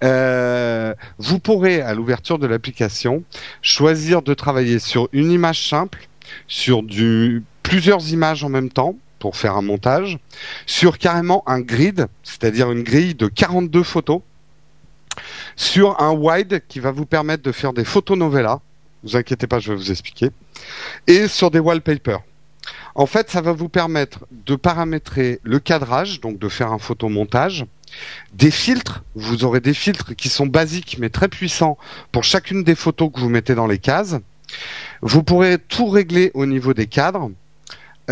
Euh, 0.05 0.95
vous 1.19 1.39
pourrez, 1.39 1.81
à 1.81 1.95
l'ouverture 1.95 2.39
de 2.39 2.47
l'application, 2.47 3.25
choisir 3.61 4.23
de 4.23 4.35
travailler 4.35 4.79
sur 4.79 5.09
une 5.13 5.31
image 5.31 5.69
simple, 5.69 6.09
sur 6.47 6.83
du 6.83 7.43
plusieurs 7.73 8.11
images 8.11 8.45
en 8.45 8.51
même 8.51 8.69
temps, 8.69 8.97
pour 9.19 9.35
faire 9.35 9.57
un 9.57 9.63
montage, 9.63 10.19
sur 10.67 10.99
carrément 10.99 11.43
un 11.47 11.61
grid, 11.61 12.07
c'est-à-dire 12.23 12.71
une 12.71 12.83
grille 12.83 13.15
de 13.15 13.29
42 13.29 13.83
photos, 13.83 14.21
sur 15.57 15.99
un 15.99 16.11
wide 16.11 16.61
qui 16.69 16.81
va 16.81 16.91
vous 16.91 17.07
permettre 17.07 17.43
de 17.43 17.51
faire 17.51 17.73
des 17.73 17.87
photos 17.87 18.19
novella. 18.19 18.61
Vous 19.03 19.17
inquiétez 19.17 19.47
pas, 19.47 19.59
je 19.59 19.71
vais 19.73 19.77
vous 19.79 19.91
expliquer. 19.91 20.29
Et 21.07 21.29
sur 21.29 21.51
des 21.51 21.61
wallpapers. 21.61 22.21
En 22.95 23.07
fait, 23.07 23.31
ça 23.31 23.41
va 23.41 23.53
vous 23.53 23.71
permettre 23.71 24.27
de 24.31 24.55
paramétrer 24.55 25.41
le 25.43 25.59
cadrage, 25.59 26.21
donc 26.21 26.39
de 26.39 26.51
faire 26.51 26.73
un 26.73 26.79
photomontage, 26.79 27.65
des 28.35 28.51
filtres, 28.51 29.03
vous 29.15 29.45
aurez 29.45 29.61
des 29.61 29.73
filtres 29.73 30.15
qui 30.15 30.29
sont 30.29 30.47
basiques 30.47 30.99
mais 31.01 31.09
très 31.09 31.29
puissants 31.29 31.79
pour 32.11 32.23
chacune 32.23 32.65
des 32.65 32.75
photos 32.75 33.11
que 33.11 33.19
vous 33.19 33.31
mettez 33.31 33.55
dans 33.55 33.67
les 33.67 33.79
cases. 33.79 34.19
Vous 35.01 35.23
pourrez 35.23 35.57
tout 35.57 35.89
régler 35.89 36.31
au 36.35 36.45
niveau 36.45 36.75
des 36.75 36.87
cadres. 36.87 37.31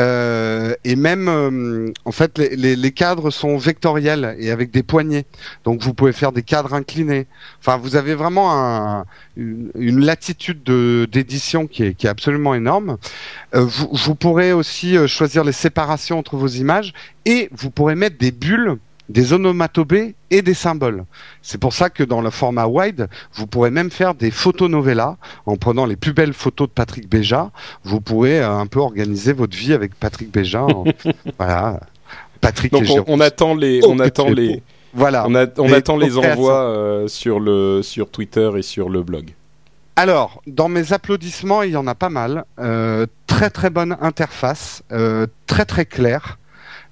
Euh, 0.00 0.74
et 0.84 0.96
même, 0.96 1.28
euh, 1.28 1.92
en 2.06 2.12
fait, 2.12 2.38
les, 2.38 2.92
cadres 2.92 3.30
sont 3.30 3.58
vectoriels 3.58 4.34
et 4.38 4.50
avec 4.50 4.70
des 4.70 4.82
poignées. 4.82 5.26
Donc, 5.64 5.82
vous 5.82 5.92
pouvez 5.92 6.12
faire 6.12 6.32
des 6.32 6.42
cadres 6.42 6.72
inclinés. 6.72 7.26
Enfin, 7.60 7.76
vous 7.76 7.96
avez 7.96 8.14
vraiment 8.14 8.50
un, 8.52 9.04
une, 9.36 10.00
latitude 10.00 10.62
d'édition 10.62 11.66
qui 11.66 11.84
est, 11.84 12.04
absolument 12.06 12.54
énorme. 12.54 12.96
Euh, 13.54 13.66
vous, 13.66 14.14
pourrez 14.14 14.52
aussi 14.52 14.96
choisir 15.06 15.44
les 15.44 15.52
séparations 15.52 16.18
entre 16.18 16.36
vos 16.36 16.48
images 16.48 16.94
et 17.26 17.50
vous 17.52 17.70
pourrez 17.70 17.94
mettre 17.94 18.16
des 18.16 18.32
bulles 18.32 18.78
des 19.10 19.32
onomatopées 19.32 20.14
et 20.30 20.42
des 20.42 20.54
symboles. 20.54 21.04
C'est 21.42 21.58
pour 21.58 21.72
ça 21.72 21.90
que 21.90 22.02
dans 22.02 22.20
le 22.20 22.30
format 22.30 22.66
wide, 22.66 23.08
vous 23.34 23.46
pourrez 23.46 23.70
même 23.70 23.90
faire 23.90 24.14
des 24.14 24.30
photos 24.30 24.70
novellas 24.70 25.16
en 25.46 25.56
prenant 25.56 25.84
les 25.84 25.96
plus 25.96 26.12
belles 26.12 26.32
photos 26.32 26.68
de 26.68 26.72
Patrick 26.72 27.08
Béja. 27.08 27.50
Vous 27.84 28.00
pourrez 28.00 28.40
euh, 28.40 28.50
un 28.50 28.66
peu 28.66 28.80
organiser 28.80 29.32
votre 29.32 29.56
vie 29.56 29.72
avec 29.72 29.94
Patrick 29.94 30.32
Béja. 30.32 30.64
En... 30.64 30.84
voilà. 31.38 31.80
Patrick 32.40 32.72
Donc 32.72 32.84
on, 32.88 33.04
on, 33.06 33.20
attend 33.20 33.54
les, 33.54 33.80
on 33.84 33.98
attend 33.98 34.30
les, 34.30 34.62
voilà. 34.94 35.26
On, 35.28 35.34
a, 35.34 35.46
on 35.58 35.66
les 35.66 35.74
attend 35.74 35.96
les 35.96 36.16
envois 36.16 36.62
euh, 36.62 37.08
sur 37.08 37.38
le 37.38 37.82
sur 37.82 38.10
Twitter 38.10 38.50
et 38.56 38.62
sur 38.62 38.88
le 38.88 39.02
blog. 39.02 39.34
Alors, 39.96 40.40
dans 40.46 40.68
mes 40.68 40.92
applaudissements, 40.92 41.62
il 41.62 41.72
y 41.72 41.76
en 41.76 41.86
a 41.86 41.94
pas 41.94 42.08
mal. 42.08 42.44
Euh, 42.58 43.06
très 43.26 43.50
très 43.50 43.70
bonne 43.70 43.96
interface, 44.00 44.82
euh, 44.92 45.26
très 45.46 45.64
très 45.64 45.84
claire. 45.84 46.38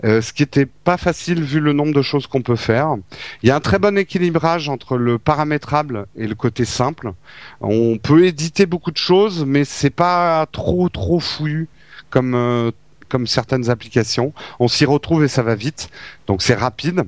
Euh, 0.05 0.21
ce 0.21 0.33
qui 0.33 0.43
n'était 0.43 0.67
pas 0.67 0.97
facile 0.97 1.43
vu 1.43 1.59
le 1.59 1.73
nombre 1.73 1.93
de 1.93 2.03
choses 2.03 2.27
qu'on 2.27 2.43
peut 2.43 2.57
faire. 2.57 2.97
Il 3.43 3.49
y 3.49 3.53
a 3.53 3.57
un 3.57 3.61
très 3.61 3.79
bon 3.79 3.99
équilibrage 3.99 4.69
entre 4.69 4.97
le 4.97 5.19
paramétrable 5.19 6.07
et 6.17 6.29
le 6.29 6.35
côté 6.35 6.65
simple. 6.65 7.13
On 7.61 7.99
peut 7.99 8.25
éditer 8.25 8.67
beaucoup 8.67 8.93
de 8.93 8.97
choses, 8.97 9.45
mais 9.45 9.65
c'est 9.65 9.91
pas 9.91 10.47
trop 10.53 10.89
trop 10.89 11.19
fouillu 11.19 11.69
comme 12.11 12.35
euh, 12.35 12.71
comme 13.09 13.27
certaines 13.27 13.71
applications. 13.71 14.33
On 14.61 14.69
s'y 14.69 14.85
retrouve 14.85 15.25
et 15.25 15.29
ça 15.29 15.43
va 15.43 15.55
vite, 15.55 15.89
donc 16.27 16.43
c'est 16.43 16.55
rapide. 16.55 17.05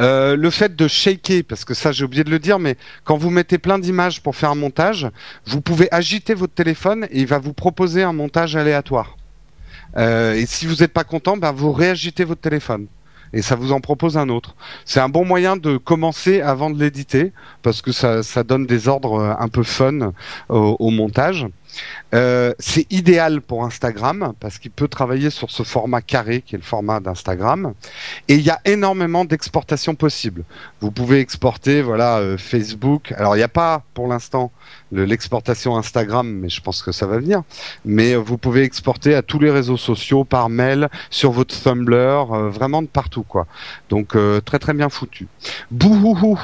Euh, 0.00 0.36
le 0.36 0.50
fait 0.50 0.76
de 0.76 0.88
shaker, 0.88 1.42
parce 1.46 1.64
que 1.64 1.74
ça 1.74 1.92
j'ai 1.92 2.04
oublié 2.04 2.24
de 2.24 2.30
le 2.30 2.38
dire, 2.38 2.58
mais 2.58 2.76
quand 3.04 3.16
vous 3.16 3.30
mettez 3.30 3.58
plein 3.58 3.78
d'images 3.78 4.22
pour 4.22 4.36
faire 4.36 4.50
un 4.50 4.54
montage, 4.54 5.08
vous 5.46 5.60
pouvez 5.60 5.92
agiter 5.92 6.34
votre 6.34 6.54
téléphone 6.54 7.06
et 7.10 7.20
il 7.20 7.26
va 7.26 7.38
vous 7.38 7.52
proposer 7.52 8.02
un 8.02 8.12
montage 8.12 8.56
aléatoire. 8.56 9.16
Euh, 9.96 10.34
et 10.34 10.46
si 10.46 10.66
vous 10.66 10.76
n'êtes 10.76 10.92
pas 10.92 11.04
content, 11.04 11.36
ben 11.36 11.52
vous 11.52 11.72
réagitez 11.72 12.24
votre 12.24 12.40
téléphone 12.40 12.86
et 13.32 13.42
ça 13.42 13.56
vous 13.56 13.72
en 13.72 13.80
propose 13.80 14.16
un 14.16 14.28
autre. 14.28 14.54
C'est 14.84 15.00
un 15.00 15.08
bon 15.08 15.24
moyen 15.24 15.56
de 15.56 15.76
commencer 15.76 16.40
avant 16.40 16.70
de 16.70 16.78
l'éditer 16.78 17.32
parce 17.62 17.82
que 17.82 17.92
ça, 17.92 18.22
donne 18.44 18.66
des 18.66 18.88
ordres 18.88 19.36
un 19.38 19.48
peu 19.48 19.62
fun 19.62 20.12
au, 20.48 20.76
au 20.78 20.90
montage. 20.90 21.46
Euh, 22.14 22.52
c'est 22.58 22.90
idéal 22.92 23.40
pour 23.40 23.64
Instagram 23.64 24.32
parce 24.40 24.58
qu'il 24.58 24.70
peut 24.70 24.88
travailler 24.88 25.30
sur 25.30 25.50
ce 25.50 25.62
format 25.62 26.02
carré 26.02 26.42
qui 26.42 26.54
est 26.54 26.58
le 26.58 26.64
format 26.64 27.00
d'Instagram. 27.00 27.74
Et 28.28 28.34
il 28.34 28.42
y 28.42 28.50
a 28.50 28.60
énormément 28.64 29.24
d'exportations 29.24 29.94
possibles. 29.94 30.44
Vous 30.80 30.90
pouvez 30.90 31.20
exporter, 31.20 31.82
voilà, 31.82 32.18
euh, 32.18 32.38
Facebook. 32.38 33.12
Alors 33.16 33.36
il 33.36 33.38
n'y 33.38 33.44
a 33.44 33.48
pas 33.48 33.82
pour 33.94 34.08
l'instant 34.08 34.52
l'exportation 34.92 35.76
Instagram, 35.76 36.30
mais 36.30 36.48
je 36.48 36.60
pense 36.60 36.82
que 36.82 36.92
ça 36.92 37.06
va 37.06 37.18
venir. 37.18 37.42
Mais 37.84 38.14
vous 38.14 38.38
pouvez 38.38 38.62
exporter 38.62 39.14
à 39.14 39.22
tous 39.22 39.38
les 39.38 39.50
réseaux 39.50 39.76
sociaux, 39.76 40.24
par 40.24 40.48
mail, 40.48 40.88
sur 41.10 41.32
votre 41.32 41.60
Tumblr, 41.60 41.94
euh, 41.94 42.50
vraiment 42.50 42.82
de 42.82 42.86
partout, 42.86 43.24
quoi. 43.24 43.46
Donc 43.88 44.16
euh, 44.16 44.40
très 44.40 44.58
très 44.58 44.74
bien 44.74 44.88
foutu. 44.88 45.26
Bouhouhou. 45.70 46.38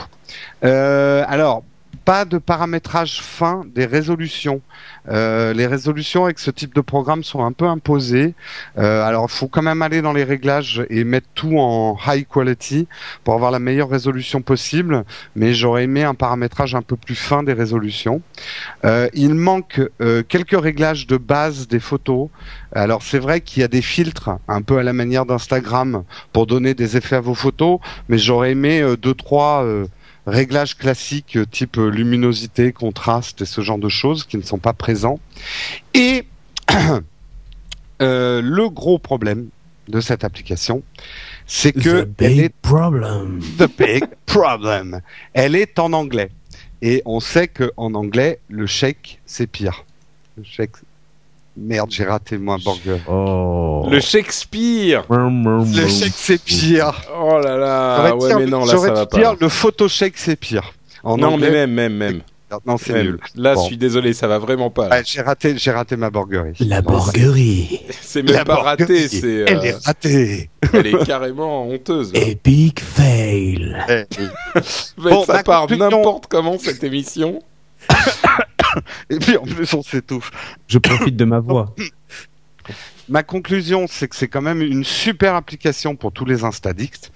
Euh, 0.64 1.24
alors 1.28 1.62
pas 2.04 2.24
de 2.24 2.38
paramétrage 2.38 3.20
fin 3.20 3.62
des 3.74 3.86
résolutions. 3.86 4.60
Euh, 5.08 5.52
les 5.52 5.66
résolutions 5.66 6.24
avec 6.24 6.38
ce 6.38 6.50
type 6.50 6.74
de 6.74 6.80
programme 6.80 7.24
sont 7.24 7.44
un 7.44 7.52
peu 7.52 7.66
imposées. 7.66 8.34
Euh, 8.78 9.02
alors, 9.04 9.26
il 9.28 9.32
faut 9.32 9.48
quand 9.48 9.62
même 9.62 9.82
aller 9.82 10.02
dans 10.02 10.12
les 10.12 10.24
réglages 10.24 10.84
et 10.90 11.04
mettre 11.04 11.28
tout 11.34 11.58
en 11.58 11.96
high 12.06 12.26
quality 12.26 12.88
pour 13.24 13.34
avoir 13.34 13.50
la 13.50 13.58
meilleure 13.58 13.88
résolution 13.88 14.42
possible. 14.42 15.04
Mais 15.36 15.54
j'aurais 15.54 15.84
aimé 15.84 16.02
un 16.02 16.14
paramétrage 16.14 16.74
un 16.74 16.82
peu 16.82 16.96
plus 16.96 17.14
fin 17.14 17.42
des 17.42 17.52
résolutions. 17.52 18.22
Euh, 18.84 19.08
il 19.14 19.34
manque 19.34 19.80
euh, 20.00 20.22
quelques 20.22 20.60
réglages 20.60 21.06
de 21.06 21.16
base 21.16 21.68
des 21.68 21.80
photos. 21.80 22.28
Alors, 22.74 23.02
c'est 23.02 23.18
vrai 23.18 23.40
qu'il 23.40 23.60
y 23.60 23.64
a 23.64 23.68
des 23.68 23.82
filtres 23.82 24.30
un 24.48 24.62
peu 24.62 24.78
à 24.78 24.82
la 24.82 24.92
manière 24.92 25.26
d'Instagram 25.26 26.04
pour 26.32 26.46
donner 26.46 26.74
des 26.74 26.96
effets 26.96 27.16
à 27.16 27.20
vos 27.20 27.34
photos, 27.34 27.78
mais 28.08 28.18
j'aurais 28.18 28.52
aimé 28.52 28.82
deux 29.00 29.14
trois 29.14 29.64
réglages 30.26 30.76
classiques 30.76 31.38
type 31.50 31.76
luminosité, 31.76 32.72
contraste 32.72 33.42
et 33.42 33.46
ce 33.46 33.60
genre 33.60 33.78
de 33.78 33.88
choses 33.88 34.24
qui 34.24 34.36
ne 34.36 34.42
sont 34.42 34.58
pas 34.58 34.72
présents. 34.72 35.20
Et 35.94 36.26
euh, 38.02 38.40
le 38.42 38.68
gros 38.68 38.98
problème 38.98 39.48
de 39.88 40.00
cette 40.00 40.24
application, 40.24 40.82
c'est 41.46 41.72
que 41.72 42.02
The 42.02 42.06
big 42.06 42.30
elle 42.30 42.40
est 42.40 42.54
problem. 42.62 43.40
the 43.58 43.68
big 43.78 44.04
problem. 44.26 45.00
Elle 45.32 45.56
est 45.56 45.78
en 45.78 45.92
anglais 45.92 46.30
et 46.82 47.02
on 47.04 47.20
sait 47.20 47.48
que 47.48 47.72
en 47.76 47.94
anglais 47.94 48.38
le 48.48 48.66
shake 48.66 49.20
c'est 49.26 49.46
pire. 49.46 49.84
Le 50.36 50.44
Merde, 51.56 51.90
j'ai 51.90 52.04
raté 52.04 52.38
mon 52.38 52.56
burger. 52.56 52.98
Oh. 53.08 53.86
Le 53.90 54.00
Shakespeare 54.00 55.04
Le 55.10 55.86
shake 55.88 56.12
c'est 56.16 56.42
pire. 56.42 56.92
Oh 57.14 57.38
là 57.38 57.56
là 57.58 57.96
J'aurais 57.96 58.12
Ouais 58.12 58.28
dire- 58.28 58.38
mais 58.38 58.46
non, 58.46 58.60
là 58.64 58.66
ça 58.66 58.76
va 58.78 59.04
dû 59.04 59.16
dire 59.18 59.30
pas. 59.32 59.36
le 59.38 59.48
photo 59.50 59.86
shake 59.88 60.14
c'est 60.16 60.36
pire. 60.36 60.72
En 61.04 61.16
Non 61.18 61.36
mais 61.36 61.50
même, 61.50 61.72
même, 61.72 61.94
même. 61.94 62.20
non 62.66 62.76
c'est 62.78 62.94
nul. 63.02 63.18
Là, 63.34 63.54
Bon. 63.54 63.60
je 63.62 63.66
suis 63.66 63.76
désolé, 63.76 64.12
ça 64.14 64.28
va 64.28 64.38
vraiment 64.38 64.70
pas. 64.70 64.88
Ouais, 64.88 65.02
j'ai 65.04 65.20
raté, 65.20 65.54
j'ai 65.58 65.70
raté 65.72 65.96
ma 65.96 66.08
burgerie. 66.10 66.54
La 66.60 66.80
Non, 66.80 66.90
borguerie. 66.92 67.80
C'est 68.00 68.22
même 68.22 68.34
La 68.34 68.44
pas 68.44 68.56
raté, 68.56 68.84
burgerie, 68.86 69.08
c'est... 69.08 69.44
Elle 69.48 69.64
est 69.66 69.86
ratée. 69.86 70.50
elle 70.72 70.86
est 70.86 71.04
carrément 71.06 71.66
honteuse. 71.68 72.12
là. 72.12 72.20
Epic 72.20 72.80
fail. 72.80 73.76
Eh, 73.88 74.04
Mais 75.02 75.10
Bon, 75.10 75.24
ça 75.24 75.42
part 75.42 75.66
n'importe 75.70 76.26
comment 76.28 76.58
cette 76.58 76.82
émission. 76.84 77.40
Et 79.10 79.18
puis 79.18 79.36
en 79.36 79.44
plus 79.44 79.72
on 79.74 79.82
s'étouffe. 79.82 80.30
Je 80.68 80.78
profite 80.78 81.16
de 81.16 81.24
ma 81.24 81.40
voix. 81.40 81.74
Ma 83.08 83.22
conclusion, 83.22 83.86
c'est 83.88 84.06
que 84.06 84.14
c'est 84.14 84.28
quand 84.28 84.42
même 84.42 84.62
une 84.62 84.84
super 84.84 85.34
application 85.34 85.96
pour 85.96 86.12
tous 86.12 86.24
les 86.24 86.44
instadicts 86.44 87.10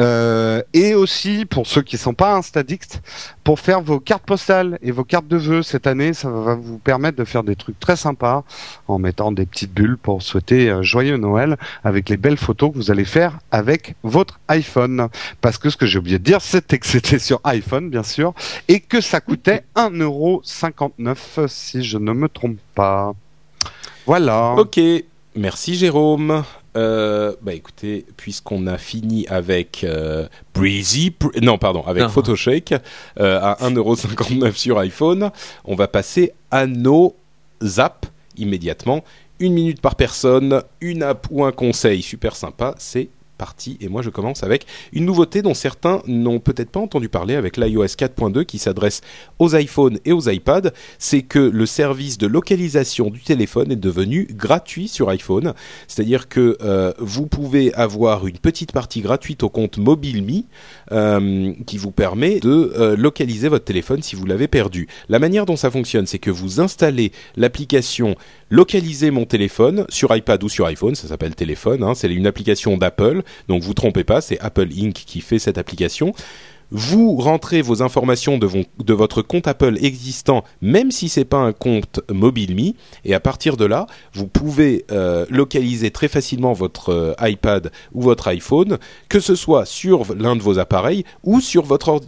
euh, 0.00 0.62
et 0.72 0.94
aussi 0.94 1.46
pour 1.46 1.66
ceux 1.66 1.82
qui 1.82 1.98
sont 1.98 2.14
pas 2.14 2.34
instadicts 2.34 3.00
pour 3.44 3.60
faire 3.60 3.80
vos 3.80 4.00
cartes 4.00 4.24
postales 4.24 4.78
et 4.82 4.90
vos 4.90 5.04
cartes 5.04 5.28
de 5.28 5.36
vœux 5.36 5.62
cette 5.62 5.86
année. 5.86 6.14
Ça 6.14 6.30
va 6.30 6.56
vous 6.56 6.78
permettre 6.78 7.16
de 7.16 7.24
faire 7.24 7.44
des 7.44 7.54
trucs 7.54 7.78
très 7.78 7.96
sympas 7.96 8.44
en 8.88 8.98
mettant 8.98 9.30
des 9.30 9.46
petites 9.46 9.72
bulles 9.72 9.98
pour 9.98 10.22
souhaiter 10.22 10.76
joyeux 10.82 11.16
Noël 11.16 11.56
avec 11.84 12.08
les 12.08 12.16
belles 12.16 12.36
photos 12.36 12.72
que 12.72 12.76
vous 12.76 12.90
allez 12.90 13.04
faire 13.04 13.38
avec 13.50 13.94
votre 14.02 14.40
iPhone. 14.48 15.08
Parce 15.40 15.58
que 15.58 15.70
ce 15.70 15.76
que 15.76 15.86
j'ai 15.86 15.98
oublié 15.98 16.18
de 16.18 16.24
dire, 16.24 16.40
c'était 16.40 16.78
que 16.78 16.86
c'était 16.86 17.18
sur 17.18 17.40
iPhone, 17.44 17.88
bien 17.88 18.02
sûr, 18.02 18.34
et 18.68 18.80
que 18.80 19.00
ça 19.00 19.20
coûtait 19.20 19.64
1,59€ 19.76 21.48
si 21.48 21.84
je 21.84 21.98
ne 21.98 22.12
me 22.12 22.28
trompe 22.28 22.58
pas. 22.74 23.14
Voilà. 24.06 24.54
Ok, 24.54 24.80
merci 25.34 25.74
Jérôme. 25.74 26.44
Euh, 26.76 27.34
bah 27.42 27.52
écoutez, 27.52 28.06
puisqu'on 28.16 28.68
a 28.68 28.78
fini 28.78 29.26
avec 29.26 29.82
euh, 29.82 30.28
Breezy, 30.54 31.10
Br- 31.18 31.40
non 31.42 31.58
pardon, 31.58 31.82
avec 31.84 32.04
Non. 32.04 32.08
Photoshake 32.08 32.74
euh, 33.18 33.40
à 33.42 33.56
1,59€ 33.68 34.54
sur 34.54 34.78
iPhone, 34.78 35.30
on 35.64 35.74
va 35.74 35.88
passer 35.88 36.32
à 36.52 36.66
nos 36.66 37.16
apps 37.78 38.08
immédiatement. 38.36 39.02
Une 39.40 39.54
minute 39.54 39.80
par 39.80 39.96
personne, 39.96 40.62
une 40.80 41.02
app 41.02 41.26
ou 41.30 41.44
un 41.44 41.50
conseil 41.52 42.02
super 42.02 42.36
sympa, 42.36 42.74
c'est 42.78 43.08
parti 43.40 43.78
et 43.80 43.88
moi 43.88 44.02
je 44.02 44.10
commence 44.10 44.42
avec 44.42 44.66
une 44.92 45.06
nouveauté 45.06 45.40
dont 45.40 45.54
certains 45.54 46.02
n'ont 46.06 46.40
peut-être 46.40 46.68
pas 46.68 46.80
entendu 46.80 47.08
parler 47.08 47.36
avec 47.36 47.56
l'iOS 47.56 47.86
4.2 47.86 48.44
qui 48.44 48.58
s'adresse 48.58 49.00
aux 49.38 49.56
iPhones 49.56 49.98
et 50.04 50.12
aux 50.12 50.28
iPads, 50.28 50.72
c'est 50.98 51.22
que 51.22 51.38
le 51.38 51.64
service 51.64 52.18
de 52.18 52.26
localisation 52.26 53.08
du 53.08 53.20
téléphone 53.20 53.72
est 53.72 53.76
devenu 53.76 54.28
gratuit 54.30 54.88
sur 54.88 55.08
iPhone, 55.08 55.54
c'est-à-dire 55.88 56.28
que 56.28 56.58
euh, 56.60 56.92
vous 56.98 57.26
pouvez 57.26 57.72
avoir 57.72 58.26
une 58.26 58.38
petite 58.38 58.72
partie 58.72 59.00
gratuite 59.00 59.42
au 59.42 59.48
compte 59.48 59.78
MobileMe 59.78 60.42
euh, 60.92 61.54
qui 61.66 61.78
vous 61.78 61.92
permet 61.92 62.40
de 62.40 62.72
euh, 62.76 62.94
localiser 62.94 63.48
votre 63.48 63.64
téléphone 63.64 64.02
si 64.02 64.16
vous 64.16 64.26
l'avez 64.26 64.48
perdu. 64.48 64.86
La 65.08 65.18
manière 65.18 65.46
dont 65.46 65.56
ça 65.56 65.70
fonctionne, 65.70 66.06
c'est 66.06 66.18
que 66.18 66.30
vous 66.30 66.60
installez 66.60 67.10
l'application 67.36 68.16
localiser 68.50 69.10
mon 69.10 69.24
téléphone 69.24 69.86
sur 69.88 70.14
iPad 70.14 70.42
ou 70.42 70.48
sur 70.48 70.66
iPhone, 70.66 70.94
ça 70.94 71.08
s'appelle 71.08 71.34
téléphone, 71.34 71.82
hein, 71.82 71.94
c'est 71.94 72.12
une 72.12 72.26
application 72.26 72.76
d'Apple, 72.76 73.22
donc 73.48 73.62
vous 73.62 73.74
trompez 73.74 74.04
pas, 74.04 74.20
c'est 74.20 74.38
Apple 74.40 74.68
Inc. 74.76 74.92
qui 74.92 75.20
fait 75.20 75.38
cette 75.38 75.58
application 75.58 76.14
vous 76.70 77.16
rentrez 77.16 77.62
vos 77.62 77.82
informations 77.82 78.38
de, 78.38 78.92
votre 78.92 79.22
compte 79.22 79.48
Apple 79.48 79.78
existant, 79.82 80.44
même 80.62 80.90
si 80.90 81.08
c'est 81.08 81.24
pas 81.24 81.38
un 81.38 81.52
compte 81.52 82.00
MobileMe, 82.10 82.72
et 83.04 83.14
à 83.14 83.20
partir 83.20 83.56
de 83.56 83.64
là, 83.64 83.86
vous 84.12 84.26
pouvez 84.26 84.84
euh, 84.90 85.26
localiser 85.30 85.90
très 85.90 86.08
facilement 86.08 86.52
votre 86.52 86.90
euh, 86.90 87.14
iPad 87.20 87.70
ou 87.92 88.02
votre 88.02 88.28
iPhone, 88.28 88.78
que 89.08 89.20
ce 89.20 89.34
soit 89.34 89.64
sur 89.64 90.14
l'un 90.14 90.36
de 90.36 90.42
vos 90.42 90.58
appareils 90.58 91.04
ou 91.24 91.40
sur 91.40 91.64
votre, 91.64 92.00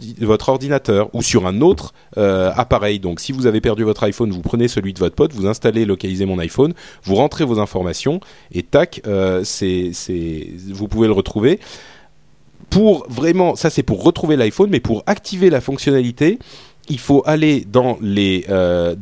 ordinateur 0.47 1.09
ou 1.13 1.21
sur 1.21 1.45
un 1.47 1.61
autre 1.61 1.93
euh, 2.17 2.51
appareil. 2.55 2.99
Donc, 2.99 3.19
si 3.19 3.31
vous 3.31 3.47
avez 3.47 3.61
perdu 3.61 3.83
votre 3.83 4.03
iPhone, 4.03 4.31
vous 4.31 4.41
prenez 4.41 4.67
celui 4.67 4.93
de 4.93 4.99
votre 4.99 5.15
pote, 5.15 5.33
vous 5.33 5.47
installez 5.47 5.85
localiser 5.85 6.25
mon 6.25 6.39
iPhone, 6.39 6.73
vous 7.03 7.15
rentrez 7.15 7.45
vos 7.45 7.59
informations 7.59 8.19
et 8.51 8.63
tac, 8.63 9.01
vous 9.05 10.87
pouvez 10.87 11.07
le 11.07 11.13
retrouver 11.13 11.59
pour 12.69 13.05
vraiment, 13.09 13.55
ça 13.55 13.69
c'est 13.69 13.83
pour 13.83 14.03
retrouver 14.03 14.35
l'iPhone, 14.35 14.69
mais 14.69 14.79
pour 14.79 15.03
activer 15.05 15.49
la 15.49 15.61
fonctionnalité, 15.61 16.39
il 16.89 16.99
faut 16.99 17.23
aller 17.25 17.65
dans 17.65 17.97
les, 18.01 18.45
euh, 18.49 18.95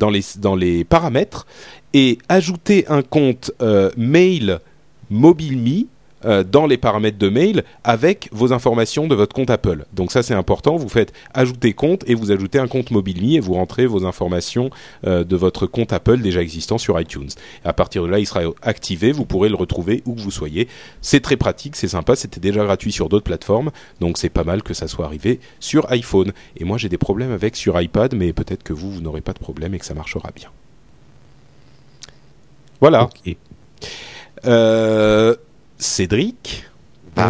paramètres 0.87 1.47
et 1.93 2.17
ajouter 2.29 2.85
un 2.87 3.01
compte 3.01 3.51
euh, 3.61 3.89
mail 3.97 4.59
MobileMe 5.09 5.87
euh, 6.25 6.43
dans 6.43 6.65
les 6.65 6.77
paramètres 6.77 7.17
de 7.17 7.29
mail 7.29 7.63
avec 7.83 8.29
vos 8.31 8.53
informations 8.53 9.07
de 9.07 9.15
votre 9.15 9.33
compte 9.33 9.49
Apple. 9.49 9.85
Donc 9.93 10.11
ça 10.11 10.23
c'est 10.23 10.33
important, 10.33 10.77
vous 10.77 10.89
faites 10.89 11.13
ajouter 11.33 11.73
compte 11.73 12.03
et 12.07 12.15
vous 12.15 12.31
ajoutez 12.31 12.59
un 12.59 12.67
compte 12.67 12.91
MobileMe 12.91 13.31
et 13.31 13.39
vous 13.39 13.53
rentrez 13.53 13.85
vos 13.85 14.05
informations 14.05 14.69
euh, 15.05 15.23
de 15.23 15.35
votre 15.35 15.67
compte 15.67 15.93
Apple 15.93 16.19
déjà 16.19 16.41
existant 16.41 16.77
sur 16.77 16.99
iTunes. 16.99 17.29
à 17.63 17.73
partir 17.73 18.03
de 18.03 18.07
là, 18.07 18.19
il 18.19 18.25
sera 18.25 18.41
activé, 18.61 19.11
vous 19.11 19.25
pourrez 19.25 19.49
le 19.49 19.55
retrouver 19.55 20.03
où 20.05 20.13
que 20.15 20.21
vous 20.21 20.31
soyez. 20.31 20.67
C'est 21.01 21.21
très 21.21 21.37
pratique, 21.37 21.75
c'est 21.75 21.87
sympa, 21.87 22.15
c'était 22.15 22.39
déjà 22.39 22.63
gratuit 22.63 22.91
sur 22.91 23.09
d'autres 23.09 23.25
plateformes, 23.25 23.71
donc 23.99 24.17
c'est 24.17 24.29
pas 24.29 24.43
mal 24.43 24.63
que 24.63 24.73
ça 24.73 24.87
soit 24.87 25.05
arrivé 25.05 25.39
sur 25.59 25.91
iPhone. 25.91 26.31
Et 26.57 26.63
moi 26.63 26.77
j'ai 26.77 26.89
des 26.89 26.97
problèmes 26.97 27.31
avec 27.31 27.55
sur 27.55 27.79
iPad, 27.79 28.15
mais 28.15 28.33
peut-être 28.33 28.63
que 28.63 28.73
vous, 28.73 28.91
vous 28.91 29.01
n'aurez 29.01 29.21
pas 29.21 29.33
de 29.33 29.39
problème 29.39 29.73
et 29.73 29.79
que 29.79 29.85
ça 29.85 29.93
marchera 29.93 30.29
bien. 30.35 30.49
Voilà. 32.81 33.09
Euh, 34.45 35.35
Cédric. 35.81 36.65
Ah, 37.17 37.27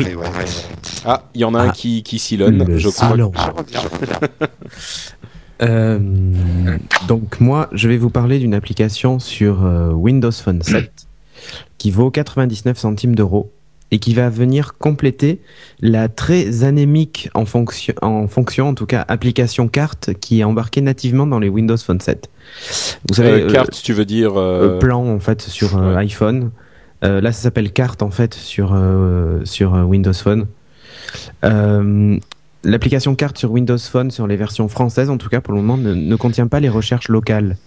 ah, 1.05 1.23
il 1.33 1.41
y 1.41 1.43
en 1.43 1.55
a 1.55 1.61
un 1.61 1.69
ah. 1.69 1.71
qui, 1.71 2.03
qui 2.03 2.19
silonne, 2.19 2.77
je 2.77 2.89
crois. 2.89 3.15
Euh, 5.63 5.99
donc 7.07 7.39
moi, 7.39 7.69
je 7.71 7.87
vais 7.87 7.97
vous 7.97 8.09
parler 8.09 8.39
d'une 8.39 8.55
application 8.55 9.19
sur 9.19 9.63
euh, 9.63 9.91
Windows 9.91 10.31
Phone 10.31 10.63
7 10.63 10.91
qui 11.77 11.91
vaut 11.91 12.09
99 12.09 12.79
centimes 12.79 13.13
d'euros 13.13 13.53
et 13.91 13.99
qui 13.99 14.15
va 14.15 14.31
venir 14.31 14.79
compléter 14.79 15.39
la 15.79 16.09
très 16.09 16.63
anémique 16.63 17.29
en 17.35 17.45
fonction, 17.45 17.93
en 18.01 18.27
fonction, 18.27 18.69
en 18.69 18.73
tout 18.73 18.87
cas, 18.87 19.05
application 19.07 19.67
carte 19.67 20.15
qui 20.19 20.39
est 20.39 20.43
embarquée 20.43 20.81
nativement 20.81 21.27
dans 21.27 21.37
les 21.37 21.49
Windows 21.49 21.77
Phone 21.77 21.99
7. 21.99 22.27
Vous 23.07 23.13
savez, 23.13 23.43
euh, 23.43 23.51
carte, 23.51 23.79
tu 23.83 23.93
veux 23.93 24.05
dire 24.05 24.33
plan 24.79 25.05
en 25.05 25.19
fait 25.19 25.43
sur 25.43 25.79
iPhone. 25.95 26.49
Euh, 27.03 27.21
là, 27.21 27.31
ça 27.31 27.43
s'appelle 27.43 27.71
Carte 27.71 28.03
en 28.03 28.11
fait 28.11 28.33
sur 28.33 28.73
euh, 28.73 29.43
sur 29.43 29.73
euh, 29.73 29.83
Windows 29.83 30.13
Phone. 30.13 30.47
L'application 32.63 33.15
Carte 33.15 33.39
sur 33.39 33.51
Windows 33.51 33.77
Phone, 33.79 34.11
sur 34.11 34.27
les 34.27 34.35
versions 34.35 34.67
françaises 34.67 35.09
en 35.09 35.17
tout 35.17 35.29
cas 35.29 35.41
pour 35.41 35.55
le 35.55 35.61
moment, 35.61 35.77
ne, 35.77 36.15
contient 36.15 36.45
pas 36.45 36.59
les 36.59 36.69
recherches 36.69 37.09
locales. 37.09 37.57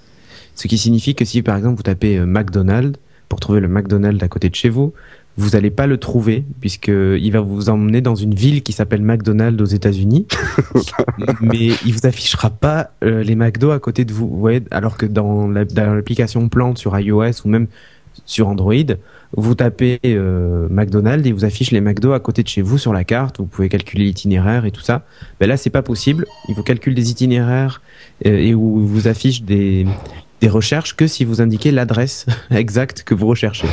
Ce 0.55 0.69
qui 0.69 0.79
signifie 0.79 1.17
que 1.17 1.25
si 1.25 1.43
par 1.43 1.57
exemple 1.57 1.75
vous 1.77 1.83
tapez 1.83 2.21
McDonald's 2.21 2.97
pour 3.29 3.41
trouver 3.41 3.59
le 3.59 3.67
McDonald's 3.67 4.23
à 4.23 4.29
côté 4.29 4.49
de 4.51 4.55
chez 4.55 4.69
vous, 4.69 4.93
vous 5.37 5.51
n'allez 5.51 5.73
pas 5.73 5.89
le 5.89 5.97
trouver 5.97 6.45
puisqu'il 6.61 7.33
va 7.33 7.41
vous 7.41 7.71
emmener 7.71 8.03
dans 8.03 8.15
une 8.15 8.37
ville 8.37 8.63
qui 8.63 8.73
s'appelle 8.73 9.03
McDonald's 9.03 9.61
aux 9.61 9.67
États-Unis, 9.67 10.29
mais 11.41 11.71
il 11.85 11.93
vous 11.93 12.07
affichera 12.07 12.51
pas 12.51 12.93
les 13.03 13.35
McDo 13.35 13.73
à 13.73 13.81
côté 13.81 14.05
de 14.05 14.13
vous. 14.13 14.29
vous 14.29 14.39
voyez, 14.39 14.63
alors 14.71 14.97
que 14.97 15.07
dans 15.07 15.49
l'application 15.49 16.49
Plante 16.49 16.79
sur 16.79 16.97
iOS 16.97 17.45
ou 17.45 17.49
même 17.49 17.67
sur 18.27 18.47
Android, 18.47 18.95
vous 19.37 19.55
tapez 19.55 19.99
euh, 20.05 20.69
McDonald's 20.71 21.27
et 21.27 21.33
vous 21.33 21.45
affiche 21.45 21.71
les 21.71 21.81
McDo 21.81 22.13
à 22.13 22.21
côté 22.21 22.43
de 22.43 22.49
chez 22.49 22.63
vous 22.63 22.79
sur 22.79 22.93
la 22.93 23.05
carte. 23.05 23.39
Vous 23.39 23.47
pouvez 23.47 23.69
calculer 23.69 24.05
l'itinéraire 24.05 24.65
et 24.65 24.71
tout 24.71 24.81
ça. 24.81 25.05
Ben 25.41 25.49
là, 25.49 25.57
c'est 25.57 25.71
pas 25.71 25.83
possible. 25.83 26.27
Il 26.49 26.55
vous 26.55 26.63
calcule 26.63 26.95
des 26.95 27.11
itinéraires 27.11 27.83
euh, 28.27 28.37
et 28.37 28.55
où 28.55 28.87
vous 28.87 29.09
affiche 29.09 29.43
des, 29.43 29.87
des 30.41 30.49
recherches 30.49 30.95
que 30.95 31.07
si 31.07 31.25
vous 31.25 31.41
indiquez 31.41 31.73
l'adresse 31.73 32.27
exacte 32.51 33.03
que 33.03 33.15
vous 33.15 33.27
recherchez. 33.27 33.69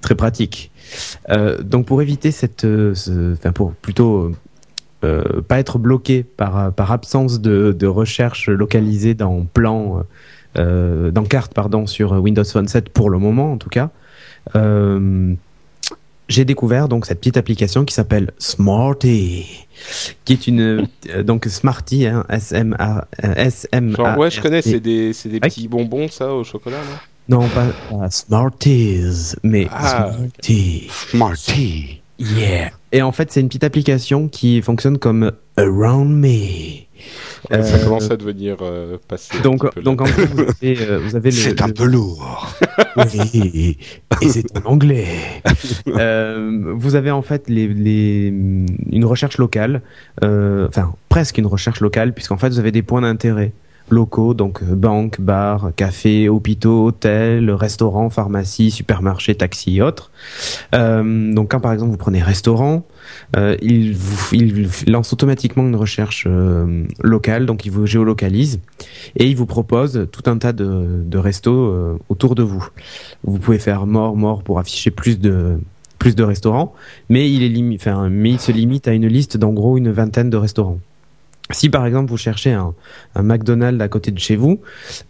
Très 0.00 0.14
pratique. 0.14 0.70
Euh, 1.30 1.62
donc 1.62 1.86
pour 1.86 2.02
éviter 2.02 2.30
cette, 2.30 2.66
enfin 2.66 3.52
pour 3.52 3.72
plutôt 3.72 4.32
pas 5.48 5.58
être 5.58 5.78
bloqué 5.78 6.22
par 6.22 6.72
par 6.72 6.90
absence 6.90 7.42
de, 7.42 7.72
de 7.78 7.86
recherche 7.86 8.48
localisée 8.48 9.12
dans 9.12 9.44
plan, 9.44 10.02
dans 10.56 11.24
carte 11.28 11.52
pardon 11.52 11.86
sur 11.86 12.12
Windows 12.12 12.44
Phone 12.44 12.68
7 12.68 12.88
pour 12.88 13.10
le 13.10 13.18
moment 13.18 13.52
en 13.52 13.58
tout 13.58 13.68
cas. 13.68 13.90
Euh, 14.56 15.34
j'ai 16.28 16.44
découvert 16.44 16.88
donc 16.88 17.06
cette 17.06 17.18
petite 17.18 17.36
application 17.36 17.84
qui 17.84 17.94
s'appelle 17.94 18.32
Smarty, 18.38 19.66
qui 20.24 20.32
est 20.32 20.46
une 20.46 20.86
euh, 21.08 21.22
donc 21.22 21.44
Smarty, 21.46 22.06
hein, 22.06 22.24
S 22.28 22.52
M 22.52 22.74
A 22.78 23.06
S 23.22 23.68
M 23.72 23.94
A. 23.98 24.18
ouais, 24.18 24.30
je 24.30 24.40
connais, 24.40 24.62
c'est 24.62 24.80
des 24.80 25.12
c'est 25.12 25.28
des 25.28 25.40
petits 25.40 25.68
bonbons 25.68 26.08
ça 26.08 26.32
au 26.32 26.44
chocolat 26.44 26.78
là. 26.78 27.00
Non, 27.28 27.48
pas 27.48 28.10
Smarties, 28.10 29.34
mais 29.42 29.66
ah, 29.70 30.12
Smarty. 30.12 30.88
Smarty. 31.10 32.00
Yeah. 32.18 32.70
Et 32.92 33.02
en 33.02 33.12
fait, 33.12 33.32
c'est 33.32 33.40
une 33.40 33.48
petite 33.48 33.64
application 33.64 34.28
qui 34.28 34.62
fonctionne 34.62 34.98
comme 34.98 35.32
Around 35.56 36.10
Me 36.10 36.84
ça 37.50 37.56
euh, 37.56 37.84
commence 37.84 38.10
à 38.10 38.16
devenir 38.16 38.56
euh, 38.62 38.96
passé. 39.08 39.40
Donc, 39.42 39.80
donc 39.82 40.00
en 40.00 40.06
fait, 40.06 40.24
vous 40.26 40.40
avez, 40.40 40.78
euh, 40.80 40.98
vous 40.98 41.16
avez 41.16 41.30
C'est 41.30 41.60
un 41.62 41.70
peu 41.70 41.84
lourd. 41.84 42.54
Oui, 42.96 43.76
et 44.22 44.28
c'est 44.28 44.56
en 44.56 44.70
anglais. 44.70 45.06
vous 45.84 46.94
avez 46.94 47.10
en 47.10 47.22
fait 47.22 47.48
les, 47.48 47.66
les, 47.66 48.28
une 48.28 49.04
recherche 49.04 49.36
locale, 49.38 49.82
enfin 50.22 50.94
presque 51.08 51.38
une 51.38 51.46
recherche 51.46 51.80
locale, 51.80 52.14
puisqu'en 52.14 52.36
fait 52.36 52.50
vous 52.50 52.60
avez 52.60 52.70
des 52.70 52.82
points 52.82 53.00
d'intérêt 53.00 53.50
locaux, 53.90 54.34
donc 54.34 54.64
banques, 54.64 55.20
bars, 55.20 55.70
cafés, 55.76 56.28
hôpitaux, 56.28 56.86
hôtels, 56.86 57.50
restaurants, 57.50 58.10
pharmacies, 58.10 58.70
supermarchés, 58.70 59.34
taxis 59.34 59.76
et 59.76 59.82
autres. 59.82 60.10
donc 60.72 61.50
quand 61.50 61.60
par 61.60 61.72
exemple 61.72 61.90
vous 61.90 61.98
prenez 61.98 62.22
restaurant, 62.22 62.84
euh, 63.36 63.56
il, 63.62 63.94
vous, 63.94 64.36
lance 64.86 65.12
automatiquement 65.12 65.64
une 65.64 65.76
recherche 65.76 66.24
euh, 66.26 66.84
locale, 67.02 67.46
donc 67.46 67.66
il 67.66 67.72
vous 67.72 67.86
géolocalise 67.86 68.60
et 69.16 69.26
il 69.26 69.36
vous 69.36 69.46
propose 69.46 70.08
tout 70.12 70.22
un 70.26 70.38
tas 70.38 70.52
de, 70.52 71.02
de 71.04 71.18
restos 71.18 71.52
euh, 71.52 71.98
autour 72.08 72.34
de 72.34 72.42
vous. 72.42 72.66
Vous 73.24 73.38
pouvez 73.38 73.58
faire 73.58 73.86
mort, 73.86 74.16
mort 74.16 74.42
pour 74.42 74.58
afficher 74.58 74.90
plus 74.90 75.18
de 75.18 75.58
plus 75.98 76.14
de 76.14 76.22
restaurants, 76.22 76.74
mais 77.08 77.30
il 77.30 77.40
se 77.40 78.52
limite 78.52 78.88
à 78.88 78.92
une 78.92 79.06
liste 79.06 79.38
d'en 79.38 79.52
gros 79.54 79.78
une 79.78 79.90
vingtaine 79.90 80.28
de 80.28 80.36
restaurants. 80.36 80.78
Si 81.50 81.68
par 81.68 81.86
exemple 81.86 82.10
vous 82.10 82.16
cherchez 82.16 82.52
un, 82.52 82.74
McDonald's 83.16 83.82
à 83.82 83.88
côté 83.88 84.10
de 84.10 84.18
chez 84.18 84.36
vous, 84.36 84.60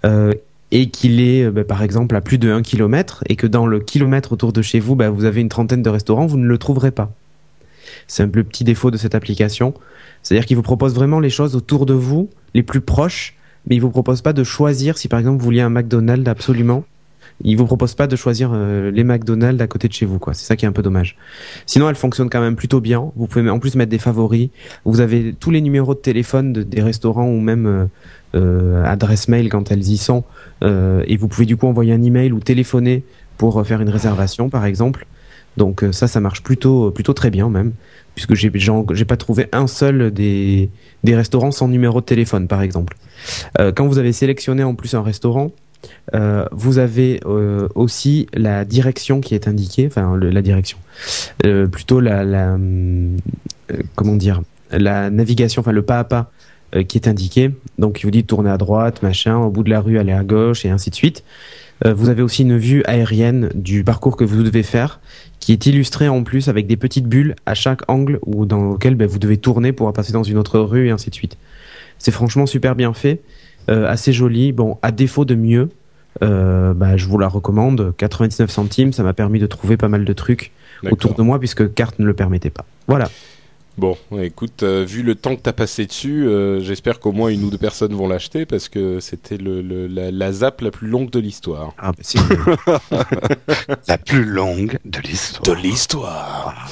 euh, 0.05 0.33
et 0.71 0.91
qu'il 0.91 1.21
est 1.21 1.49
bah, 1.51 1.65
par 1.65 1.83
exemple 1.83 2.17
à 2.17 2.21
plus 2.21 2.39
de 2.39 2.51
1 2.51 2.63
km 2.63 3.23
et 3.29 3.37
que 3.37 3.47
dans 3.47 3.67
le 3.67 3.79
kilomètre 3.79 4.33
autour 4.33 4.53
de 4.53 4.61
chez 4.61 4.81
vous, 4.81 4.97
bah, 4.97 5.11
vous 5.11 5.25
avez 5.25 5.41
une 5.41 5.49
trentaine 5.49 5.83
de 5.83 5.91
restaurants, 5.91 6.27
vous 6.27 6.37
ne 6.37 6.47
le 6.47 6.59
trouverez 6.59 6.91
pas. 6.91 7.13
C'est 8.09 8.25
un 8.25 8.31
le 8.33 8.45
petit 8.45 8.65
défaut 8.65 8.91
de 8.91 8.97
cette 8.97 9.15
application. 9.15 9.75
C'est-à-dire 10.23 10.47
qu'il 10.47 10.57
vous 10.57 10.63
propose 10.63 10.95
vraiment 10.95 11.21
les 11.21 11.31
choses 11.31 11.55
autour 11.55 11.87
de 11.87 11.95
vous, 11.95 12.29
les 12.55 12.63
plus 12.63 12.81
proches, 12.81 13.37
mais 13.67 13.77
il 13.77 13.81
vous 13.81 13.91
propose 13.91 14.23
pas 14.23 14.33
de 14.33 14.43
choisir 14.45 14.99
si 14.99 15.09
par 15.09 15.19
exemple 15.19 15.39
vous 15.39 15.45
vouliez 15.45 15.61
un 15.61 15.71
McDonald's 15.71 16.29
absolument. 16.29 16.85
Il 17.43 17.57
vous 17.57 17.67
propose 17.67 17.95
pas 17.95 18.07
de 18.07 18.15
choisir 18.15 18.53
euh, 18.53 18.91
les 18.91 19.03
McDonald's 19.03 19.61
à 19.61 19.67
côté 19.67 19.89
de 19.89 19.93
chez 19.93 20.07
vous, 20.07 20.19
quoi. 20.19 20.35
C'est 20.35 20.47
ça 20.47 20.57
qui 20.57 20.65
est 20.65 20.69
un 20.69 20.73
peu 20.73 20.83
dommage. 20.83 21.17
Sinon, 21.67 21.89
elle 21.89 21.97
fonctionne 21.97 22.31
quand 22.31 22.41
même 22.41 22.55
plutôt 22.55 22.81
bien. 22.81 23.11
Vous 23.17 23.27
pouvez 23.27 23.49
en 23.51 23.59
plus 23.59 23.75
mettre 23.75 23.91
des 23.91 23.99
favoris. 23.99 24.51
Vous 24.85 25.01
avez 25.01 25.35
tous 25.39 25.51
les 25.51 25.61
numéros 25.61 25.95
de 25.95 25.99
téléphone 25.99 26.53
des 26.53 26.83
restaurants 26.83 27.27
ou 27.27 27.41
même 27.41 27.67
euh, 27.67 27.87
euh, 28.37 28.85
adresse 28.85 29.29
mail 29.29 29.49
quand 29.49 29.71
elles 29.73 29.89
y 29.89 29.97
sont. 29.97 30.25
et 30.63 31.17
vous 31.17 31.29
pouvez 31.29 31.47
du 31.47 31.57
coup 31.57 31.67
envoyer 31.67 31.93
un 31.93 32.03
email 32.03 32.33
ou 32.33 32.41
téléphoner 32.41 33.05
pour 33.37 33.65
faire 33.67 33.81
une 33.81 33.91
réservation, 33.91 34.49
par 34.49 34.65
exemple. 34.65 35.07
Donc 35.57 35.85
ça, 35.93 36.09
ça 36.09 36.21
marche 36.21 36.43
plutôt, 36.43 36.91
plutôt 36.91 37.13
très 37.13 37.31
bien 37.31 37.49
même, 37.49 37.73
puisque 38.15 38.35
j'ai, 38.35 38.51
j'ai 38.55 39.05
pas 39.05 39.17
trouvé 39.17 39.47
un 39.53 39.69
seul 39.69 40.11
des, 40.13 40.71
des 41.05 41.15
restaurants 41.15 41.53
sans 41.53 41.69
numéro 41.69 42.01
de 42.01 42.07
téléphone, 42.07 42.49
par 42.49 42.63
exemple. 42.63 42.97
quand 43.77 43.87
vous 43.87 43.99
avez 43.99 44.13
sélectionné 44.13 44.65
en 44.65 44.75
plus 44.75 44.95
un 44.95 45.03
restaurant, 45.03 45.53
euh, 46.15 46.45
vous 46.53 46.79
avez 46.79 47.21
euh, 47.27 47.69
aussi 47.75 48.27
la 48.35 48.65
direction 48.65 49.21
qui 49.21 49.35
est 49.35 49.49
indiquée, 49.49 49.87
enfin 49.87 50.17
la 50.19 50.43
direction, 50.43 50.79
euh, 51.45 51.67
plutôt 51.67 52.01
la, 52.01 52.59
comment 53.95 54.17
dire, 54.17 54.43
la 54.71 55.11
navigation, 55.11 55.61
enfin 55.61 55.73
le 55.73 55.83
pas 55.83 55.99
à 55.99 56.05
pas 56.05 56.31
qui 56.89 56.99
est 56.99 57.07
indiqué. 57.07 57.53
Donc 57.79 58.01
il 58.01 58.05
vous 58.05 58.11
dit 58.11 58.25
tourner 58.25 58.51
à 58.51 58.59
droite, 58.59 59.03
machin, 59.03 59.37
au 59.37 59.51
bout 59.51 59.63
de 59.63 59.71
la 59.71 59.81
rue 59.81 59.99
aller 59.99 60.13
à 60.13 60.25
gauche 60.25 60.65
et 60.65 60.71
ainsi 60.71 60.91
de 60.91 60.97
suite. 60.97 61.23
vous 61.85 62.09
avez 62.09 62.23
aussi 62.23 62.43
une 62.43 62.59
vue 62.59 62.83
aérienne 62.85 63.51
du 63.55 63.85
parcours 63.85 64.17
que 64.17 64.25
vous 64.25 64.43
devez 64.43 64.65
faire, 64.65 64.99
qui 65.39 65.53
est 65.53 65.67
illustrée 65.67 66.09
en 66.09 66.25
plus 66.25 66.49
avec 66.49 66.67
des 66.67 66.77
petites 66.77 67.07
bulles 67.07 67.37
à 67.47 67.55
chaque 67.55 67.89
angle 67.89 68.19
ou 68.27 68.45
dans 68.45 68.73
lequel 68.73 68.97
ben, 68.97 69.07
vous 69.07 69.21
devez 69.21 69.37
tourner 69.37 69.73
pour 69.73 69.93
passer 69.93 70.13
dans 70.13 70.25
une 70.25 70.37
autre 70.37 70.59
rue 70.59 70.89
et 70.89 70.91
ainsi 70.91 71.11
de 71.11 71.15
suite. 71.15 71.37
C'est 71.99 72.11
franchement 72.11 72.47
super 72.47 72.75
bien 72.75 72.93
fait. 72.93 73.21
Euh, 73.71 73.89
assez 73.89 74.13
jolie. 74.13 74.53
Bon, 74.53 74.79
à 74.83 74.93
défaut 74.93 75.25
de 75.25 75.35
mieux, 75.35 75.71
euh, 76.23 76.75
bah, 76.75 76.97
je 76.97 77.07
vous 77.07 77.19
la 77.19 77.29
recommande. 77.29 77.95
99 77.97 78.51
centimes, 78.51 78.93
ça 78.93 79.03
m'a 79.03 79.13
permis 79.13 79.39
de 79.39 79.47
trouver 79.47 79.77
pas 79.77 79.89
mal 79.89 80.05
de 80.05 80.13
trucs 80.13 80.53
autour 80.91 81.15
de 81.15 81.23
moi 81.23 81.39
puisque 81.39 81.73
carte 81.73 81.99
ne 81.99 82.05
le 82.05 82.15
permettait 82.15 82.51
pas. 82.51 82.65
Voilà. 82.89 83.09
Bon, 83.77 83.97
écoute, 84.21 84.63
euh, 84.63 84.85
vu 84.87 85.03
le 85.03 85.17
temps 85.17 85.35
que 85.35 85.43
tu 85.43 85.49
as 85.49 85.53
passé 85.53 85.85
dessus, 85.87 86.29
euh, 86.29 86.61
j'espère 86.61 87.01
qu'au 87.01 87.11
moins 87.11 87.31
une 87.31 87.43
ou 87.43 87.51
deux 87.51 87.59
personnes 87.59 87.93
vont 87.93 88.07
l'acheter 88.07 88.47
parce 88.47 88.69
que 88.69 89.01
c'était 89.01 89.37
le, 89.37 89.63
la, 89.89 90.13
la, 90.13 90.33
zap 90.33 90.61
la 90.61 90.71
plus 90.71 90.87
longue 90.87 91.11
de 91.11 91.19
l'histoire. 91.19 91.73
Ah, 91.79 91.91
bah, 91.91 92.79
la 93.89 93.99
plus 93.99 94.25
longue 94.25 94.79
de 94.85 95.01
l'histoire. 95.01 95.57
De 95.57 95.61
l'histoire. 95.61 96.69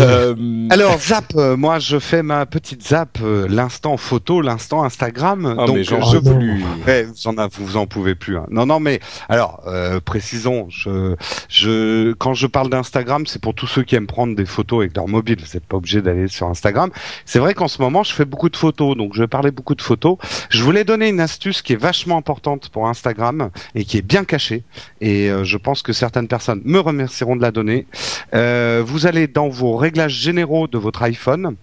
euh, 0.00 0.34
Alors, 0.70 0.98
zap, 0.98 1.26
euh, 1.36 1.58
moi 1.58 1.78
je 1.78 1.98
fais 1.98 2.22
ma 2.22 2.46
petite 2.46 2.88
zap, 2.88 3.18
l'instant 3.50 3.98
photo, 3.98 4.40
l'instant 4.40 4.82
Instagram. 4.82 5.56
Ah, 5.58 5.66
donc, 5.66 5.76
mais 5.76 5.84
j'en 5.84 6.00
je 6.00 6.16
plus. 6.16 6.64
Ouais, 6.86 7.04
vous, 7.04 7.28
en 7.28 7.36
a, 7.36 7.48
vous 7.48 7.76
en 7.76 7.86
pouvez 7.86 8.14
plus. 8.14 8.38
Hein. 8.38 8.46
Non, 8.50 8.64
non, 8.64 8.80
mais 8.80 8.98
alors, 9.28 9.62
précisons, 10.06 10.68
je, 10.70 11.16
je, 11.50 12.14
quand 12.14 12.32
je 12.32 12.46
parle 12.46 12.70
d'Instagram, 12.70 13.26
c'est 13.26 13.42
pour 13.42 13.54
tous 13.54 13.66
ceux 13.66 13.82
qui 13.82 13.94
aiment 13.94 14.06
prendre 14.06 14.34
des 14.34 14.46
photos 14.46 14.78
avec 14.84 14.96
leur 14.96 15.06
mobile. 15.06 15.36
Vous 15.38 15.52
n'êtes 15.52 15.66
pas 15.66 15.76
obligé 15.76 16.00
d'aller 16.00 16.13
sur 16.28 16.48
Instagram. 16.48 16.90
C'est 17.24 17.38
vrai 17.38 17.54
qu'en 17.54 17.68
ce 17.68 17.80
moment, 17.80 18.02
je 18.02 18.12
fais 18.12 18.24
beaucoup 18.24 18.48
de 18.48 18.56
photos, 18.56 18.96
donc 18.96 19.14
je 19.14 19.20
vais 19.20 19.28
parler 19.28 19.50
beaucoup 19.50 19.74
de 19.74 19.82
photos. 19.82 20.16
Je 20.50 20.62
voulais 20.62 20.84
donner 20.84 21.08
une 21.08 21.20
astuce 21.20 21.62
qui 21.62 21.72
est 21.72 21.80
vachement 21.80 22.16
importante 22.16 22.68
pour 22.68 22.88
Instagram 22.88 23.50
et 23.74 23.84
qui 23.84 23.98
est 23.98 24.02
bien 24.02 24.24
cachée. 24.24 24.64
Et 25.00 25.30
euh, 25.30 25.44
je 25.44 25.56
pense 25.56 25.82
que 25.82 25.92
certaines 25.92 26.28
personnes 26.28 26.62
me 26.64 26.78
remercieront 26.80 27.36
de 27.36 27.42
la 27.42 27.50
donner. 27.50 27.86
Euh, 28.34 28.82
vous 28.84 29.06
allez 29.06 29.26
dans 29.26 29.48
vos 29.48 29.76
réglages 29.76 30.14
généraux 30.14 30.66
de 30.66 30.78
votre 30.78 31.02
iPhone 31.02 31.56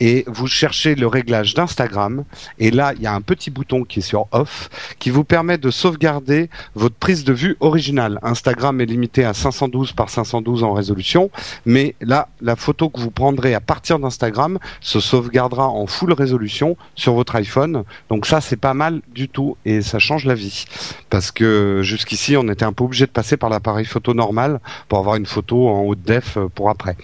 et 0.00 0.24
vous 0.26 0.46
cherchez 0.46 0.94
le 0.94 1.06
réglage 1.06 1.54
d'Instagram 1.54 2.24
et 2.58 2.70
là 2.70 2.92
il 2.96 3.02
y 3.02 3.06
a 3.06 3.14
un 3.14 3.20
petit 3.20 3.50
bouton 3.50 3.84
qui 3.84 4.00
est 4.00 4.02
sur 4.02 4.26
off 4.32 4.68
qui 4.98 5.10
vous 5.10 5.24
permet 5.24 5.58
de 5.58 5.70
sauvegarder 5.70 6.50
votre 6.74 6.94
prise 6.94 7.24
de 7.24 7.32
vue 7.32 7.56
originale. 7.60 8.18
Instagram 8.22 8.80
est 8.80 8.86
limité 8.86 9.24
à 9.24 9.34
512 9.34 9.92
par 9.92 10.10
512 10.10 10.64
en 10.64 10.72
résolution, 10.72 11.30
mais 11.66 11.94
là 12.00 12.28
la 12.40 12.56
photo 12.56 12.88
que 12.88 13.00
vous 13.00 13.10
prendrez 13.10 13.54
à 13.54 13.60
partir 13.60 13.98
d'Instagram 13.98 14.58
se 14.80 15.00
sauvegardera 15.00 15.68
en 15.68 15.86
full 15.86 16.12
résolution 16.12 16.76
sur 16.94 17.14
votre 17.14 17.36
iPhone. 17.36 17.84
Donc 18.08 18.26
ça 18.26 18.40
c'est 18.40 18.56
pas 18.56 18.74
mal 18.74 19.00
du 19.14 19.28
tout 19.28 19.56
et 19.64 19.82
ça 19.82 19.98
change 19.98 20.24
la 20.24 20.34
vie 20.34 20.64
parce 21.10 21.30
que 21.30 21.80
jusqu'ici 21.82 22.36
on 22.36 22.48
était 22.48 22.64
un 22.64 22.72
peu 22.72 22.84
obligé 22.84 23.06
de 23.06 23.10
passer 23.10 23.36
par 23.36 23.50
l'appareil 23.50 23.84
photo 23.84 24.14
normal 24.14 24.60
pour 24.88 24.98
avoir 24.98 25.16
une 25.16 25.26
photo 25.26 25.68
en 25.68 25.82
haute 25.82 26.02
def 26.02 26.38
pour 26.54 26.70
après. 26.70 26.96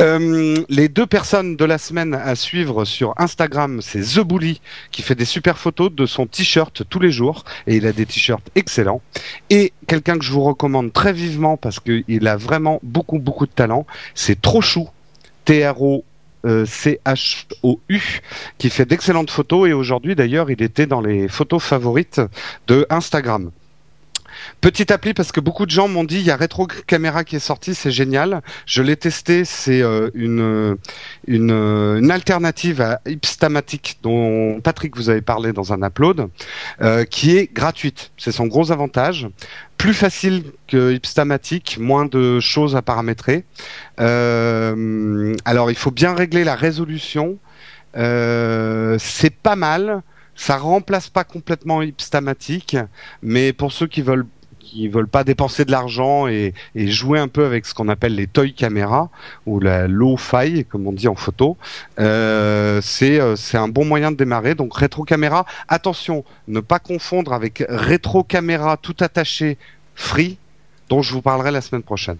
Euh, 0.00 0.56
les 0.68 0.88
deux 0.88 1.06
personnes 1.06 1.56
de 1.56 1.64
la 1.64 1.78
semaine 1.78 2.14
à 2.24 2.34
suivre 2.34 2.84
sur 2.84 3.14
Instagram, 3.18 3.80
c'est 3.82 4.00
The 4.00 4.20
qui 4.90 5.02
fait 5.02 5.14
des 5.14 5.24
super 5.24 5.58
photos 5.58 5.92
de 5.92 6.06
son 6.06 6.26
t-shirt 6.26 6.82
tous 6.88 6.98
les 6.98 7.10
jours 7.10 7.44
et 7.66 7.76
il 7.76 7.86
a 7.86 7.92
des 7.92 8.06
t-shirts 8.06 8.48
excellents. 8.54 9.02
Et 9.50 9.72
quelqu'un 9.86 10.18
que 10.18 10.24
je 10.24 10.32
vous 10.32 10.42
recommande 10.42 10.92
très 10.92 11.12
vivement 11.12 11.56
parce 11.56 11.80
qu'il 11.80 12.26
a 12.26 12.36
vraiment 12.36 12.80
beaucoup 12.82 13.18
beaucoup 13.18 13.46
de 13.46 13.52
talent, 13.52 13.86
c'est 14.14 14.40
Trochou, 14.40 14.88
T-R-O 15.44 16.04
C-H-O-U, 16.66 18.00
qui 18.58 18.68
fait 18.68 18.84
d'excellentes 18.84 19.30
photos 19.30 19.66
et 19.68 19.72
aujourd'hui 19.72 20.14
d'ailleurs 20.14 20.50
il 20.50 20.62
était 20.62 20.86
dans 20.86 21.00
les 21.00 21.26
photos 21.26 21.62
favorites 21.62 22.20
de 22.66 22.86
Instagram. 22.90 23.50
Petite 24.60 24.90
appli 24.90 25.14
parce 25.14 25.32
que 25.32 25.40
beaucoup 25.40 25.66
de 25.66 25.70
gens 25.70 25.88
m'ont 25.88 26.04
dit 26.04 26.16
il 26.16 26.26
y 26.26 26.30
a 26.30 26.36
Retro 26.36 26.66
Camera 26.66 27.24
qui 27.24 27.36
est 27.36 27.40
sorti, 27.40 27.74
c'est 27.74 27.90
génial. 27.90 28.42
Je 28.66 28.82
l'ai 28.82 28.96
testé, 28.96 29.44
c'est 29.44 29.82
euh, 29.82 30.10
une, 30.14 30.76
une, 31.26 31.50
une 31.50 32.10
alternative 32.10 32.80
à 32.80 33.00
Ipstamatic 33.06 33.98
dont 34.02 34.60
Patrick 34.60 34.96
vous 34.96 35.10
avez 35.10 35.22
parlé 35.22 35.52
dans 35.52 35.72
un 35.72 35.82
upload, 35.82 36.28
euh, 36.80 37.04
qui 37.04 37.36
est 37.36 37.52
gratuite. 37.52 38.12
C'est 38.16 38.32
son 38.32 38.46
gros 38.46 38.72
avantage. 38.72 39.28
Plus 39.76 39.94
facile 39.94 40.44
que 40.68 40.92
Ipstamatic, 40.92 41.78
moins 41.78 42.06
de 42.06 42.40
choses 42.40 42.76
à 42.76 42.82
paramétrer. 42.82 43.44
Euh, 44.00 45.34
alors 45.44 45.70
il 45.70 45.76
faut 45.76 45.90
bien 45.90 46.14
régler 46.14 46.44
la 46.44 46.54
résolution. 46.54 47.38
c'est 47.94 49.34
pas 49.42 49.56
mal. 49.56 50.02
Ça 50.36 50.56
remplace 50.56 51.08
pas 51.08 51.24
complètement 51.24 51.82
Ipstamatic, 51.82 52.76
mais 53.22 53.52
pour 53.52 53.72
ceux 53.72 53.86
qui 53.86 54.02
veulent 54.02 54.26
qui 54.64 54.88
veulent 54.88 55.08
pas 55.08 55.24
dépenser 55.24 55.64
de 55.64 55.70
l'argent 55.70 56.26
et, 56.26 56.54
et, 56.74 56.88
jouer 56.88 57.18
un 57.18 57.28
peu 57.28 57.44
avec 57.44 57.66
ce 57.66 57.74
qu'on 57.74 57.88
appelle 57.88 58.14
les 58.14 58.26
toy 58.26 58.54
caméras 58.54 59.10
ou 59.46 59.60
la 59.60 59.86
low 59.86 60.16
fi 60.16 60.64
comme 60.64 60.86
on 60.86 60.92
dit 60.92 61.06
en 61.06 61.14
photo, 61.14 61.56
euh, 62.00 62.80
c'est 62.82 63.20
euh, 63.20 63.36
c'est 63.36 63.58
un 63.58 63.68
bon 63.68 63.84
moyen 63.84 64.10
de 64.10 64.16
démarrer. 64.16 64.54
Donc 64.54 64.76
rétro 64.76 65.04
caméra, 65.04 65.44
attention, 65.68 66.24
ne 66.48 66.60
pas 66.60 66.78
confondre 66.78 67.32
avec 67.32 67.64
rétro 67.68 68.24
caméra 68.24 68.76
tout 68.76 68.96
attaché 69.00 69.58
free, 69.94 70.38
dont 70.88 71.02
je 71.02 71.12
vous 71.12 71.22
parlerai 71.22 71.50
la 71.50 71.60
semaine 71.60 71.82
prochaine. 71.82 72.18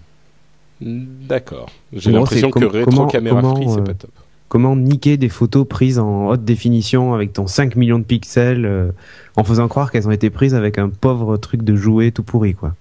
D'accord. 0.79 1.69
J'ai 1.93 2.11
l'impression 2.11 2.51
que 2.51 2.63
rétro 2.63 3.07
caméra 3.07 3.41
free 3.41 3.67
c'est 3.69 3.83
pas 3.83 3.93
top 3.93 4.11
comment 4.47 4.75
niquer 4.75 5.17
des 5.17 5.29
photos 5.29 5.67
prises 5.67 5.99
en 5.99 6.27
haute 6.27 6.43
définition 6.43 7.13
avec 7.13 7.33
ton 7.33 7.47
5 7.47 7.75
millions 7.75 7.99
de 7.99 8.03
pixels 8.03 8.65
euh, 8.65 8.91
en 9.35 9.43
faisant 9.43 9.67
croire 9.67 9.91
qu'elles 9.91 10.07
ont 10.07 10.11
été 10.11 10.29
prises 10.29 10.55
avec 10.55 10.77
un 10.77 10.89
pauvre 10.89 11.37
truc 11.37 11.63
de 11.63 11.75
jouet 11.75 12.11
tout 12.11 12.23
pourri 12.23 12.53
quoi? 12.53 12.73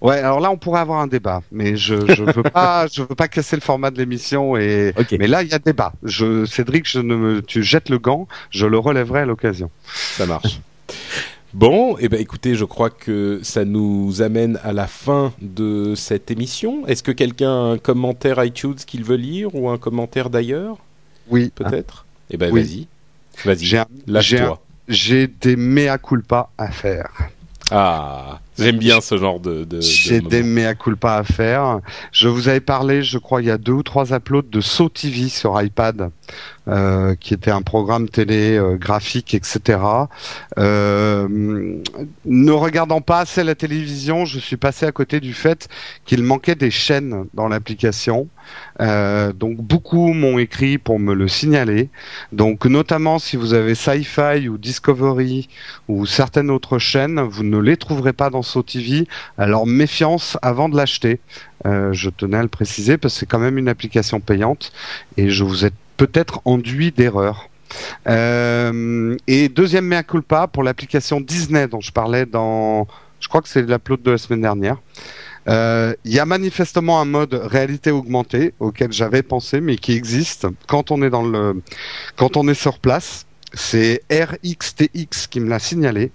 Ouais, 0.00 0.18
alors 0.18 0.40
là 0.40 0.50
on 0.50 0.56
pourrait 0.56 0.80
avoir 0.80 0.98
un 0.98 1.06
débat, 1.06 1.42
mais 1.52 1.76
je 1.76 1.94
je 2.12 2.24
veux 2.24 2.42
pas 2.42 2.86
je 2.92 3.02
veux 3.02 3.14
pas 3.14 3.28
casser 3.28 3.54
le 3.54 3.62
format 3.62 3.92
de 3.92 3.98
l'émission 3.98 4.56
et 4.56 4.92
mais 5.12 5.28
là 5.28 5.44
il 5.44 5.48
y 5.48 5.54
a 5.54 5.60
débat. 5.60 5.92
Je 6.02 6.44
Cédric, 6.44 6.90
je 6.90 6.98
ne 6.98 7.14
me 7.14 7.42
tu 7.42 7.62
jettes 7.62 7.88
le 7.88 7.98
gant, 7.98 8.26
je 8.50 8.66
le 8.66 8.78
relèverai 8.78 9.20
à 9.20 9.26
l'occasion. 9.26 9.70
Ça 9.84 10.26
marche. 10.26 10.60
Bon, 11.54 11.96
eh 11.98 12.08
ben 12.08 12.18
écoutez, 12.18 12.54
je 12.54 12.64
crois 12.64 12.88
que 12.88 13.40
ça 13.42 13.66
nous 13.66 14.22
amène 14.22 14.58
à 14.62 14.72
la 14.72 14.86
fin 14.86 15.34
de 15.42 15.94
cette 15.94 16.30
émission. 16.30 16.86
Est-ce 16.86 17.02
que 17.02 17.12
quelqu'un 17.12 17.50
a 17.50 17.72
un 17.72 17.78
commentaire 17.78 18.42
iTunes 18.42 18.76
qu'il 18.86 19.04
veut 19.04 19.16
lire 19.16 19.54
ou 19.54 19.68
un 19.68 19.76
commentaire 19.76 20.30
d'ailleurs? 20.30 20.78
Oui. 21.28 21.52
Peut-être? 21.54 22.06
Eh 22.30 22.38
ben 22.38 22.52
vas-y. 22.52 22.86
Vas-y. 23.44 23.84
Lâche-toi. 24.06 24.62
J'ai 24.88 25.26
des 25.26 25.56
mea 25.56 25.98
culpa 25.98 26.48
à 26.56 26.70
faire. 26.70 27.10
Ah, 27.74 28.40
j'aime 28.58 28.76
bien 28.76 29.00
ce 29.00 29.16
genre 29.16 29.40
de. 29.40 29.64
de 29.64 29.80
J'ai 29.80 30.20
des 30.20 30.42
mea 30.42 30.74
culpa 30.74 31.14
à 31.14 31.24
faire. 31.24 31.80
Je 32.12 32.28
vous 32.28 32.48
avais 32.48 32.60
parlé, 32.60 33.02
je 33.02 33.16
crois, 33.16 33.40
il 33.40 33.48
y 33.48 33.50
a 33.50 33.56
deux 33.56 33.72
ou 33.72 33.82
trois 33.82 34.12
uploads 34.12 34.50
de 34.50 34.60
So 34.60 34.90
TV 34.90 35.30
sur 35.30 35.60
iPad, 35.60 36.10
euh, 36.68 37.14
qui 37.18 37.32
était 37.32 37.50
un 37.50 37.62
programme 37.62 38.10
télé 38.10 38.58
euh, 38.58 38.76
graphique, 38.76 39.32
etc. 39.32 39.78
Euh, 40.58 41.26
ne 42.26 42.52
regardant 42.52 43.00
pas 43.00 43.20
assez 43.20 43.42
la 43.42 43.54
télévision, 43.54 44.26
je 44.26 44.38
suis 44.38 44.58
passé 44.58 44.84
à 44.84 44.92
côté 44.92 45.20
du 45.20 45.32
fait 45.32 45.68
qu'il 46.04 46.22
manquait 46.22 46.54
des 46.54 46.70
chaînes 46.70 47.24
dans 47.32 47.48
l'application. 47.48 48.28
Euh, 48.80 49.32
donc 49.32 49.56
beaucoup 49.58 50.12
m'ont 50.12 50.38
écrit 50.38 50.78
pour 50.78 50.98
me 50.98 51.14
le 51.14 51.28
signaler. 51.28 51.90
Donc 52.32 52.64
notamment 52.66 53.18
si 53.18 53.36
vous 53.36 53.54
avez 53.54 53.74
Sci-Fi 53.74 54.48
ou 54.48 54.58
Discovery 54.58 55.48
ou 55.88 56.06
certaines 56.06 56.50
autres 56.50 56.78
chaînes, 56.78 57.20
vous 57.20 57.44
ne 57.44 57.58
les 57.58 57.76
trouverez 57.76 58.12
pas 58.12 58.30
dans 58.30 58.42
SoTV. 58.42 59.06
Alors 59.38 59.66
méfiance 59.66 60.38
avant 60.42 60.68
de 60.68 60.76
l'acheter. 60.76 61.20
Euh, 61.66 61.92
je 61.92 62.10
tenais 62.10 62.38
à 62.38 62.42
le 62.42 62.48
préciser 62.48 62.98
parce 62.98 63.14
que 63.14 63.20
c'est 63.20 63.26
quand 63.26 63.38
même 63.38 63.58
une 63.58 63.68
application 63.68 64.20
payante 64.20 64.72
et 65.16 65.30
je 65.30 65.44
vous 65.44 65.64
ai 65.64 65.70
peut-être 65.96 66.40
enduit 66.44 66.90
d'erreur. 66.90 67.48
Euh, 68.08 69.16
et 69.26 69.48
deuxième 69.48 69.86
mea 69.86 70.02
culpa 70.02 70.46
pour 70.46 70.62
l'application 70.62 71.20
Disney 71.20 71.68
dont 71.68 71.80
je 71.80 71.92
parlais 71.92 72.26
dans, 72.26 72.86
je 73.20 73.28
crois 73.28 73.40
que 73.40 73.48
c'est 73.48 73.62
l'upload 73.62 74.02
de 74.02 74.10
la 74.10 74.18
semaine 74.18 74.42
dernière. 74.42 74.76
Euh, 75.48 75.94
il 76.04 76.12
y 76.12 76.18
a 76.18 76.26
manifestement 76.26 77.00
un 77.00 77.04
mode 77.04 77.34
réalité 77.34 77.90
augmentée 77.90 78.54
auquel 78.60 78.92
j'avais 78.92 79.22
pensé, 79.22 79.60
mais 79.60 79.76
qui 79.76 79.92
existe 79.92 80.46
quand 80.68 80.90
on 80.90 81.02
est 82.48 82.54
sur 82.54 82.78
place. 82.78 83.26
C'est 83.54 84.02
RXTX 84.10 85.26
qui 85.28 85.40
me 85.40 85.50
l'a 85.50 85.58
signalé, 85.58 86.10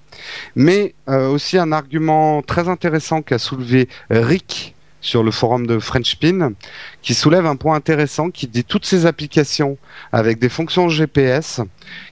mais 0.55 0.95
euh, 1.07 1.29
aussi 1.29 1.59
un 1.59 1.71
argument 1.71 2.41
très 2.41 2.67
intéressant 2.67 3.21
qu'a 3.21 3.37
soulevé 3.37 3.89
Rick 4.09 4.75
sur 5.01 5.23
le 5.23 5.31
forum 5.31 5.67
de 5.67 5.77
Frenchpin 5.77 6.53
qui 7.01 7.13
soulève 7.13 7.45
un 7.45 7.55
point 7.55 7.75
intéressant 7.75 8.31
qui 8.31 8.47
dit 8.47 8.63
toutes 8.63 8.85
ces 8.85 9.05
applications 9.05 9.77
avec 10.11 10.39
des 10.39 10.49
fonctions 10.49 10.89
GPS 10.89 11.61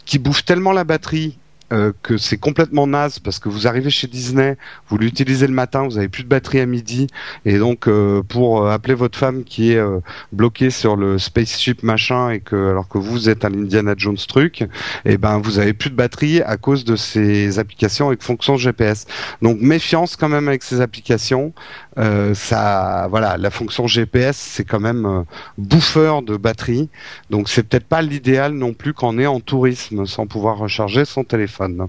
qui 0.06 0.20
bouffent 0.20 0.46
tellement 0.46 0.72
la 0.72 0.84
batterie 0.84 1.40
euh, 1.74 1.92
que 2.04 2.18
c'est 2.18 2.38
complètement 2.38 2.86
naze 2.86 3.18
parce 3.18 3.40
que 3.40 3.50
vous 3.50 3.66
arrivez 3.66 3.90
chez 3.90 4.06
Disney, 4.06 4.56
vous 4.88 5.00
l'utilisez 5.00 5.48
le 5.48 5.54
matin, 5.54 5.84
vous 5.84 5.98
avez 5.98 6.10
plus 6.10 6.24
de 6.24 6.30
batterie 6.30 6.60
à 6.60 6.68
midi 6.68 7.08
et 7.44 7.58
donc 7.58 7.88
euh, 7.88 8.22
pour 8.22 8.64
euh, 8.64 8.70
appeler 8.70 8.94
votre 8.94 9.18
femme 9.18 9.44
qui 9.44 9.72
est 9.72 9.84
bloquée 10.32 10.70
sur 10.70 10.96
le 10.96 11.18
spaceship 11.18 11.82
machin 11.82 12.30
et 12.30 12.40
que 12.40 12.70
alors 12.70 12.88
que 12.88 13.00
vous 13.00 13.30
êtes 13.30 13.46
à 13.46 13.50
l'Indiana 13.50 13.96
Jones 13.98 14.18
truc, 14.28 14.62
et 14.62 14.68
eh 15.06 15.18
ben 15.18 15.40
vous 15.40 15.58
avez 15.58 15.74
plus 15.74 15.90
de 15.90 15.96
batterie 15.96 16.42
à 16.42 16.58
cause 16.58 16.86
de 16.86 16.96
ces 16.96 17.58
applications 17.58 18.08
avec 18.08 18.22
fonction 18.22 18.58
GPS. 18.58 19.08
Donc 19.42 19.60
méfiance 19.60 20.16
quand 20.16 20.30
même 20.30 20.48
avec 20.48 20.62
ces 20.62 20.82
applications. 20.82 21.54
Ça, 21.98 23.08
voilà, 23.10 23.38
la 23.38 23.50
fonction 23.50 23.88
GPS 23.88 24.36
c'est 24.36 24.66
quand 24.66 24.80
même 24.80 25.26
bouffeur 25.58 26.22
de 26.22 26.36
batterie, 26.38 26.90
donc 27.30 27.50
c'est 27.50 27.64
peut-être 27.64 27.86
pas 27.86 28.02
l'idéal 28.02 28.54
non 28.54 28.74
plus 28.74 28.94
quand 28.94 29.16
on 29.16 29.18
est 29.18 29.28
en 29.28 29.40
tourisme 29.40 30.06
sans 30.06 30.28
pouvoir 30.28 30.58
recharger 30.58 31.06
son 31.06 31.24
téléphone. 31.24 31.88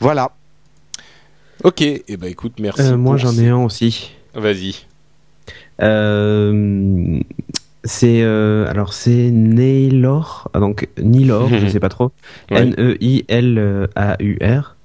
Voilà. 0.00 0.32
Ok, 1.64 1.82
et 1.82 2.04
eh 2.06 2.16
ben 2.16 2.30
écoute, 2.30 2.54
merci. 2.60 2.82
Euh, 2.82 2.96
moi 2.96 3.16
j'en 3.16 3.36
ai 3.36 3.48
un 3.48 3.64
aussi. 3.64 4.12
Vas-y. 4.34 4.84
Euh, 5.82 7.20
c'est 7.82 8.22
euh, 8.22 8.68
alors 8.70 8.92
c'est 8.92 9.30
Naylor, 9.30 10.48
ah, 10.54 10.60
donc 10.60 10.88
Nilor, 11.02 11.48
je 11.48 11.66
sais 11.68 11.80
pas 11.80 11.88
trop, 11.88 12.12
N 12.50 12.74
E 12.78 12.96
I 13.00 13.24
L 13.26 13.88
A 13.96 14.16
U 14.20 14.38
R, 14.40 14.76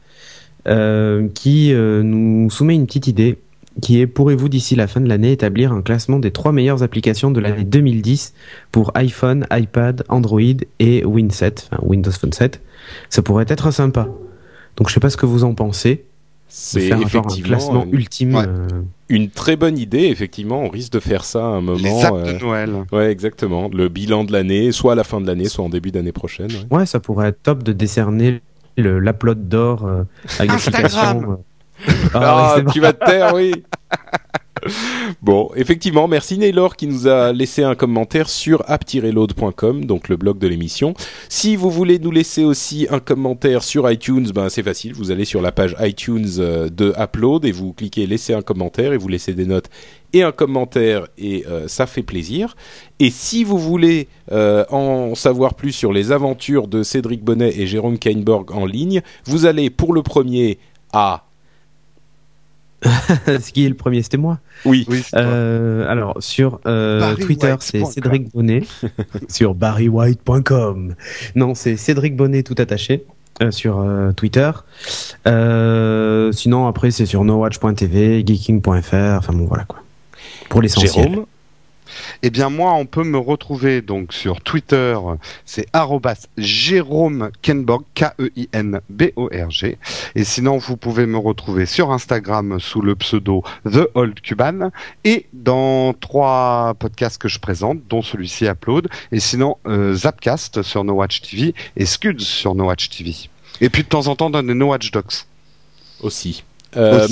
qui 1.36 1.74
nous 1.74 2.50
soumet 2.50 2.74
une 2.74 2.88
petite 2.88 3.08
idée 3.08 3.38
qui 3.82 4.00
est 4.00 4.08
pourrez-vous 4.08 4.50
d'ici 4.50 4.76
la 4.76 4.88
fin 4.88 5.02
de 5.02 5.08
l'année 5.08 5.32
établir 5.32 5.74
un 5.74 5.82
classement 5.82 6.20
des 6.20 6.32
trois 6.32 6.52
meilleures 6.52 6.84
applications 6.84 7.32
de 7.32 7.40
l'année 7.40 7.64
2010 7.64 8.34
pour 8.72 8.92
iPhone, 8.96 9.48
iPad, 9.52 10.04
Android 10.10 10.42
et 10.80 11.04
Win 11.04 11.30
Windows 11.82 12.12
Phone 12.12 12.34
7 12.34 12.62
Ça 13.10 13.22
pourrait 13.22 13.46
être 13.48 13.72
sympa. 13.72 14.08
Donc 14.78 14.90
je 14.90 14.94
sais 14.94 15.00
pas 15.00 15.10
ce 15.10 15.18
que 15.18 15.26
vous 15.26 15.44
en 15.44 15.54
pensez. 15.54 16.06
C'est 16.56 16.90
effectivement 16.90 17.32
un 17.32 17.42
classement 17.42 17.86
ultime. 17.92 18.36
Euh, 18.36 18.68
une 19.10 19.32
très 19.32 19.56
bonne 19.56 19.76
idée, 19.76 20.04
effectivement. 20.04 20.62
On 20.62 20.70
risque 20.70 20.94
de 20.94 21.00
faire 21.00 21.26
ça 21.26 21.44
à 21.44 21.48
un 21.48 21.62
moment. 21.62 21.78
Les 21.82 22.06
euh, 22.06 22.34
de 22.34 22.40
Noël. 22.40 22.86
Ouais, 22.92 23.10
exactement. 23.12 23.72
Le 23.74 23.90
bilan 23.90 24.24
de 24.24 24.32
l'année, 24.32 24.72
soit 24.72 24.92
à 24.92 24.96
la 24.96 25.04
fin 25.04 25.20
de 25.20 25.26
l'année, 25.26 25.46
soit 25.46 25.66
en 25.66 25.70
début 25.70 25.90
d'année 25.90 26.12
prochaine. 26.12 26.52
Ouais. 26.70 26.86
ça 26.86 27.00
pourrait 27.00 27.30
être 27.30 27.42
top 27.42 27.64
de 27.64 27.74
décerner 27.74 28.42
l'upload 28.78 29.50
d'or 29.50 29.88
euh, 29.88 30.04
avec 30.38 30.52
Instagram. 30.52 31.38
Ah, 32.14 32.56
ah 32.58 32.62
tu 32.72 32.80
vas 32.80 32.94
te 32.94 33.06
taire, 33.06 33.34
oui. 33.34 33.54
bon, 35.22 35.50
effectivement, 35.56 36.08
merci 36.08 36.38
Naylor 36.38 36.76
qui 36.76 36.88
nous 36.88 37.08
a 37.08 37.32
laissé 37.32 37.64
un 37.64 37.76
commentaire 37.76 38.30
sur 38.30 38.64
app-load.com, 38.70 39.86
donc 39.86 40.10
le 40.10 40.16
blog 40.16 40.38
de 40.38 40.48
l'émission. 40.48 40.94
Si 41.30 41.56
vous 41.56 41.70
voulez 41.70 42.00
nous 42.00 42.12
laisser 42.12 42.44
aussi 42.44 42.88
un 42.90 43.00
commentaire 43.00 43.64
sur 43.64 43.90
iTunes, 43.90 44.30
ben 44.34 44.50
c'est 44.50 44.64
facile, 44.64 44.94
vous 44.94 45.12
allez 45.12 45.26
sur 45.26 45.42
la 45.42 45.52
page 45.52 45.76
iTunes 45.80 46.28
euh, 46.40 46.70
de 46.70 46.94
Upload 46.98 47.46
et 47.46 47.52
vous 47.52 47.74
cliquez 47.74 48.06
laisser 48.08 48.34
un 48.34 48.42
commentaire 48.42 48.94
et 48.94 48.98
vous 48.98 49.08
laissez 49.08 49.34
des 49.34 49.46
notes 49.46 49.70
et 50.14 50.22
un 50.22 50.32
commentaire 50.32 51.08
et 51.18 51.44
euh, 51.48 51.68
ça 51.68 51.88
fait 51.88 52.04
plaisir. 52.04 52.56
Et 53.00 53.10
si 53.10 53.44
vous 53.44 53.58
voulez 53.58 54.08
euh, 54.32 54.64
en 54.70 55.16
savoir 55.16 55.56
plus 55.56 55.72
sur 55.72 55.92
les 55.92 56.12
aventures 56.12 56.68
de 56.68 56.84
Cédric 56.84 57.24
Bonnet 57.24 57.54
et 57.58 57.66
Jérôme 57.66 57.98
Kainborg 57.98 58.52
en 58.52 58.66
ligne, 58.66 59.02
vous 59.26 59.46
allez 59.46 59.70
pour 59.72 59.94
le 59.94 60.04
premier 60.04 60.60
à 60.94 61.26
Ce 63.28 63.52
qui 63.52 63.66
est 63.66 63.70
le 63.70 63.76
premier, 63.76 64.02
c'était 64.04 64.18
moi. 64.18 64.40
Oui. 64.66 64.88
euh, 65.16 65.90
alors 65.90 66.18
sur 66.20 66.60
euh, 66.66 67.16
Twitter, 67.16 67.56
c'est 67.60 67.86
Cédric 67.86 68.32
Bonnet. 68.34 68.64
sur 69.30 69.54
barrywhite.com. 69.56 70.96
Non, 71.36 71.56
c'est 71.56 71.78
Cédric 71.78 72.16
Bonnet 72.16 72.44
tout 72.44 72.56
attaché. 72.58 73.06
Euh, 73.42 73.50
sur 73.50 73.80
euh, 73.80 74.12
Twitter. 74.12 74.52
Euh, 75.26 76.32
sinon 76.32 76.68
après 76.68 76.92
c'est 76.92 77.08
sur 77.08 77.24
nowatch.tv, 77.24 78.24
geeking.fr, 78.24 79.18
enfin 79.18 79.34
bon 79.34 79.46
voilà 79.46 79.64
quoi. 79.64 79.80
Pour 80.50 80.62
l'essentiel. 80.62 81.10
Jérôme 81.10 81.26
eh 82.26 82.30
bien 82.30 82.50
moi, 82.50 82.72
on 82.74 82.86
peut 82.86 83.04
me 83.04 83.18
retrouver 83.18 83.82
donc 83.82 84.14
sur 84.14 84.40
Twitter, 84.40 84.98
c'est 85.46 85.66
Jérôme 86.38 87.32
Kenborg, 87.42 87.84
K-E-I-N-B-O-R-G. 87.96 89.78
Et 90.16 90.24
sinon, 90.24 90.58
vous 90.58 90.78
pouvez 90.78 91.06
me 91.06 91.18
retrouver 91.18 91.66
sur 91.66 91.92
Instagram 91.92 92.62
sous 92.62 92.82
le 92.82 92.96
pseudo 92.96 93.44
The 93.70 93.90
Old 93.94 94.22
Cuban 94.22 94.70
et 95.04 95.26
dans 95.34 95.94
trois 95.94 96.76
podcasts 96.80 97.22
que 97.22 97.28
je 97.28 97.40
présente, 97.40 97.80
dont 97.90 98.02
celui-ci 98.02 98.46
Upload, 98.46 98.88
et 99.12 99.20
sinon 99.20 99.58
euh, 99.68 99.94
Zapcast 99.94 100.62
sur 100.62 100.86
No 100.86 100.94
Watch 100.94 101.22
TV 101.22 101.54
et 101.76 101.86
Scuds 101.86 102.22
sur 102.22 102.56
No 102.56 102.68
Watch 102.68 102.90
TV. 102.90 103.14
Et 103.60 103.70
puis 103.70 103.84
de 103.84 103.90
temps 103.90 104.08
en 104.08 104.16
temps 104.16 104.30
dans 104.30 104.42
les 104.42 104.54
No 104.54 104.68
Watch 104.68 104.92
Docs. 104.92 105.26
Aussi. 106.00 106.46
Euh, 106.78 107.08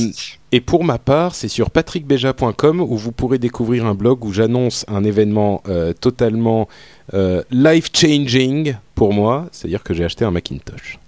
et 0.51 0.61
pour 0.61 0.83
ma 0.83 0.97
part, 0.97 1.35
c'est 1.35 1.47
sur 1.47 1.69
patrickbeja.com 1.69 2.81
où 2.81 2.97
vous 2.97 3.11
pourrez 3.11 3.37
découvrir 3.37 3.85
un 3.85 3.95
blog 3.95 4.25
où 4.25 4.33
j'annonce 4.33 4.85
un 4.89 5.03
événement 5.03 5.63
euh, 5.67 5.93
totalement 5.93 6.67
euh, 7.13 7.41
life-changing 7.51 8.75
pour 8.95 9.13
moi, 9.13 9.47
c'est-à-dire 9.51 9.83
que 9.83 9.93
j'ai 9.93 10.03
acheté 10.03 10.25
un 10.25 10.31
Macintosh. 10.31 11.00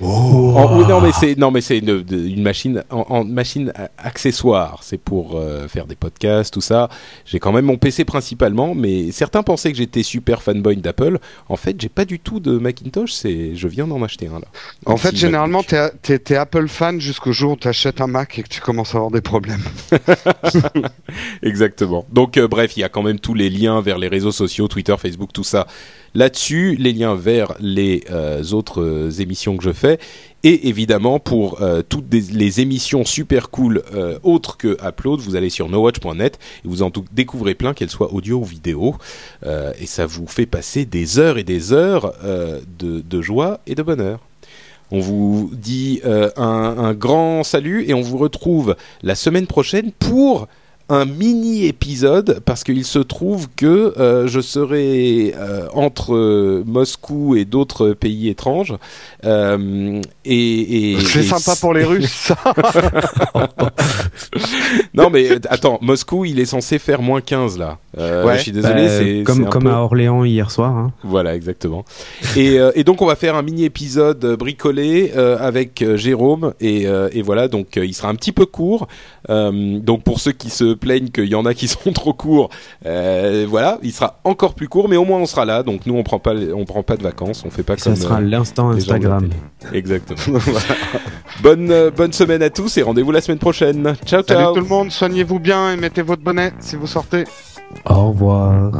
Oh. 0.00 0.84
non 0.88 1.00
mais 1.00 1.10
c'est 1.12 1.36
non 1.36 1.50
mais 1.50 1.60
c'est 1.60 1.78
une, 1.78 2.42
machine 2.42 2.84
en, 2.90 3.24
machine 3.24 3.72
accessoire. 3.98 4.80
C'est 4.82 4.98
pour 4.98 5.36
euh, 5.36 5.66
faire 5.66 5.86
des 5.86 5.96
podcasts, 5.96 6.54
tout 6.54 6.60
ça. 6.60 6.88
J'ai 7.24 7.40
quand 7.40 7.52
même 7.52 7.64
mon 7.64 7.78
PC 7.78 8.04
principalement, 8.04 8.74
mais 8.74 9.10
certains 9.10 9.42
pensaient 9.42 9.72
que 9.72 9.78
j'étais 9.78 10.02
super 10.02 10.42
fanboy 10.42 10.76
d'Apple. 10.76 11.18
En 11.48 11.56
fait, 11.56 11.80
j'ai 11.80 11.88
pas 11.88 12.04
du 12.04 12.20
tout 12.20 12.38
de 12.38 12.58
Macintosh. 12.58 13.12
C'est 13.12 13.56
je 13.56 13.68
viens 13.68 13.86
d'en 13.86 14.02
acheter 14.02 14.28
un 14.28 14.38
là. 14.38 14.46
En 14.86 14.96
fait, 14.96 15.16
généralement, 15.16 15.62
t'es 15.62 15.90
es, 16.08 16.34
Apple 16.36 16.68
fan 16.68 17.00
jusqu'au 17.00 17.32
jour 17.32 17.52
où 17.52 17.56
t'achètes 17.56 18.00
un 18.00 18.06
Mac 18.06 18.38
et 18.38 18.42
que 18.42 18.48
tu 18.48 18.60
commences 18.60 18.94
à 18.94 18.98
avoir 18.98 19.10
des 19.10 19.20
problèmes. 19.20 19.62
Exactement. 21.42 22.06
Donc 22.12 22.36
euh, 22.36 22.46
bref, 22.46 22.76
il 22.76 22.80
y 22.80 22.84
a 22.84 22.88
quand 22.88 23.02
même 23.02 23.18
tous 23.18 23.34
les 23.34 23.50
liens 23.50 23.80
vers 23.80 23.98
les 23.98 24.08
réseaux 24.08 24.32
sociaux, 24.32 24.68
Twitter, 24.68 24.94
Facebook, 24.98 25.32
tout 25.32 25.44
ça 25.44 25.66
là-dessus, 26.14 26.76
les 26.78 26.92
liens 26.92 27.14
vers 27.14 27.54
les 27.60 28.04
euh, 28.10 28.42
autres 28.52 29.20
émissions 29.20 29.56
que 29.56 29.64
je 29.64 29.72
fais 29.72 29.87
et 30.44 30.68
évidemment 30.68 31.18
pour 31.18 31.62
euh, 31.62 31.82
toutes 31.86 32.12
les 32.12 32.60
émissions 32.60 33.04
super 33.04 33.50
cool 33.50 33.82
autres 34.22 34.56
que 34.56 34.76
Upload, 34.86 35.20
vous 35.20 35.36
allez 35.36 35.50
sur 35.50 35.68
nowatch.net 35.68 36.38
et 36.64 36.68
vous 36.68 36.82
en 36.82 36.92
découvrez 37.12 37.54
plein 37.54 37.74
qu'elles 37.74 37.90
soient 37.90 38.12
audio 38.12 38.38
ou 38.38 38.44
vidéo 38.44 38.96
et 39.44 39.86
ça 39.86 40.06
vous 40.06 40.26
fait 40.26 40.46
passer 40.46 40.84
des 40.84 41.18
heures 41.18 41.38
et 41.38 41.44
des 41.44 41.72
heures 41.72 42.12
de, 42.78 43.20
joie 43.22 43.60
et 43.66 43.74
de 43.74 43.82
bonheur. 43.82 44.20
On 44.90 45.00
vous 45.00 45.50
dit 45.52 46.00
un 46.04 46.94
grand 46.94 47.42
salut 47.44 47.84
et 47.88 47.94
on 47.94 48.00
vous 48.00 48.18
retrouve 48.18 48.76
la 49.02 49.14
semaine 49.14 49.46
prochaine 49.46 49.92
pour 49.92 50.48
un 50.90 51.04
mini 51.04 51.66
épisode 51.66 52.40
parce 52.46 52.64
qu'il 52.64 52.84
se 52.84 52.98
trouve 52.98 53.48
que 53.56 53.92
euh, 53.98 54.26
je 54.26 54.40
serai 54.40 55.34
euh, 55.36 55.68
entre 55.74 56.14
euh, 56.14 56.62
Moscou 56.66 57.36
et 57.36 57.44
d'autres 57.44 57.90
pays 57.90 58.28
étranges 58.28 58.74
et, 59.22 60.00
et 60.24 61.00
c'est 61.00 61.22
sympa 61.22 61.56
pour 61.60 61.74
les 61.74 61.84
Russes. 61.84 62.32
non 64.94 65.10
mais 65.10 65.28
attends, 65.50 65.78
Moscou 65.82 66.24
il 66.24 66.40
est 66.40 66.46
censé 66.46 66.78
faire 66.78 67.02
moins 67.02 67.20
15 67.20 67.58
là. 67.58 67.78
Ouais. 67.96 68.36
Je 68.36 68.42
suis 68.42 68.52
désolé, 68.52 68.86
bah, 68.86 68.88
c'est 68.88 69.22
comme 69.24 69.48
comme 69.48 69.66
à 69.66 69.80
Orléans 69.80 70.24
hier 70.24 70.50
soir. 70.50 70.74
Hein. 70.74 70.92
Voilà 71.02 71.34
exactement. 71.34 71.84
et, 72.36 72.58
et 72.74 72.84
donc 72.84 73.02
on 73.02 73.06
va 73.06 73.16
faire 73.16 73.36
un 73.36 73.42
mini 73.42 73.64
épisode 73.64 74.36
bricolé 74.38 75.12
avec 75.12 75.84
Jérôme 75.96 76.54
et, 76.60 76.86
et 77.12 77.22
voilà 77.22 77.48
donc 77.48 77.76
il 77.76 77.94
sera 77.94 78.08
un 78.08 78.14
petit 78.14 78.32
peu 78.32 78.46
court. 78.46 78.88
donc 79.28 80.02
pour 80.02 80.20
ceux 80.20 80.32
qui 80.32 80.48
se 80.48 80.77
plaignent 80.78 81.08
qu'il 81.08 81.26
y 81.26 81.34
en 81.34 81.44
a 81.44 81.54
qui 81.54 81.68
sont 81.68 81.92
trop 81.92 82.12
courts. 82.12 82.50
Euh, 82.86 83.46
voilà, 83.48 83.78
il 83.82 83.92
sera 83.92 84.20
encore 84.24 84.54
plus 84.54 84.68
court, 84.68 84.88
mais 84.88 84.96
au 84.96 85.04
moins 85.04 85.18
on 85.18 85.26
sera 85.26 85.44
là. 85.44 85.62
Donc 85.62 85.86
nous, 85.86 85.94
on 85.94 86.02
prend 86.02 86.18
pas, 86.18 86.34
on 86.34 86.64
prend 86.64 86.82
pas 86.82 86.96
de 86.96 87.02
vacances, 87.02 87.44
on 87.44 87.50
fait 87.50 87.62
pas 87.62 87.76
comme. 87.76 87.94
Ça 87.94 88.00
sera 88.02 88.18
euh, 88.18 88.20
l'instant 88.20 88.70
Instagram. 88.70 89.30
Exactement. 89.72 90.38
bonne 91.42 91.70
euh, 91.70 91.90
bonne 91.90 92.12
semaine 92.12 92.42
à 92.42 92.50
tous 92.50 92.76
et 92.78 92.82
rendez-vous 92.82 93.12
la 93.12 93.20
semaine 93.20 93.38
prochaine. 93.38 93.94
Ciao 94.04 94.22
ciao. 94.22 94.38
Salut 94.38 94.54
tout 94.54 94.60
le 94.60 94.74
monde, 94.74 94.90
soignez-vous 94.90 95.38
bien 95.38 95.72
et 95.72 95.76
mettez 95.76 96.02
votre 96.02 96.22
bonnet 96.22 96.52
si 96.60 96.76
vous 96.76 96.86
sortez. 96.86 97.24
Au 97.84 98.08
revoir. 98.08 98.72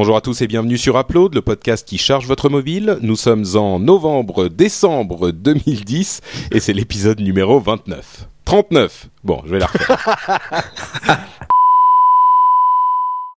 Bonjour 0.00 0.16
à 0.16 0.22
tous 0.22 0.40
et 0.40 0.46
bienvenue 0.46 0.78
sur 0.78 0.98
Upload, 0.98 1.34
le 1.34 1.42
podcast 1.42 1.86
qui 1.86 1.98
charge 1.98 2.26
votre 2.26 2.48
mobile. 2.48 2.96
Nous 3.02 3.16
sommes 3.16 3.44
en 3.54 3.78
novembre-décembre 3.78 5.30
2010 5.30 6.22
et 6.52 6.58
c'est 6.58 6.72
l'épisode 6.72 7.20
numéro 7.20 7.60
29. 7.60 8.26
39. 8.46 9.08
Bon, 9.24 9.42
je 9.44 9.50
vais 9.50 9.58
la 9.58 9.66
refaire. 9.66 10.40